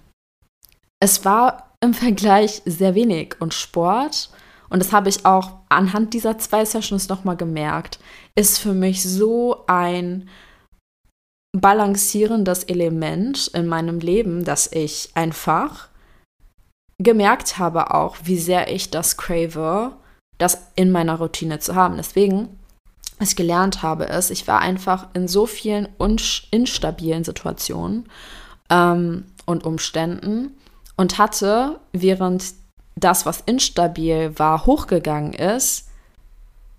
es 0.99 1.23
war 1.23 1.71
im 1.79 1.93
Vergleich 1.93 2.61
sehr 2.65 2.95
wenig 2.95 3.35
und 3.39 3.53
Sport. 3.53 4.29
Und 4.69 4.79
das 4.79 4.91
habe 4.91 5.09
ich 5.09 5.25
auch 5.25 5.59
anhand 5.69 6.13
dieser 6.13 6.37
zwei 6.37 6.65
Sessions 6.65 7.09
nochmal 7.09 7.37
gemerkt, 7.37 7.99
ist 8.35 8.59
für 8.59 8.73
mich 8.73 9.03
so 9.03 9.63
ein 9.67 10.29
balancierendes 11.53 12.65
Element 12.65 13.47
in 13.53 13.67
meinem 13.67 13.99
Leben, 13.99 14.43
dass 14.43 14.71
ich 14.71 15.11
einfach 15.15 15.87
gemerkt 16.99 17.57
habe 17.57 17.93
auch, 17.93 18.17
wie 18.23 18.37
sehr 18.37 18.71
ich 18.73 18.89
das 18.89 19.17
crave 19.17 19.93
das 20.37 20.67
in 20.75 20.91
meiner 20.91 21.17
Routine 21.17 21.59
zu 21.59 21.75
haben. 21.75 21.97
Deswegen, 21.97 22.59
was 23.19 23.29
ich 23.29 23.35
gelernt 23.35 23.81
habe, 23.81 24.05
ist, 24.05 24.29
ich 24.29 24.47
war 24.47 24.59
einfach 24.59 25.07
in 25.13 25.27
so 25.27 25.45
vielen 25.45 25.87
instabilen 26.51 27.23
Situationen 27.23 28.07
ähm, 28.69 29.25
und 29.45 29.65
Umständen 29.65 30.55
und 30.95 31.17
hatte, 31.17 31.79
während 31.91 32.53
das, 32.97 33.25
was 33.25 33.41
instabil 33.41 34.37
war, 34.37 34.65
hochgegangen 34.65 35.33
ist, 35.33 35.87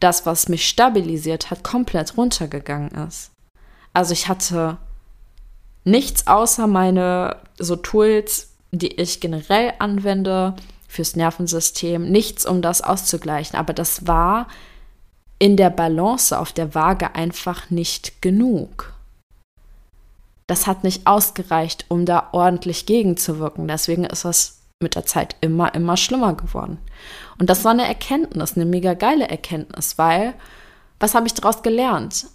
das, 0.01 0.27
was 0.27 0.49
mich 0.49 0.69
stabilisiert 0.69 1.51
hat, 1.51 1.65
komplett 1.65 2.17
runtergegangen 2.17 2.91
ist. 3.07 3.31
Also 3.93 4.13
ich 4.13 4.29
hatte 4.29 4.79
nichts 5.85 6.27
außer 6.27 6.67
meine 6.67 7.37
so 7.59 7.77
Tools, 7.77 8.51
die 8.71 8.95
ich 9.01 9.21
generell 9.21 9.73
anwende, 9.79 10.55
fürs 10.91 11.17
Nervensystem, 11.17 12.11
nichts, 12.11 12.47
um 12.47 12.63
das 12.63 12.81
auszugleichen. 12.81 13.59
Aber 13.59 13.75
das 13.75 14.07
war 14.07 14.49
in 15.39 15.57
der 15.57 15.71
Balance 15.71 16.37
auf 16.37 16.53
der 16.53 16.75
Waage 16.75 17.15
einfach 17.15 17.71
nicht 17.71 18.23
genug. 18.23 18.95
Das 20.47 20.67
hat 20.67 20.85
nicht 20.85 21.07
ausgereicht, 21.07 21.85
um 21.89 22.07
da 22.07 22.31
ordentlich 22.33 22.87
gegenzuwirken. 22.87 23.69
Deswegen 23.69 24.05
ist 24.05 24.25
das 24.25 24.58
mit 24.81 24.95
der 24.95 25.05
Zeit 25.05 25.37
immer, 25.41 25.75
immer 25.75 25.97
schlimmer 25.97 26.35
geworden. 26.35 26.79
Und 27.39 27.51
das 27.51 27.65
war 27.65 27.73
eine 27.73 27.87
Erkenntnis, 27.87 28.55
eine 28.55 28.65
mega 28.65 28.95
geile 28.95 29.29
Erkenntnis, 29.29 29.99
weil 29.99 30.35
was 31.01 31.15
habe 31.15 31.27
ich 31.27 31.35
daraus 31.35 31.63
gelernt? 31.63 32.27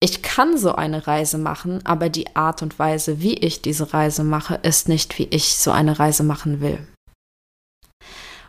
Ich 0.00 0.22
kann 0.22 0.56
so 0.56 0.74
eine 0.74 1.08
Reise 1.08 1.38
machen, 1.38 1.84
aber 1.84 2.08
die 2.08 2.36
Art 2.36 2.62
und 2.62 2.78
Weise, 2.78 3.20
wie 3.20 3.34
ich 3.34 3.62
diese 3.62 3.92
Reise 3.92 4.22
mache, 4.22 4.60
ist 4.62 4.88
nicht, 4.88 5.18
wie 5.18 5.24
ich 5.24 5.56
so 5.56 5.72
eine 5.72 5.98
Reise 5.98 6.22
machen 6.22 6.60
will. 6.60 6.86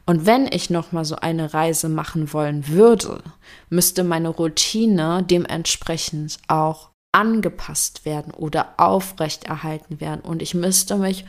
Und 0.06 0.26
wenn 0.26 0.48
ich 0.52 0.70
noch 0.70 0.92
mal 0.92 1.06
so 1.06 1.16
eine 1.16 1.54
Reise 1.54 1.90
machen 1.90 2.34
wollen 2.34 2.68
würde, 2.68 3.24
müsste 3.70 4.04
meine 4.04 4.30
Routine 4.30 5.24
dementsprechend 5.24 6.38
auch 6.48 6.90
angepasst 7.12 8.06
werden 8.06 8.34
oder 8.34 8.74
aufrechterhalten 8.78 10.00
werden 10.00 10.22
und 10.22 10.44
ich 10.44 10.54
müsste 10.54 10.96
mich 10.96 11.26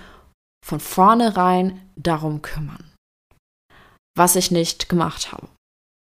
von 0.64 0.80
vornherein 0.80 1.90
darum 1.96 2.42
kümmern. 2.42 2.92
Was 4.16 4.36
ich 4.36 4.50
nicht 4.50 4.88
gemacht 4.88 5.32
habe, 5.32 5.48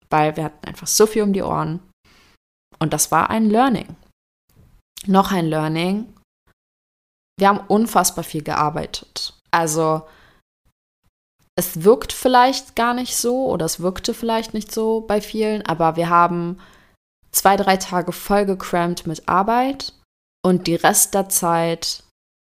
weil 0.10 0.36
wir 0.36 0.46
hatten 0.46 0.68
einfach 0.68 0.88
so 0.88 1.06
viel 1.06 1.24
um 1.24 1.34
die 1.34 1.44
Ohren 1.44 1.80
und 2.80 2.94
das 2.94 3.12
war 3.12 3.30
ein 3.30 3.50
Learning. 3.50 3.96
Noch 5.06 5.32
ein 5.32 5.46
Learning. 5.46 6.14
Wir 7.38 7.48
haben 7.48 7.66
unfassbar 7.68 8.24
viel 8.24 8.44
gearbeitet. 8.44 9.34
Also 9.52 10.08
es 11.56 11.84
wirkt 11.84 12.14
vielleicht 12.14 12.76
gar 12.76 12.94
nicht 12.94 13.16
so 13.16 13.48
oder 13.48 13.66
es 13.66 13.80
wirkte 13.80 14.14
vielleicht 14.14 14.54
nicht 14.54 14.72
so 14.72 15.02
bei 15.02 15.22
vielen, 15.22 15.66
aber 15.66 15.96
wir 15.96 16.10
haben 16.10 16.60
zwei, 17.32 17.58
drei 17.58 17.78
Tage 17.78 18.12
voll 18.12 18.46
gecrampt 18.46 19.08
mit 19.08 19.28
Arbeit 19.28 19.94
und 20.42 20.68
die 20.68 20.76
Rest 20.76 21.14
der 21.14 21.30
Zeit 21.30 22.04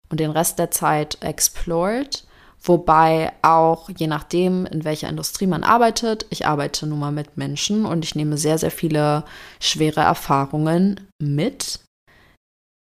und 0.10 0.20
den 0.20 0.32
Rest 0.32 0.60
der 0.60 0.72
Zeit 0.72 1.18
explored. 1.22 2.26
Wobei 2.62 3.32
auch 3.44 3.90
je 3.96 4.08
nachdem, 4.08 4.66
in 4.66 4.84
welcher 4.84 5.08
Industrie 5.08 5.46
man 5.46 5.64
arbeitet, 5.64 6.26
ich 6.32 6.48
arbeite 6.48 6.88
nun 6.88 7.00
mal 7.00 7.12
mit 7.12 7.38
Menschen 7.38 7.86
und 7.86 8.04
ich 8.04 8.16
nehme 8.16 8.38
sehr, 8.38 8.58
sehr 8.58 8.72
viele 8.72 9.24
schwere 9.60 10.02
Erfahrungen 10.02 11.08
mit, 11.22 11.80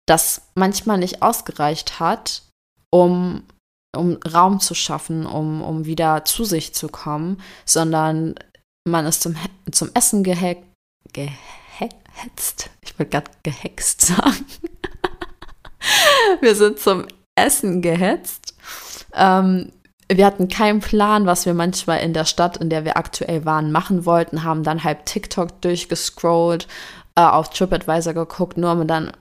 das 0.07 0.43
manchmal 0.55 0.99
nicht 0.99 1.22
ausgereicht 1.22 2.01
hat, 2.01 2.43
um 2.91 3.43
um 3.95 4.18
Raum 4.22 4.61
zu 4.61 4.75
schaffen, 4.75 5.27
um, 5.27 5.62
um 5.62 5.85
wieder 5.87 6.25
zu 6.25 6.45
sich 6.45 6.75
zu 6.75 6.89
kommen, 6.89 7.41
sondern 7.64 8.35
man 8.87 9.07
ist 9.07 9.22
zum, 9.22 9.37
zum 9.70 9.91
Essen 9.95 10.22
gehe 10.25 10.62
gehetzt. 11.12 12.70
Ich 12.83 12.99
wollte 12.99 13.11
gerade 13.11 13.31
gehext 13.43 14.03
sagen. 14.03 14.45
Wir 16.41 16.55
sind 16.55 16.78
zum 16.78 17.07
Essen 17.37 17.82
gehetzt. 17.82 18.55
Ähm, 19.14 19.72
wir 20.12 20.26
hatten 20.26 20.49
keinen 20.49 20.80
Plan, 20.80 21.26
was 21.26 21.47
wir 21.47 21.55
manchmal 21.55 22.01
in 22.01 22.12
der 22.12 22.26
Stadt, 22.26 22.59
in 22.59 22.68
der 22.68 22.85
wir 22.85 22.97
aktuell 22.97 23.45
waren, 23.45 23.72
machen 23.72 24.05
wollten, 24.05 24.45
haben 24.45 24.62
dann 24.62 24.85
halb 24.85 25.07
TikTok 25.07 25.62
durchgescrollt, 25.62 26.68
äh, 27.16 27.22
auf 27.22 27.51
TripAdvisor 27.51 28.12
geguckt, 28.12 28.59
nur 28.59 28.72
um 28.72 28.87
dann, 28.87 29.12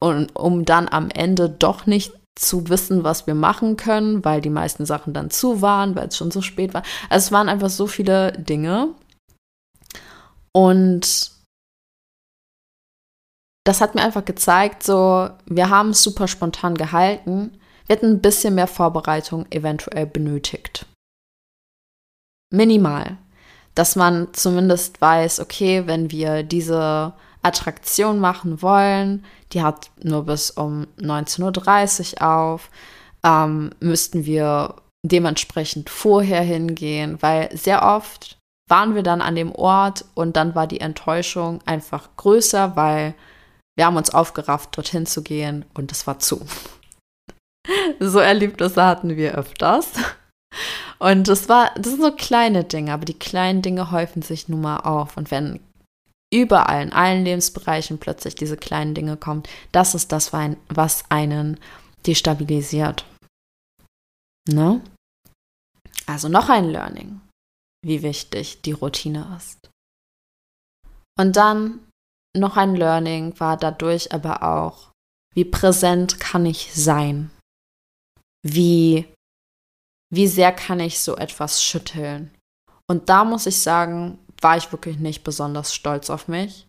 um, 0.00 0.26
um 0.34 0.64
dann 0.64 0.88
am 0.88 1.10
Ende 1.10 1.50
doch 1.50 1.86
nicht 1.86 2.12
zu 2.34 2.68
wissen, 2.70 3.04
was 3.04 3.26
wir 3.26 3.34
machen 3.34 3.76
können, 3.76 4.24
weil 4.24 4.40
die 4.40 4.50
meisten 4.50 4.86
Sachen 4.86 5.12
dann 5.12 5.30
zu 5.30 5.60
waren, 5.60 5.94
weil 5.94 6.08
es 6.08 6.16
schon 6.16 6.30
so 6.30 6.40
spät 6.40 6.72
war. 6.72 6.82
Also 7.10 7.26
es 7.26 7.32
waren 7.32 7.50
einfach 7.50 7.68
so 7.68 7.86
viele 7.86 8.32
Dinge. 8.32 8.88
Und 10.52 11.31
das 13.64 13.80
hat 13.80 13.94
mir 13.94 14.02
einfach 14.02 14.24
gezeigt, 14.24 14.82
so, 14.82 15.30
wir 15.46 15.70
haben 15.70 15.90
es 15.90 16.02
super 16.02 16.28
spontan 16.28 16.74
gehalten. 16.74 17.58
Wir 17.86 17.96
hätten 17.96 18.10
ein 18.10 18.20
bisschen 18.20 18.54
mehr 18.54 18.66
Vorbereitung 18.66 19.46
eventuell 19.50 20.06
benötigt. 20.06 20.86
Minimal. 22.52 23.18
Dass 23.74 23.96
man 23.96 24.28
zumindest 24.32 25.00
weiß, 25.00 25.40
okay, 25.40 25.86
wenn 25.86 26.10
wir 26.10 26.42
diese 26.42 27.14
Attraktion 27.42 28.18
machen 28.18 28.62
wollen, 28.62 29.24
die 29.52 29.62
hat 29.62 29.90
nur 30.02 30.24
bis 30.24 30.50
um 30.50 30.86
19.30 30.98 32.20
Uhr 32.20 32.28
auf, 32.28 32.70
ähm, 33.24 33.70
müssten 33.80 34.24
wir 34.24 34.76
dementsprechend 35.04 35.90
vorher 35.90 36.42
hingehen, 36.42 37.20
weil 37.20 37.56
sehr 37.56 37.82
oft 37.82 38.38
waren 38.68 38.94
wir 38.94 39.02
dann 39.02 39.20
an 39.20 39.34
dem 39.34 39.52
Ort 39.52 40.04
und 40.14 40.36
dann 40.36 40.54
war 40.54 40.66
die 40.66 40.80
Enttäuschung 40.80 41.60
einfach 41.66 42.10
größer, 42.16 42.76
weil 42.76 43.14
wir 43.76 43.86
haben 43.86 43.96
uns 43.96 44.10
aufgerafft, 44.10 44.76
dorthin 44.76 45.06
zu 45.06 45.22
gehen 45.22 45.64
und 45.74 45.92
es 45.92 46.06
war 46.06 46.18
zu. 46.18 46.46
so 48.00 48.18
Erlebnisse 48.18 48.84
hatten 48.84 49.16
wir 49.16 49.34
öfters. 49.34 49.92
Und 50.98 51.28
das 51.28 51.48
war, 51.48 51.74
das 51.74 51.88
sind 51.88 52.02
so 52.02 52.12
kleine 52.12 52.64
Dinge, 52.64 52.92
aber 52.92 53.04
die 53.04 53.18
kleinen 53.18 53.62
Dinge 53.62 53.90
häufen 53.90 54.22
sich 54.22 54.48
nun 54.48 54.60
mal 54.60 54.78
auf. 54.78 55.16
Und 55.16 55.30
wenn 55.30 55.60
überall 56.32 56.82
in 56.82 56.92
allen 56.92 57.24
Lebensbereichen 57.24 57.98
plötzlich 57.98 58.34
diese 58.34 58.56
kleinen 58.56 58.94
Dinge 58.94 59.16
kommen, 59.16 59.42
das 59.72 59.94
ist 59.94 60.12
das, 60.12 60.32
was 60.32 61.10
einen 61.10 61.58
destabilisiert. 62.06 63.04
Ne? 64.48 64.80
Also 66.06 66.28
noch 66.28 66.48
ein 66.48 66.68
Learning, 66.68 67.20
wie 67.84 68.02
wichtig 68.02 68.62
die 68.62 68.72
Routine 68.72 69.36
ist. 69.36 69.58
Und 71.18 71.36
dann 71.36 71.80
noch 72.36 72.56
ein 72.56 72.74
Learning 72.74 73.38
war 73.38 73.56
dadurch 73.56 74.12
aber 74.12 74.42
auch, 74.42 74.92
wie 75.34 75.44
präsent 75.44 76.20
kann 76.20 76.46
ich 76.46 76.72
sein? 76.74 77.30
Wie, 78.46 79.06
wie 80.12 80.26
sehr 80.26 80.52
kann 80.52 80.80
ich 80.80 81.00
so 81.00 81.16
etwas 81.16 81.62
schütteln? 81.62 82.30
Und 82.90 83.08
da 83.08 83.24
muss 83.24 83.46
ich 83.46 83.60
sagen, 83.60 84.18
war 84.40 84.56
ich 84.56 84.72
wirklich 84.72 84.98
nicht 84.98 85.24
besonders 85.24 85.74
stolz 85.74 86.10
auf 86.10 86.28
mich, 86.28 86.66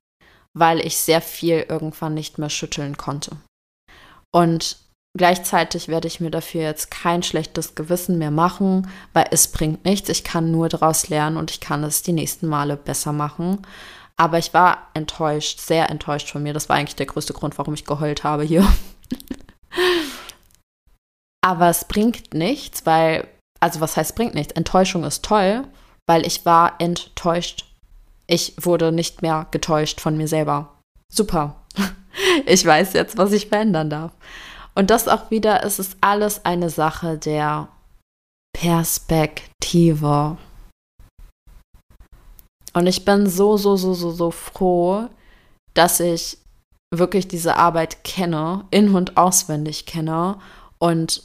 weil 0.58 0.80
ich 0.80 0.98
sehr 0.98 1.22
viel 1.22 1.66
irgendwann 1.68 2.14
nicht 2.14 2.38
mehr 2.38 2.50
schütteln 2.50 2.98
konnte. 2.98 3.36
Und 4.32 4.78
gleichzeitig 5.18 5.88
werde 5.88 6.08
ich 6.08 6.20
mir 6.20 6.32
dafür 6.32 6.62
jetzt 6.62 6.92
kein 6.92 7.24
schlechtes 7.24 7.76
Gewissen 7.76 8.18
mehr 8.18 8.32
machen, 8.32 8.90
weil 9.14 9.28
es 9.32 9.48
bringt 9.48 9.86
nichts. 9.86 10.10
Ich 10.10 10.24
kann 10.24 10.52
nur 10.52 10.70
daraus 10.70 11.10
lernen 11.10 11.38
und 11.38 11.52
ich 11.52 11.60
kann 11.60 11.84
es 11.84 12.04
die 12.04 12.14
nächsten 12.14 12.48
Male 12.48 12.78
besser 12.78 13.12
machen. 13.12 13.66
Aber 14.18 14.38
ich 14.38 14.54
war 14.54 14.90
enttäuscht, 14.94 15.60
sehr 15.60 15.90
enttäuscht 15.90 16.30
von 16.30 16.44
mir. 16.44 16.54
Das 16.54 16.70
war 16.70 16.76
eigentlich 16.76 16.96
der 16.96 17.08
größte 17.08 17.34
Grund, 17.34 17.58
warum 17.58 17.74
ich 17.74 17.86
geheult 17.86 18.24
habe 18.24 18.44
hier. 18.44 18.68
Aber 21.44 21.70
es 21.70 21.86
bringt 21.86 22.34
nichts, 22.34 22.86
weil, 22.86 23.28
also 23.60 23.82
was 23.82 23.98
heißt 23.98 24.16
bringt 24.16 24.34
nichts? 24.34 24.54
Enttäuschung 24.54 25.04
ist 25.04 25.26
toll, 25.26 25.68
weil 26.08 26.26
ich 26.26 26.46
war 26.46 26.76
enttäuscht. 26.80 27.66
Ich 28.28 28.54
wurde 28.62 28.92
nicht 28.92 29.22
mehr 29.22 29.48
getäuscht 29.52 30.00
von 30.00 30.16
mir 30.16 30.28
selber. 30.28 30.78
Super. 31.12 31.56
Ich 32.46 32.64
weiß 32.64 32.94
jetzt, 32.94 33.18
was 33.18 33.32
ich 33.32 33.48
verändern 33.48 33.90
darf. 33.90 34.12
Und 34.76 34.92
das 34.92 35.08
auch 35.08 35.32
wieder, 35.32 35.64
es 35.64 35.80
ist 35.80 35.98
alles 36.02 36.46
eine 36.46 36.70
Sache 36.70 37.18
der 37.18 37.70
Perspektive. 38.56 40.38
Und 42.74 42.88
ich 42.88 43.06
bin 43.06 43.28
so, 43.28 43.58
so, 43.58 43.76
so, 43.76 43.94
so, 43.94 44.12
so 44.12 44.32
froh, 44.32 45.08
dass 45.74 46.00
ich 46.00 46.38
wirklich 46.94 47.28
diese 47.28 47.56
Arbeit 47.58 48.04
kenne, 48.04 48.66
in- 48.72 48.94
und 48.94 49.18
auswendig 49.18 49.86
kenne 49.86 50.40
und 50.80 51.24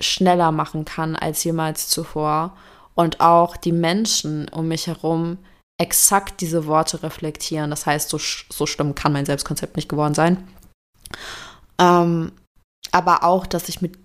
schneller 0.00 0.52
machen 0.52 0.84
kann 0.84 1.16
als 1.16 1.42
jemals 1.44 1.88
zuvor 1.88 2.56
und 2.94 3.20
auch 3.20 3.56
die 3.56 3.72
Menschen 3.72 4.48
um 4.48 4.68
mich 4.68 4.86
herum 4.86 5.38
exakt 5.78 6.40
diese 6.40 6.66
Worte 6.66 7.02
reflektieren. 7.02 7.70
Das 7.70 7.86
heißt, 7.86 8.08
so, 8.08 8.18
so 8.18 8.66
schlimm 8.66 8.94
kann 8.94 9.12
mein 9.12 9.26
Selbstkonzept 9.26 9.76
nicht 9.76 9.88
geworden 9.88 10.14
sein. 10.14 10.48
Ähm, 11.78 12.32
aber 12.92 13.24
auch, 13.24 13.46
dass 13.46 13.68
ich 13.68 13.82
mit 13.82 13.98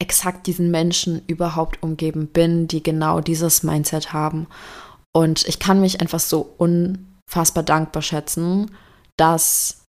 exakt 0.00 0.46
diesen 0.46 0.70
Menschen 0.70 1.22
überhaupt 1.26 1.82
umgeben 1.82 2.28
bin, 2.28 2.68
die 2.68 2.82
genau 2.82 3.20
dieses 3.20 3.64
Mindset 3.64 4.12
haben. 4.12 4.46
Und 5.18 5.48
ich 5.48 5.58
kann 5.58 5.80
mich 5.80 6.00
einfach 6.00 6.20
so 6.20 6.42
unfassbar 6.58 7.64
dankbar 7.64 8.02
schätzen, 8.02 8.72
dass 9.16 9.84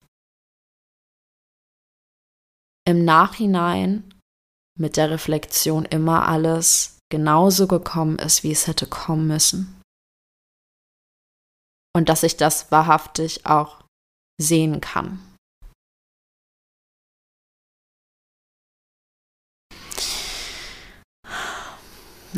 im 2.88 3.03
Nachhinein 3.05 4.13
mit 4.78 4.97
der 4.97 5.09
Reflexion 5.09 5.86
immer 5.86 6.28
alles 6.28 6.99
genauso 7.09 7.65
gekommen 7.65 8.19
ist, 8.19 8.43
wie 8.43 8.51
es 8.51 8.67
hätte 8.67 8.86
kommen 8.86 9.26
müssen. 9.26 9.82
Und 11.95 12.07
dass 12.07 12.21
ich 12.21 12.38
das 12.38 12.69
wahrhaftig 12.71 13.47
auch 13.47 13.84
sehen 14.39 14.80
kann. 14.80 15.19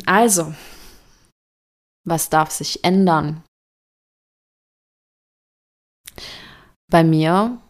Also, 0.05 0.55
was 2.07 2.29
darf 2.29 2.51
sich 2.51 2.83
ändern? 2.83 3.43
Bei 6.89 7.03
mir, 7.03 7.61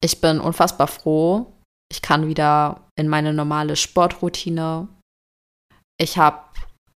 ich 0.00 0.20
bin 0.20 0.40
unfassbar 0.40 0.88
froh. 0.88 1.52
Ich 1.90 2.02
kann 2.02 2.26
wieder 2.26 2.88
in 2.98 3.08
meine 3.08 3.32
normale 3.32 3.76
Sportroutine 3.76 4.88
ich 6.02 6.18
habe 6.18 6.40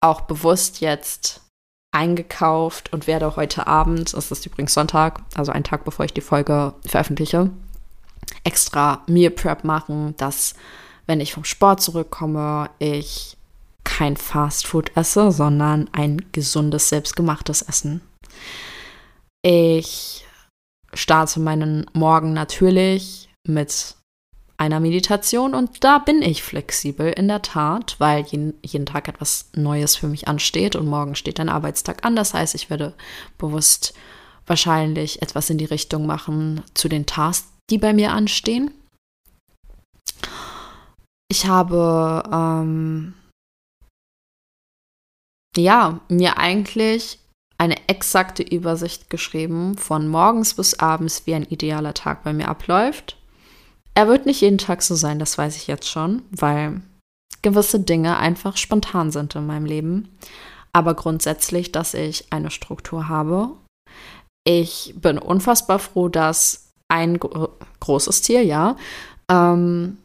auch 0.00 0.22
bewusst 0.22 0.80
jetzt 0.80 1.42
eingekauft 1.94 2.92
und 2.92 3.06
werde 3.06 3.36
heute 3.36 3.66
Abend, 3.66 4.12
es 4.12 4.30
ist 4.30 4.44
übrigens 4.44 4.74
Sonntag, 4.74 5.22
also 5.34 5.52
einen 5.52 5.64
Tag 5.64 5.84
bevor 5.84 6.04
ich 6.04 6.12
die 6.12 6.20
Folge 6.20 6.74
veröffentliche, 6.84 7.50
extra 8.44 9.02
Meal 9.06 9.30
Prep 9.30 9.64
machen, 9.64 10.16
dass 10.16 10.54
wenn 11.06 11.20
ich 11.20 11.32
vom 11.32 11.44
Sport 11.44 11.80
zurückkomme, 11.80 12.70
ich 12.78 13.35
kein 13.86 14.16
Fast 14.16 14.66
Food 14.66 14.94
esse, 14.96 15.30
sondern 15.30 15.88
ein 15.92 16.26
gesundes, 16.32 16.90
selbstgemachtes 16.90 17.62
Essen. 17.62 18.02
Ich 19.42 20.26
starte 20.92 21.40
meinen 21.40 21.86
Morgen 21.94 22.32
natürlich 22.32 23.30
mit 23.46 23.94
einer 24.58 24.80
Meditation 24.80 25.54
und 25.54 25.84
da 25.84 25.98
bin 25.98 26.20
ich 26.20 26.42
flexibel 26.42 27.12
in 27.12 27.28
der 27.28 27.42
Tat, 27.42 27.94
weil 27.98 28.24
jeden, 28.24 28.54
jeden 28.64 28.86
Tag 28.86 29.06
etwas 29.06 29.50
Neues 29.54 29.94
für 29.96 30.08
mich 30.08 30.26
ansteht 30.26 30.74
und 30.74 30.86
morgen 30.86 31.14
steht 31.14 31.38
ein 31.38 31.48
Arbeitstag 31.48 32.04
an. 32.04 32.16
Das 32.16 32.34
heißt, 32.34 32.54
ich 32.54 32.70
werde 32.70 32.94
bewusst 33.38 33.94
wahrscheinlich 34.46 35.22
etwas 35.22 35.48
in 35.48 35.58
die 35.58 35.64
Richtung 35.64 36.06
machen 36.06 36.62
zu 36.74 36.88
den 36.88 37.06
Tasks, 37.06 37.48
die 37.70 37.78
bei 37.78 37.92
mir 37.92 38.12
anstehen. 38.12 38.72
Ich 41.28 41.46
habe 41.46 42.22
ähm, 42.32 43.14
ja 45.56 46.00
mir 46.08 46.38
eigentlich 46.38 47.18
eine 47.58 47.76
exakte 47.88 48.42
Übersicht 48.42 49.08
geschrieben 49.10 49.76
von 49.78 50.08
morgens 50.08 50.54
bis 50.54 50.78
abends, 50.78 51.26
wie 51.26 51.34
ein 51.34 51.44
idealer 51.44 51.94
Tag 51.94 52.22
bei 52.22 52.32
mir 52.32 52.48
abläuft. 52.48 53.16
Er 53.94 54.08
wird 54.08 54.26
nicht 54.26 54.42
jeden 54.42 54.58
Tag 54.58 54.82
so 54.82 54.94
sein, 54.94 55.18
das 55.18 55.38
weiß 55.38 55.56
ich 55.56 55.66
jetzt 55.66 55.88
schon, 55.88 56.22
weil 56.30 56.82
gewisse 57.40 57.80
Dinge 57.80 58.18
einfach 58.18 58.56
spontan 58.56 59.10
sind 59.10 59.34
in 59.34 59.46
meinem 59.46 59.64
Leben. 59.64 60.18
Aber 60.72 60.94
grundsätzlich, 60.94 61.72
dass 61.72 61.94
ich 61.94 62.30
eine 62.30 62.50
Struktur 62.50 63.08
habe. 63.08 63.52
Ich 64.44 64.94
bin 64.96 65.16
unfassbar 65.16 65.78
froh, 65.78 66.08
dass 66.08 66.72
ein 66.88 67.18
großes 67.18 68.20
Tier, 68.20 68.44
ja, 68.44 68.76
ähm, 69.30 69.96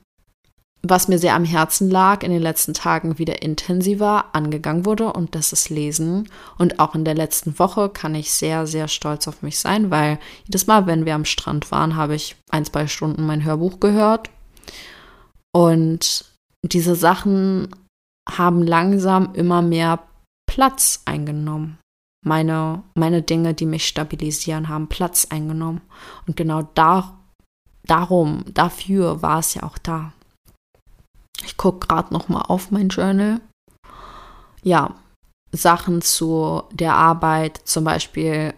was 0.83 1.07
mir 1.07 1.19
sehr 1.19 1.35
am 1.35 1.45
Herzen 1.45 1.91
lag, 1.91 2.23
in 2.23 2.31
den 2.31 2.41
letzten 2.41 2.73
Tagen 2.73 3.19
wieder 3.19 3.43
intensiver 3.43 4.25
angegangen 4.33 4.85
wurde 4.85 5.13
und 5.13 5.35
das 5.35 5.53
ist 5.53 5.69
Lesen. 5.69 6.27
Und 6.57 6.79
auch 6.79 6.95
in 6.95 7.05
der 7.05 7.13
letzten 7.13 7.59
Woche 7.59 7.89
kann 7.89 8.15
ich 8.15 8.31
sehr, 8.31 8.65
sehr 8.65 8.87
stolz 8.87 9.27
auf 9.27 9.43
mich 9.43 9.59
sein, 9.59 9.91
weil 9.91 10.17
jedes 10.45 10.65
Mal, 10.65 10.87
wenn 10.87 11.05
wir 11.05 11.13
am 11.13 11.25
Strand 11.25 11.71
waren, 11.71 11.95
habe 11.95 12.15
ich 12.15 12.35
ein, 12.49 12.65
zwei 12.65 12.87
Stunden 12.87 13.25
mein 13.25 13.43
Hörbuch 13.43 13.79
gehört. 13.79 14.29
Und 15.53 16.25
diese 16.63 16.95
Sachen 16.95 17.75
haben 18.29 18.63
langsam 18.63 19.33
immer 19.33 19.61
mehr 19.61 19.99
Platz 20.47 21.01
eingenommen. 21.05 21.77
Meine, 22.25 22.83
meine 22.95 23.21
Dinge, 23.21 23.53
die 23.53 23.65
mich 23.65 23.87
stabilisieren, 23.87 24.69
haben 24.69 24.87
Platz 24.87 25.27
eingenommen. 25.29 25.81
Und 26.27 26.37
genau 26.37 26.63
da, 26.75 27.19
darum, 27.85 28.45
dafür 28.51 29.21
war 29.21 29.39
es 29.39 29.53
ja 29.53 29.63
auch 29.63 29.77
da. 29.77 30.13
Ich 31.43 31.57
gucke 31.57 31.87
gerade 31.87 32.13
noch 32.13 32.29
mal 32.29 32.41
auf 32.41 32.71
mein 32.71 32.89
Journal. 32.89 33.41
Ja, 34.63 34.95
Sachen 35.51 36.01
zu 36.01 36.63
der 36.71 36.93
Arbeit, 36.93 37.61
zum 37.65 37.83
Beispiel 37.83 38.53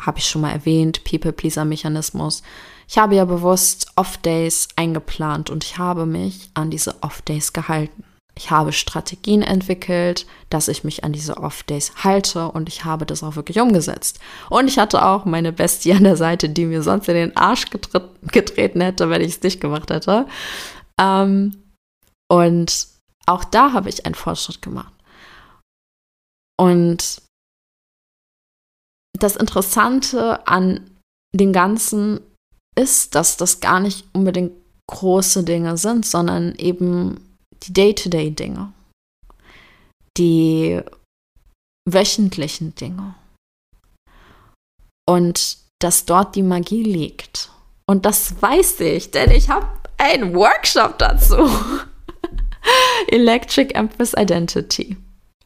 habe 0.00 0.18
ich 0.18 0.28
schon 0.28 0.42
mal 0.42 0.52
erwähnt, 0.52 1.04
People-Pleaser-Mechanismus. 1.04 2.42
Ich 2.88 2.98
habe 2.98 3.14
ja 3.14 3.24
bewusst 3.24 3.92
Off-Days 3.96 4.68
eingeplant 4.76 5.50
und 5.50 5.64
ich 5.64 5.78
habe 5.78 6.06
mich 6.06 6.50
an 6.54 6.70
diese 6.70 7.02
Off-Days 7.02 7.52
gehalten. 7.52 8.04
Ich 8.34 8.50
habe 8.50 8.72
Strategien 8.72 9.42
entwickelt, 9.42 10.26
dass 10.48 10.68
ich 10.68 10.84
mich 10.84 11.04
an 11.04 11.12
diese 11.12 11.36
Off-Days 11.36 11.92
halte 12.02 12.48
und 12.50 12.68
ich 12.68 12.84
habe 12.84 13.04
das 13.04 13.22
auch 13.22 13.36
wirklich 13.36 13.60
umgesetzt. 13.60 14.20
Und 14.48 14.68
ich 14.68 14.78
hatte 14.78 15.04
auch 15.04 15.26
meine 15.26 15.52
Bestie 15.52 15.92
an 15.92 16.04
der 16.04 16.16
Seite, 16.16 16.48
die 16.48 16.64
mir 16.64 16.82
sonst 16.82 17.08
in 17.08 17.14
den 17.14 17.36
Arsch 17.36 17.66
getreten 17.70 18.80
hätte, 18.80 19.10
wenn 19.10 19.20
ich 19.20 19.36
es 19.36 19.42
nicht 19.42 19.60
gemacht 19.60 19.90
hätte. 19.90 20.26
Ähm, 21.00 21.62
und 22.30 22.88
auch 23.26 23.44
da 23.44 23.72
habe 23.72 23.88
ich 23.88 24.06
einen 24.06 24.14
Fortschritt 24.14 24.62
gemacht. 24.62 24.92
Und 26.58 27.22
das 29.18 29.36
Interessante 29.36 30.46
an 30.46 30.90
dem 31.34 31.52
Ganzen 31.52 32.20
ist, 32.76 33.14
dass 33.14 33.36
das 33.36 33.60
gar 33.60 33.80
nicht 33.80 34.06
unbedingt 34.12 34.52
große 34.90 35.44
Dinge 35.44 35.76
sind, 35.76 36.06
sondern 36.06 36.54
eben 36.56 37.36
die 37.62 37.72
Day-to-Day-Dinge, 37.72 38.72
die 40.16 40.80
wöchentlichen 41.88 42.74
Dinge. 42.74 43.14
Und 45.08 45.58
dass 45.80 46.04
dort 46.04 46.36
die 46.36 46.42
Magie 46.42 46.82
liegt. 46.82 47.50
Und 47.86 48.06
das 48.06 48.40
weiß 48.40 48.80
ich, 48.80 49.10
denn 49.10 49.30
ich 49.30 49.50
habe 49.50 49.81
einen 50.02 50.34
Workshop 50.34 50.98
dazu. 50.98 51.48
Electric 53.08 53.74
Empress 53.74 54.14
Identity. 54.16 54.96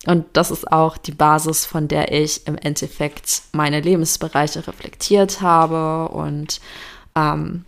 Und 0.06 0.24
das 0.34 0.50
ist 0.50 0.70
auch 0.70 0.96
die 0.96 1.12
Basis, 1.12 1.66
von 1.66 1.88
der 1.88 2.12
ich 2.12 2.46
im 2.46 2.56
Endeffekt 2.56 3.42
meine 3.52 3.80
Lebensbereiche 3.80 4.66
reflektiert 4.66 5.40
habe 5.40 6.08
und 6.12 6.60
ähm, 7.16 7.64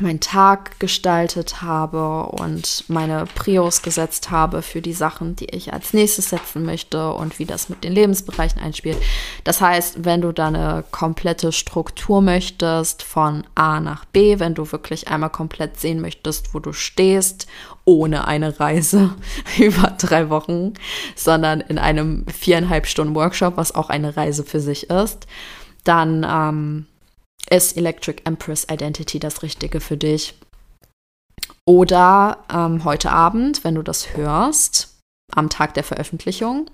meinen 0.00 0.20
Tag 0.20 0.80
gestaltet 0.80 1.60
habe 1.60 2.26
und 2.26 2.84
meine 2.88 3.26
Prios 3.34 3.82
gesetzt 3.82 4.30
habe 4.30 4.62
für 4.62 4.80
die 4.80 4.94
Sachen, 4.94 5.36
die 5.36 5.44
ich 5.46 5.72
als 5.72 5.92
nächstes 5.92 6.30
setzen 6.30 6.64
möchte 6.64 7.12
und 7.12 7.38
wie 7.38 7.44
das 7.44 7.68
mit 7.68 7.84
den 7.84 7.92
Lebensbereichen 7.92 8.60
einspielt. 8.60 8.96
Das 9.44 9.60
heißt, 9.60 10.04
wenn 10.04 10.22
du 10.22 10.32
da 10.32 10.48
eine 10.48 10.84
komplette 10.90 11.52
Struktur 11.52 12.22
möchtest 12.22 13.02
von 13.02 13.44
A 13.54 13.80
nach 13.80 14.06
B, 14.06 14.38
wenn 14.38 14.54
du 14.54 14.72
wirklich 14.72 15.08
einmal 15.08 15.30
komplett 15.30 15.78
sehen 15.78 16.00
möchtest, 16.00 16.54
wo 16.54 16.58
du 16.58 16.72
stehst, 16.72 17.46
ohne 17.84 18.26
eine 18.26 18.58
Reise 18.58 19.14
über 19.58 19.94
drei 19.98 20.30
Wochen, 20.30 20.72
sondern 21.14 21.60
in 21.60 21.78
einem 21.78 22.26
viereinhalb 22.28 22.86
Stunden 22.86 23.14
Workshop, 23.14 23.58
was 23.58 23.74
auch 23.74 23.90
eine 23.90 24.16
Reise 24.16 24.42
für 24.42 24.60
sich 24.60 24.88
ist, 24.88 25.26
dann 25.84 26.26
ähm, 26.28 26.86
ist 27.50 27.76
Electric 27.76 28.22
Empress 28.24 28.66
Identity 28.70 29.18
das 29.18 29.42
Richtige 29.42 29.80
für 29.80 29.96
dich? 29.96 30.34
Oder 31.64 32.38
ähm, 32.52 32.84
heute 32.84 33.10
Abend, 33.10 33.62
wenn 33.64 33.74
du 33.74 33.82
das 33.82 34.16
hörst, 34.16 34.92
am 35.34 35.48
Tag 35.48 35.74
der 35.74 35.84
Veröffentlichung, 35.84 36.66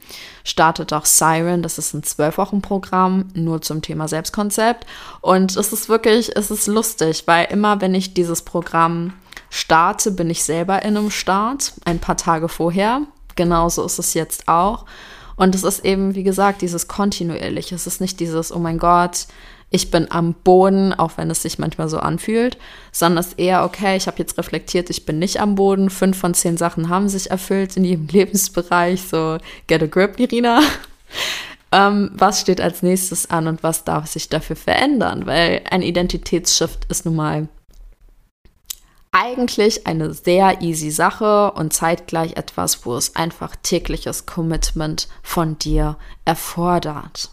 startet 0.45 0.93
auch 0.93 1.05
Siren. 1.05 1.63
Das 1.63 1.79
ist 1.79 1.95
ein 1.95 2.03
Zwölf-Wochen-Programm 2.03 3.29
nur 3.35 3.63
zum 3.63 3.83
Thema 3.83 4.09
Selbstkonzept. 4.09 4.87
Und 5.21 5.57
es 5.57 5.73
ist 5.73 5.89
wirklich, 5.89 6.35
es 6.37 6.51
ist 6.51 6.67
lustig, 6.67 7.25
weil 7.27 7.47
immer, 7.51 7.81
wenn 7.81 7.95
ich 7.95 8.15
dieses 8.15 8.43
Programm 8.43 9.13
starte, 9.51 10.11
bin 10.11 10.31
ich 10.31 10.43
selber 10.43 10.83
in 10.83 10.97
einem 10.97 11.11
Start, 11.11 11.75
ein 11.85 12.01
paar 12.01 12.17
Tage 12.17 12.49
vorher. 12.49 13.03
Genauso 13.37 13.85
ist 13.85 13.99
es 13.99 14.15
jetzt 14.15 14.49
auch. 14.49 14.85
Und 15.39 15.55
es 15.55 15.63
ist 15.63 15.85
eben, 15.85 16.15
wie 16.17 16.25
gesagt, 16.25 16.61
dieses 16.63 16.89
kontinuierliche. 16.89 17.75
Es 17.77 17.87
ist 17.87 18.01
nicht 18.01 18.21
dieses, 18.21 18.53
oh 18.53 18.59
mein 18.59 18.77
Gott, 18.77 19.29
ich 19.71 19.91
bin 19.91 20.11
am 20.11 20.35
Boden, 20.35 20.93
auch 20.93 21.13
wenn 21.17 21.31
es 21.31 21.43
sich 21.43 21.59
manchmal 21.59 21.89
so 21.89 21.99
anfühlt, 21.99 22.59
sondern 22.91 23.19
es 23.19 23.29
ist 23.29 23.39
eher, 23.39 23.65
okay, 23.65 23.97
ich 23.97 24.07
habe 24.07 24.19
jetzt 24.19 24.37
reflektiert, 24.37 24.91
ich 24.91 25.07
bin 25.07 25.19
nicht 25.19 25.41
am 25.41 25.55
Boden. 25.55 25.91
Fünf 25.91 26.19
von 26.19 26.35
zehn 26.35 26.57
Sachen 26.57 26.89
haben 26.89 27.09
sich 27.09 27.31
erfüllt 27.31 27.77
in 27.77 27.85
jedem 27.85 28.09
Lebensbereich. 28.11 29.03
So, 29.03 29.39
get 29.69 29.83
a 29.83 29.87
grip, 29.87 30.19
Irina. 30.19 30.61
ähm, 31.73 32.11
was 32.15 32.41
steht 32.41 32.61
als 32.61 32.83
nächstes 32.83 33.31
an 33.31 33.47
und 33.47 33.63
was 33.63 33.85
darf 33.85 34.09
sich 34.09 34.29
dafür 34.29 34.57
verändern? 34.57 35.27
Weil 35.27 35.63
ein 35.71 35.83
Identitätsshift 35.83 36.87
ist 36.89 37.05
nun 37.05 37.15
mal 37.15 37.49
eigentlich 39.13 39.87
eine 39.87 40.13
sehr 40.13 40.61
easy 40.61 40.91
Sache 40.91 41.53
und 41.53 41.73
zeitgleich 41.73 42.37
etwas, 42.37 42.85
wo 42.85 42.97
es 42.97 43.17
einfach 43.17 43.57
tägliches 43.63 44.27
Commitment 44.27 45.09
von 45.23 45.59
dir 45.59 45.97
erfordert. 46.25 47.31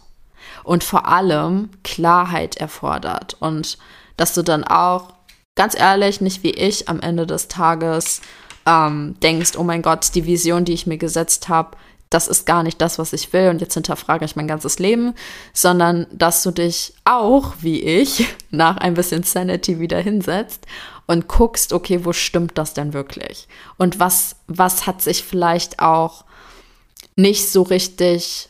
Und 0.64 0.84
vor 0.84 1.06
allem 1.06 1.70
Klarheit 1.82 2.56
erfordert. 2.56 3.36
Und 3.40 3.78
dass 4.16 4.34
du 4.34 4.42
dann 4.42 4.64
auch 4.64 5.12
ganz 5.54 5.78
ehrlich 5.78 6.20
nicht 6.20 6.42
wie 6.42 6.50
ich 6.50 6.88
am 6.88 7.00
Ende 7.00 7.26
des 7.26 7.48
Tages 7.48 8.20
ähm, 8.66 9.16
denkst, 9.22 9.56
oh 9.56 9.64
mein 9.64 9.82
Gott, 9.82 10.14
die 10.14 10.26
Vision, 10.26 10.64
die 10.64 10.72
ich 10.74 10.86
mir 10.86 10.98
gesetzt 10.98 11.48
habe, 11.48 11.76
das 12.16 12.28
ist 12.28 12.46
gar 12.46 12.62
nicht 12.62 12.80
das, 12.80 12.98
was 12.98 13.12
ich 13.12 13.34
will 13.34 13.50
und 13.50 13.60
jetzt 13.60 13.74
hinterfrage 13.74 14.24
ich 14.24 14.36
mein 14.36 14.48
ganzes 14.48 14.78
Leben, 14.78 15.12
sondern 15.52 16.06
dass 16.10 16.42
du 16.42 16.50
dich 16.50 16.94
auch, 17.04 17.52
wie 17.60 17.82
ich, 17.82 18.26
nach 18.50 18.78
ein 18.78 18.94
bisschen 18.94 19.22
Sanity 19.22 19.78
wieder 19.80 20.00
hinsetzt 20.00 20.66
und 21.06 21.28
guckst, 21.28 21.74
okay, 21.74 22.06
wo 22.06 22.14
stimmt 22.14 22.56
das 22.56 22.72
denn 22.72 22.94
wirklich? 22.94 23.48
Und 23.76 24.00
was, 24.00 24.36
was 24.46 24.86
hat 24.86 25.02
sich 25.02 25.24
vielleicht 25.24 25.78
auch 25.78 26.24
nicht 27.16 27.50
so 27.50 27.60
richtig 27.60 28.48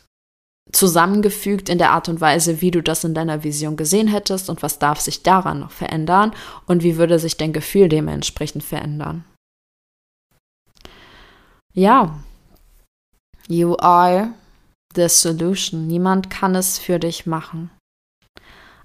zusammengefügt 0.71 1.69
in 1.69 1.79
der 1.79 1.91
Art 1.91 2.09
und 2.09 2.21
Weise, 2.21 2.61
wie 2.61 2.71
du 2.71 2.85
das 2.85 3.03
in 3.03 3.15
deiner 3.15 3.43
Vision 3.43 3.77
gesehen 3.77 4.07
hättest 4.07 4.49
und 4.49 4.63
was 4.63 4.79
darf 4.79 5.01
sich 5.01 5.25
daran 5.25 5.59
noch 5.59 5.73
verändern 5.73 6.33
und 6.67 6.85
wie 6.85 6.99
würde 6.99 7.19
sich 7.19 7.37
dein 7.37 7.53
Gefühl 7.53 7.89
dementsprechend 7.89 8.63
verändern. 8.63 9.25
Ja, 11.75 12.21
you 13.49 13.77
are 13.79 14.31
the 14.95 15.09
solution. 15.09 15.87
Niemand 15.87 16.31
kann 16.31 16.55
es 16.55 16.79
für 16.79 16.99
dich 16.99 17.27
machen. 17.27 17.71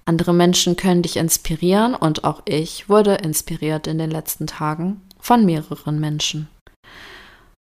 Andere 0.04 0.32
Menschen 0.32 0.76
können 0.76 1.02
dich 1.02 1.16
inspirieren 1.16 1.94
und 1.94 2.24
auch 2.24 2.42
ich 2.44 2.88
wurde 2.88 3.14
inspiriert 3.14 3.86
in 3.86 3.98
den 3.98 4.10
letzten 4.10 4.46
Tagen 4.46 5.00
von 5.20 5.44
mehreren 5.44 6.00
Menschen. 6.00 6.48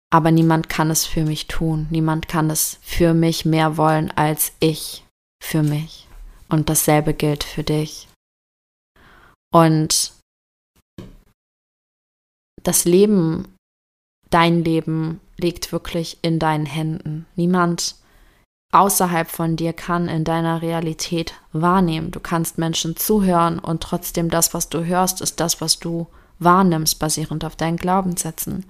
Aber 0.09 0.31
niemand 0.31 0.69
kann 0.69 0.89
es 0.89 1.05
für 1.05 1.25
mich 1.25 1.47
tun. 1.47 1.87
Niemand 1.89 2.27
kann 2.27 2.49
es 2.49 2.79
für 2.81 3.13
mich 3.13 3.43
mehr 3.43 3.75
wollen 3.75 4.11
als 4.11 4.53
ich 4.59 5.03
für 5.43 5.63
mich. 5.63 6.07
Und 6.49 6.69
dasselbe 6.69 7.13
gilt 7.13 7.43
für 7.43 7.63
dich. 7.63 8.07
Und 9.51 10.13
das 12.63 12.85
Leben, 12.85 13.55
dein 14.29 14.63
Leben 14.63 15.19
liegt 15.37 15.71
wirklich 15.71 16.17
in 16.21 16.39
deinen 16.39 16.65
Händen. 16.65 17.25
Niemand 17.35 17.95
außerhalb 18.71 19.29
von 19.29 19.55
dir 19.55 19.73
kann 19.73 20.09
in 20.09 20.23
deiner 20.23 20.61
Realität 20.61 21.33
wahrnehmen. 21.53 22.11
Du 22.11 22.19
kannst 22.19 22.57
Menschen 22.57 22.97
zuhören 22.97 23.59
und 23.59 23.81
trotzdem 23.81 24.29
das, 24.29 24.53
was 24.53 24.69
du 24.69 24.83
hörst, 24.85 25.21
ist 25.21 25.39
das, 25.39 25.61
was 25.61 25.79
du 25.79 26.07
wahrnimmst, 26.39 26.99
basierend 26.99 27.45
auf 27.45 27.55
deinen 27.55 27.77
Glaubenssätzen. 27.77 28.65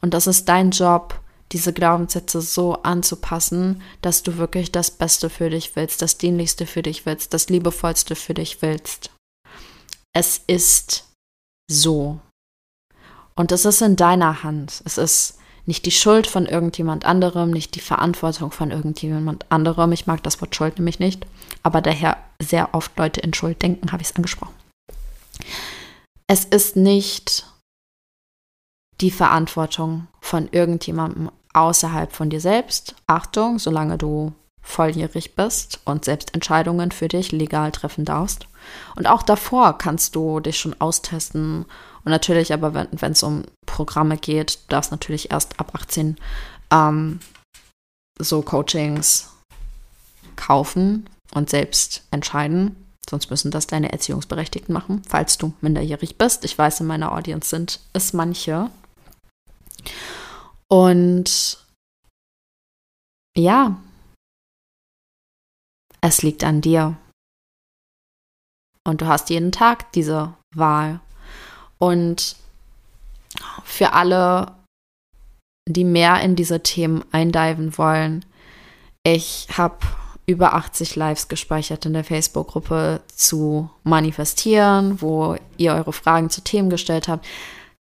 Und 0.00 0.14
das 0.14 0.26
ist 0.26 0.48
dein 0.48 0.70
Job, 0.70 1.20
diese 1.52 1.72
Glaubenssätze 1.72 2.40
so 2.40 2.74
anzupassen, 2.82 3.82
dass 4.02 4.22
du 4.22 4.36
wirklich 4.36 4.70
das 4.70 4.90
Beste 4.90 5.28
für 5.28 5.50
dich 5.50 5.74
willst, 5.74 6.00
das 6.00 6.16
Dienlichste 6.16 6.64
für 6.64 6.82
dich 6.82 7.06
willst, 7.06 7.34
das 7.34 7.48
Liebevollste 7.48 8.14
für 8.14 8.34
dich 8.34 8.62
willst. 8.62 9.10
Es 10.12 10.40
ist 10.46 11.08
so. 11.68 12.20
Und 13.34 13.52
es 13.52 13.64
ist 13.64 13.82
in 13.82 13.96
deiner 13.96 14.42
Hand. 14.42 14.82
Es 14.84 14.96
ist 14.96 15.39
nicht 15.70 15.86
die 15.86 15.92
Schuld 15.92 16.26
von 16.26 16.46
irgendjemand 16.46 17.04
anderem, 17.04 17.52
nicht 17.52 17.76
die 17.76 17.80
Verantwortung 17.80 18.50
von 18.50 18.72
irgendjemand 18.72 19.46
anderem. 19.50 19.92
Ich 19.92 20.08
mag 20.08 20.20
das 20.24 20.40
Wort 20.40 20.56
Schuld 20.56 20.78
nämlich 20.78 20.98
nicht, 20.98 21.24
aber 21.62 21.80
daher 21.80 22.16
sehr 22.42 22.74
oft 22.74 22.98
Leute 22.98 23.20
in 23.20 23.32
Schuld 23.32 23.62
denken, 23.62 23.92
habe 23.92 24.02
ich 24.02 24.08
es 24.08 24.16
angesprochen. 24.16 24.52
Es 26.26 26.44
ist 26.44 26.74
nicht 26.74 27.46
die 29.00 29.12
Verantwortung 29.12 30.08
von 30.20 30.48
irgendjemandem 30.50 31.30
außerhalb 31.52 32.10
von 32.10 32.30
dir 32.30 32.40
selbst. 32.40 32.96
Achtung, 33.06 33.60
solange 33.60 33.96
du 33.96 34.32
volljährig 34.60 35.36
bist 35.36 35.78
und 35.84 36.04
selbst 36.04 36.34
Entscheidungen 36.34 36.90
für 36.90 37.06
dich 37.06 37.30
legal 37.30 37.70
treffen 37.70 38.04
darfst. 38.04 38.48
Und 38.96 39.06
auch 39.06 39.22
davor 39.22 39.78
kannst 39.78 40.16
du 40.16 40.40
dich 40.40 40.58
schon 40.58 40.74
austesten. 40.80 41.64
Und 42.04 42.10
natürlich 42.10 42.52
aber, 42.52 42.88
wenn 42.90 43.12
es 43.12 43.22
um 43.22 43.44
Programme 43.66 44.16
geht, 44.16 44.54
du 44.54 44.68
darfst 44.68 44.90
natürlich 44.90 45.30
erst 45.30 45.60
ab 45.60 45.74
18 45.74 46.16
ähm, 46.70 47.20
so 48.18 48.42
Coachings 48.42 49.30
kaufen 50.36 51.08
und 51.34 51.50
selbst 51.50 52.04
entscheiden. 52.10 52.76
Sonst 53.08 53.30
müssen 53.30 53.50
das 53.50 53.66
deine 53.66 53.92
Erziehungsberechtigten 53.92 54.72
machen, 54.72 55.02
falls 55.08 55.36
du 55.36 55.52
minderjährig 55.60 56.16
bist. 56.16 56.44
Ich 56.44 56.56
weiß, 56.56 56.80
in 56.80 56.86
meiner 56.86 57.12
Audience 57.12 57.50
sind 57.50 57.80
es 57.92 58.12
manche. 58.12 58.70
Und 60.68 61.58
ja, 63.36 63.76
es 66.00 66.22
liegt 66.22 66.44
an 66.44 66.60
dir. 66.60 66.96
Und 68.86 69.00
du 69.00 69.06
hast 69.06 69.30
jeden 69.30 69.52
Tag 69.52 69.92
diese 69.92 70.34
Wahl. 70.54 71.00
Und 71.80 72.36
für 73.64 73.94
alle, 73.94 74.52
die 75.66 75.84
mehr 75.84 76.20
in 76.20 76.36
diese 76.36 76.62
Themen 76.62 77.04
eindiven 77.10 77.76
wollen, 77.78 78.24
ich 79.02 79.48
habe 79.56 79.78
über 80.26 80.54
80 80.54 80.94
Lives 80.94 81.28
gespeichert 81.28 81.86
in 81.86 81.94
der 81.94 82.04
Facebook-Gruppe 82.04 83.00
zu 83.12 83.70
manifestieren, 83.82 85.00
wo 85.00 85.36
ihr 85.56 85.74
eure 85.74 85.92
Fragen 85.92 86.30
zu 86.30 86.42
Themen 86.42 86.70
gestellt 86.70 87.08
habt. 87.08 87.26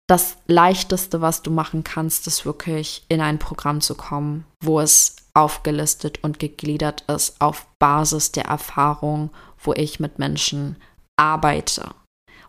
Das 0.08 0.36
leichteste, 0.46 1.20
was 1.20 1.42
du 1.42 1.50
machen 1.50 1.84
kannst, 1.84 2.26
ist 2.26 2.44
wirklich 2.44 3.04
in 3.08 3.20
ein 3.20 3.38
Programm 3.38 3.80
zu 3.80 3.94
kommen, 3.94 4.44
wo 4.60 4.80
es 4.80 5.16
aufgelistet 5.34 6.22
und 6.22 6.38
gegliedert 6.38 7.02
ist 7.02 7.40
auf 7.40 7.66
Basis 7.78 8.32
der 8.32 8.46
Erfahrung, 8.46 9.30
wo 9.62 9.72
ich 9.74 10.00
mit 10.00 10.18
Menschen 10.18 10.76
arbeite. 11.16 11.90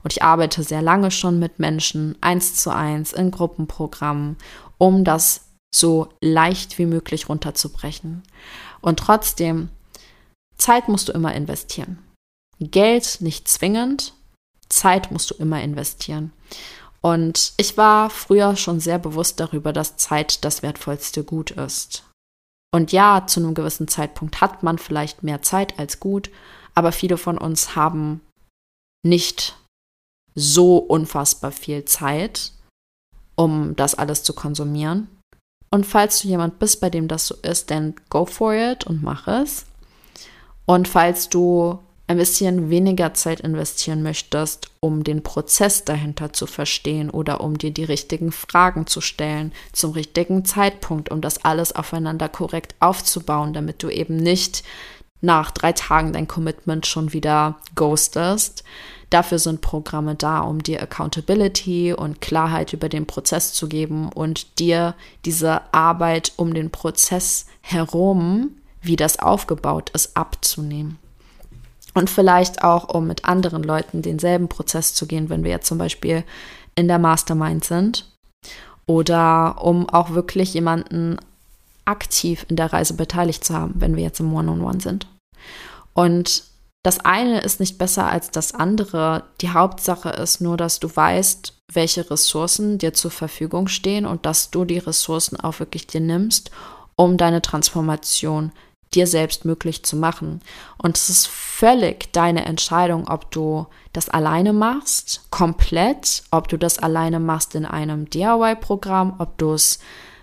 Und 0.04 0.12
ich 0.12 0.22
arbeite 0.22 0.64
sehr 0.64 0.82
lange 0.82 1.12
schon 1.12 1.40
mit 1.40 1.60
Menschen, 1.60 2.18
eins 2.22 2.56
zu 2.56 2.74
eins, 2.74 3.14
in 3.14 3.32
Gruppenprogrammen, 3.32 4.38
um 4.78 5.04
das 5.04 5.46
so 5.74 6.10
leicht 6.22 6.78
wie 6.78 6.86
möglich 6.86 7.30
runterzubrechen. 7.30 8.22
Und 8.82 9.00
trotzdem, 9.00 9.70
Zeit 10.58 10.88
musst 10.88 11.10
du 11.10 11.14
immer 11.14 11.34
investieren. 11.34 12.00
Geld 12.60 13.18
nicht 13.22 13.48
zwingend, 13.48 14.14
Zeit 14.70 15.12
musst 15.12 15.32
du 15.32 15.36
immer 15.36 15.62
investieren. 15.62 16.32
Und 17.02 17.54
ich 17.58 17.78
war 17.78 18.10
früher 18.10 18.56
schon 18.56 18.80
sehr 18.80 19.00
bewusst 19.00 19.40
darüber, 19.40 19.74
dass 19.74 19.98
Zeit 19.98 20.46
das 20.46 20.64
wertvollste 20.64 21.24
Gut 21.24 21.52
ist. 21.52 22.04
Und 22.74 22.92
ja, 22.92 23.26
zu 23.28 23.40
einem 23.40 23.54
gewissen 23.54 23.88
Zeitpunkt 23.88 24.42
hat 24.42 24.64
man 24.64 24.78
vielleicht 24.78 25.22
mehr 25.22 25.42
Zeit 25.42 25.78
als 25.80 26.00
gut, 26.00 26.30
aber 26.76 26.92
viele 26.92 27.18
von 27.18 27.38
uns 27.38 27.76
haben 27.76 28.22
nicht 29.06 29.56
so 30.36 30.78
unfassbar 30.78 31.52
viel 31.52 31.86
Zeit, 31.86 32.52
um 33.36 33.76
das 33.76 33.96
alles 33.96 34.24
zu 34.24 34.34
konsumieren. 34.34 35.08
Und 35.70 35.86
falls 35.86 36.22
du 36.22 36.28
jemand 36.28 36.60
bist, 36.60 36.82
bei 36.82 36.90
dem 36.90 37.08
das 37.08 37.28
so 37.28 37.36
ist, 37.42 37.72
dann 37.72 37.96
go 38.10 38.26
for 38.26 38.54
it 38.54 38.86
und 38.86 39.02
mach 39.02 39.28
es. 39.28 39.66
Und 40.66 40.88
falls 40.88 41.30
du 41.30 41.80
ein 42.06 42.18
bisschen 42.18 42.70
weniger 42.70 43.14
Zeit 43.14 43.40
investieren 43.40 44.04
möchtest, 44.04 44.70
um 44.82 45.04
den 45.04 45.24
Prozess 45.24 45.86
dahinter 45.86 46.34
zu 46.34 46.46
verstehen 46.46 47.10
oder 47.10 47.42
um 47.42 47.58
dir 47.58 47.72
die 47.72 47.86
richtigen 47.86 48.32
Fragen 48.32 48.88
zu 48.88 49.02
stellen 49.02 49.54
zum 49.72 49.92
richtigen 49.92 50.44
Zeitpunkt, 50.44 51.10
um 51.10 51.22
das 51.22 51.44
alles 51.46 51.74
aufeinander 51.74 52.30
korrekt 52.30 52.76
aufzubauen, 52.80 53.54
damit 53.54 53.82
du 53.84 53.90
eben 53.90 54.18
nicht 54.18 54.64
nach 55.22 55.52
drei 55.52 55.72
Tagen 55.72 56.12
dein 56.12 56.28
Commitment 56.28 56.86
schon 56.86 57.14
wieder 57.14 57.58
ghostest, 57.76 58.66
Dafür 59.14 59.38
sind 59.38 59.62
Programme 59.62 60.16
da, 60.16 60.40
um 60.40 60.64
dir 60.64 60.82
Accountability 60.82 61.94
und 61.94 62.20
Klarheit 62.20 62.74
über 62.74 62.90
den 62.90 63.06
Prozess 63.06 63.54
zu 63.54 63.68
geben 63.70 64.10
und 64.10 64.58
dir 64.58 64.96
diese 65.24 65.62
Arbeit 65.72 66.34
um 66.36 66.56
den 66.56 66.72
Prozess 66.72 67.46
herum, 67.62 68.56
wie 68.82 68.96
das 68.96 69.20
aufgebaut 69.20 69.92
ist, 69.92 70.18
abzunehmen. 70.18 70.98
Und 71.94 72.10
vielleicht 72.10 72.64
auch, 72.64 72.92
um 72.92 73.06
mit 73.06 73.26
anderen 73.26 73.62
Leuten 73.62 74.02
denselben 74.02 74.48
Prozess 74.48 74.96
zu 74.96 75.06
gehen, 75.06 75.30
wenn 75.30 75.44
wir 75.44 75.52
jetzt 75.52 75.68
zum 75.68 75.78
Beispiel 75.78 76.24
in 76.74 76.88
der 76.88 76.98
Mastermind 76.98 77.64
sind. 77.64 78.12
Oder 78.88 79.64
um 79.64 79.88
auch 79.90 80.10
wirklich 80.10 80.56
jemanden 80.56 81.18
aktiv 81.86 82.48
in 82.50 82.56
der 82.56 82.74
Reise 82.74 82.96
beteiligt 82.96 83.46
zu 83.46 83.54
haben, 83.54 83.76
wenn 83.76 83.96
wir 83.96 84.02
jetzt 84.02 84.20
im 84.20 84.34
One-on-One 84.34 84.72
-on 84.72 84.76
-One 84.78 84.82
sind. 84.82 85.08
Und 85.94 86.52
das 86.84 87.00
eine 87.00 87.40
ist 87.40 87.62
nicht 87.62 87.78
besser 87.78 88.06
als 88.08 88.30
das 88.30 88.54
andere. 88.54 89.24
Die 89.40 89.50
Hauptsache 89.50 90.10
ist 90.10 90.42
nur, 90.42 90.58
dass 90.58 90.80
du 90.80 90.94
weißt, 90.94 91.54
welche 91.72 92.12
Ressourcen 92.12 92.78
dir 92.78 92.94
zur 92.94 93.10
Verfügung 93.10 93.70
stehen 93.70 94.06
und 94.06 94.26
dass 94.26 94.52
du 94.52 94.66
die 94.66 94.80
Ressourcen 94.80 95.40
auch 95.40 95.60
wirklich 95.60 95.88
dir 95.88 96.02
nimmst, 96.02 96.52
um 96.98 97.16
deine 97.16 97.42
Transformation 97.42 98.52
dir 98.94 99.08
selbst 99.08 99.46
möglich 99.46 99.84
zu 99.84 99.96
machen. 99.96 100.42
Und 100.78 100.98
es 100.98 101.10
ist 101.10 101.28
völlig 101.28 102.12
deine 102.12 102.46
Entscheidung, 102.46 103.08
ob 103.08 103.32
du 103.32 103.66
das 103.94 104.10
alleine 104.10 104.52
machst, 104.54 105.22
komplett, 105.32 106.24
ob 106.32 106.50
du 106.50 106.58
das 106.58 106.80
alleine 106.80 107.20
machst 107.20 107.56
in 107.56 107.66
einem 107.66 108.10
DIY-Programm, 108.10 109.16
ob 109.20 109.38
du 109.38 109.54
es 109.54 109.80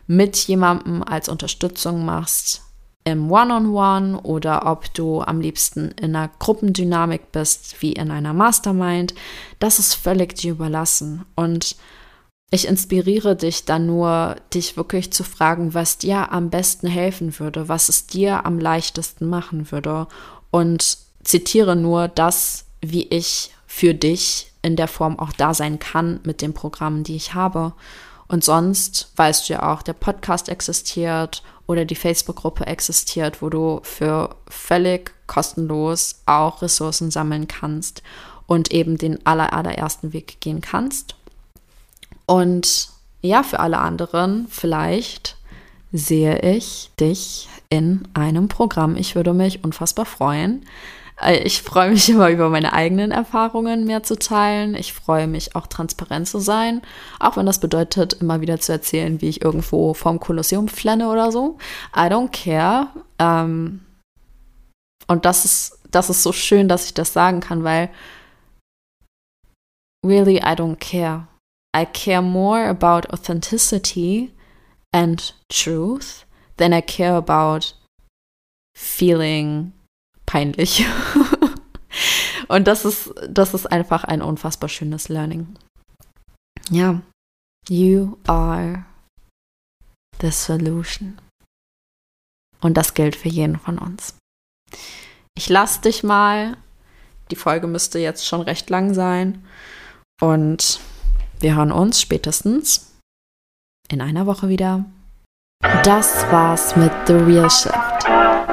mit 0.07 0.37
jemandem 0.37 1.03
als 1.03 1.29
Unterstützung 1.29 2.05
machst, 2.05 2.63
im 3.11 3.31
One-on-One 3.31 3.69
-on 3.69 4.17
-One 4.17 4.23
oder 4.23 4.67
ob 4.67 4.93
du 4.95 5.21
am 5.23 5.41
liebsten 5.41 5.93
in 6.01 6.17
einer 6.17 6.31
Gruppendynamik 6.39 7.33
bist, 7.33 7.81
wie 7.83 7.93
in 7.93 8.11
einer 8.11 8.33
Mastermind, 8.33 9.15
das 9.59 9.79
ist 9.79 9.95
völlig 9.95 10.35
dir 10.35 10.53
überlassen. 10.53 11.25
Und 11.35 11.77
ich 12.51 12.67
inspiriere 12.67 13.37
dich 13.37 13.65
dann 13.65 13.87
nur, 13.87 14.37
dich 14.53 14.77
wirklich 14.77 15.13
zu 15.13 15.23
fragen, 15.23 15.73
was 15.73 15.99
dir 15.99 16.33
am 16.33 16.51
besten 16.51 16.89
helfen 16.89 17.39
würde, 17.39 17.69
was 17.69 17.89
es 17.89 18.07
dir 18.07 18.45
am 18.45 18.59
leichtesten 18.59 19.29
machen 19.29 19.71
würde. 19.71 20.09
Und 20.51 20.99
zitiere 21.23 21.77
nur 21.77 22.09
das, 22.09 22.65
wie 22.81 23.05
ich 23.05 23.53
für 23.67 23.95
dich 23.95 24.53
in 24.63 24.75
der 24.75 24.89
Form 24.89 25.19
auch 25.19 25.33
da 25.33 25.55
sein 25.55 25.79
kann 25.79 26.21
mit 26.25 26.43
den 26.43 26.53
Programmen, 26.53 27.05
die 27.05 27.17
ich 27.17 27.35
habe. 27.35 27.73
Und 28.27 28.45
sonst 28.45 29.13
weißt 29.17 29.49
du 29.49 29.55
ja 29.55 29.73
auch, 29.73 29.83
der 29.83 29.93
Podcast 29.93 30.49
existiert 30.49 31.43
oder 31.71 31.85
die 31.85 31.95
Facebook-Gruppe 31.95 32.67
existiert, 32.67 33.43
wo 33.43 33.49
du 33.49 33.79
für 33.85 34.35
völlig 34.49 35.13
kostenlos 35.29 36.17
auch 36.27 36.63
Ressourcen 36.63 37.13
sammeln 37.13 37.47
kannst 37.47 38.03
und 38.49 38.73
eben 38.73 38.99
den 38.99 39.25
aller, 39.25 39.53
allerersten 39.53 40.13
Weg 40.13 40.41
gehen 40.41 40.63
kannst. 40.63 41.15
Und 42.27 42.89
ja, 43.23 43.45
für 43.45 43.61
alle 43.61 43.79
anderen 43.79 44.49
vielleicht 44.51 45.37
sehe 45.93 46.41
ich 46.41 46.91
dich 46.99 47.49
in 47.69 48.03
einem 48.15 48.49
Programm. 48.49 48.97
Ich 48.97 49.15
würde 49.15 49.33
mich 49.33 49.63
unfassbar 49.63 50.07
freuen. 50.07 50.67
Äh, 51.21 51.39
ich 51.39 51.63
freue 51.63 51.91
mich 51.91 52.09
immer 52.11 52.31
über 52.31 52.49
meine 52.49 52.73
eigenen 52.73 53.11
Erfahrungen 53.11 53.85
mehr 53.85 54.03
zu 54.03 54.19
teilen. 54.19 54.75
Ich 54.75 54.93
freue 54.93 55.27
mich 55.27 55.57
auch 55.57 55.67
transparent 55.67 56.29
zu 56.29 56.39
sein, 56.39 56.83
auch 57.19 57.37
wenn 57.37 57.47
das 57.47 57.61
bedeutet, 57.61 58.15
immer 58.15 58.41
wieder 58.41 58.61
zu 58.61 58.73
erzählen, 58.73 59.21
wie 59.21 59.29
ich 59.29 59.43
irgendwo 59.43 59.95
vom 59.95 60.21
Kolosseum 60.21 60.69
flenne 60.69 61.09
oder 61.09 61.33
so. 61.33 61.59
I 61.95 62.09
don't 62.09 62.31
care. 62.31 62.89
Ähm, 63.19 63.81
und 65.07 65.25
das 65.25 65.45
ist, 65.45 65.79
das 65.91 66.11
ist 66.11 66.23
so 66.23 66.33
schön, 66.33 66.69
dass 66.69 66.87
ich 66.87 66.95
das 66.95 67.13
sagen 67.13 67.41
kann, 67.41 67.65
weil 67.65 67.91
really 70.07 70.39
I 70.39 70.55
don't 70.55 70.77
care. 70.77 71.27
I 71.77 71.87
care 71.87 72.23
more 72.23 72.67
about 72.67 73.09
authenticity 73.13 74.33
and 74.93 75.35
truth 75.49 76.27
than 76.57 76.73
I 76.73 76.81
care 76.81 77.17
about 77.17 77.75
feeling 78.77 79.73
peinlich. 80.31 80.87
Und 82.49 82.69
das 82.69 82.85
ist, 82.85 83.13
das 83.29 83.53
ist 83.53 83.67
einfach 83.67 84.05
ein 84.05 84.23
unfassbar 84.23 84.69
schönes 84.69 85.09
Learning. 85.09 85.57
Ja, 86.71 87.01
you 87.69 88.17
are 88.29 88.85
the 90.21 90.31
solution. 90.31 91.21
Und 92.61 92.77
das 92.77 92.95
gilt 92.95 93.17
für 93.17 93.29
jeden 93.29 93.59
von 93.59 93.79
uns. 93.79 94.15
Ich 95.37 95.49
lasse 95.49 95.81
dich 95.81 96.05
mal. 96.05 96.57
Die 97.31 97.37
Folge 97.37 97.67
müsste 97.67 97.99
jetzt 97.99 98.27
schon 98.27 98.41
recht 98.41 98.71
lang 98.71 98.95
sein. 98.95 99.45
Und 100.21 100.81
wir 101.41 101.57
hören 101.57 101.73
uns 101.73 102.01
spätestens 102.01 102.93
in 103.89 104.01
einer 104.01 104.27
Woche 104.27 104.49
wieder. 104.49 104.85
Das 105.83 106.31
war's 106.31 106.77
mit 106.77 106.93
The 107.07 107.15
Real 107.15 107.51
Shift. 107.51 107.90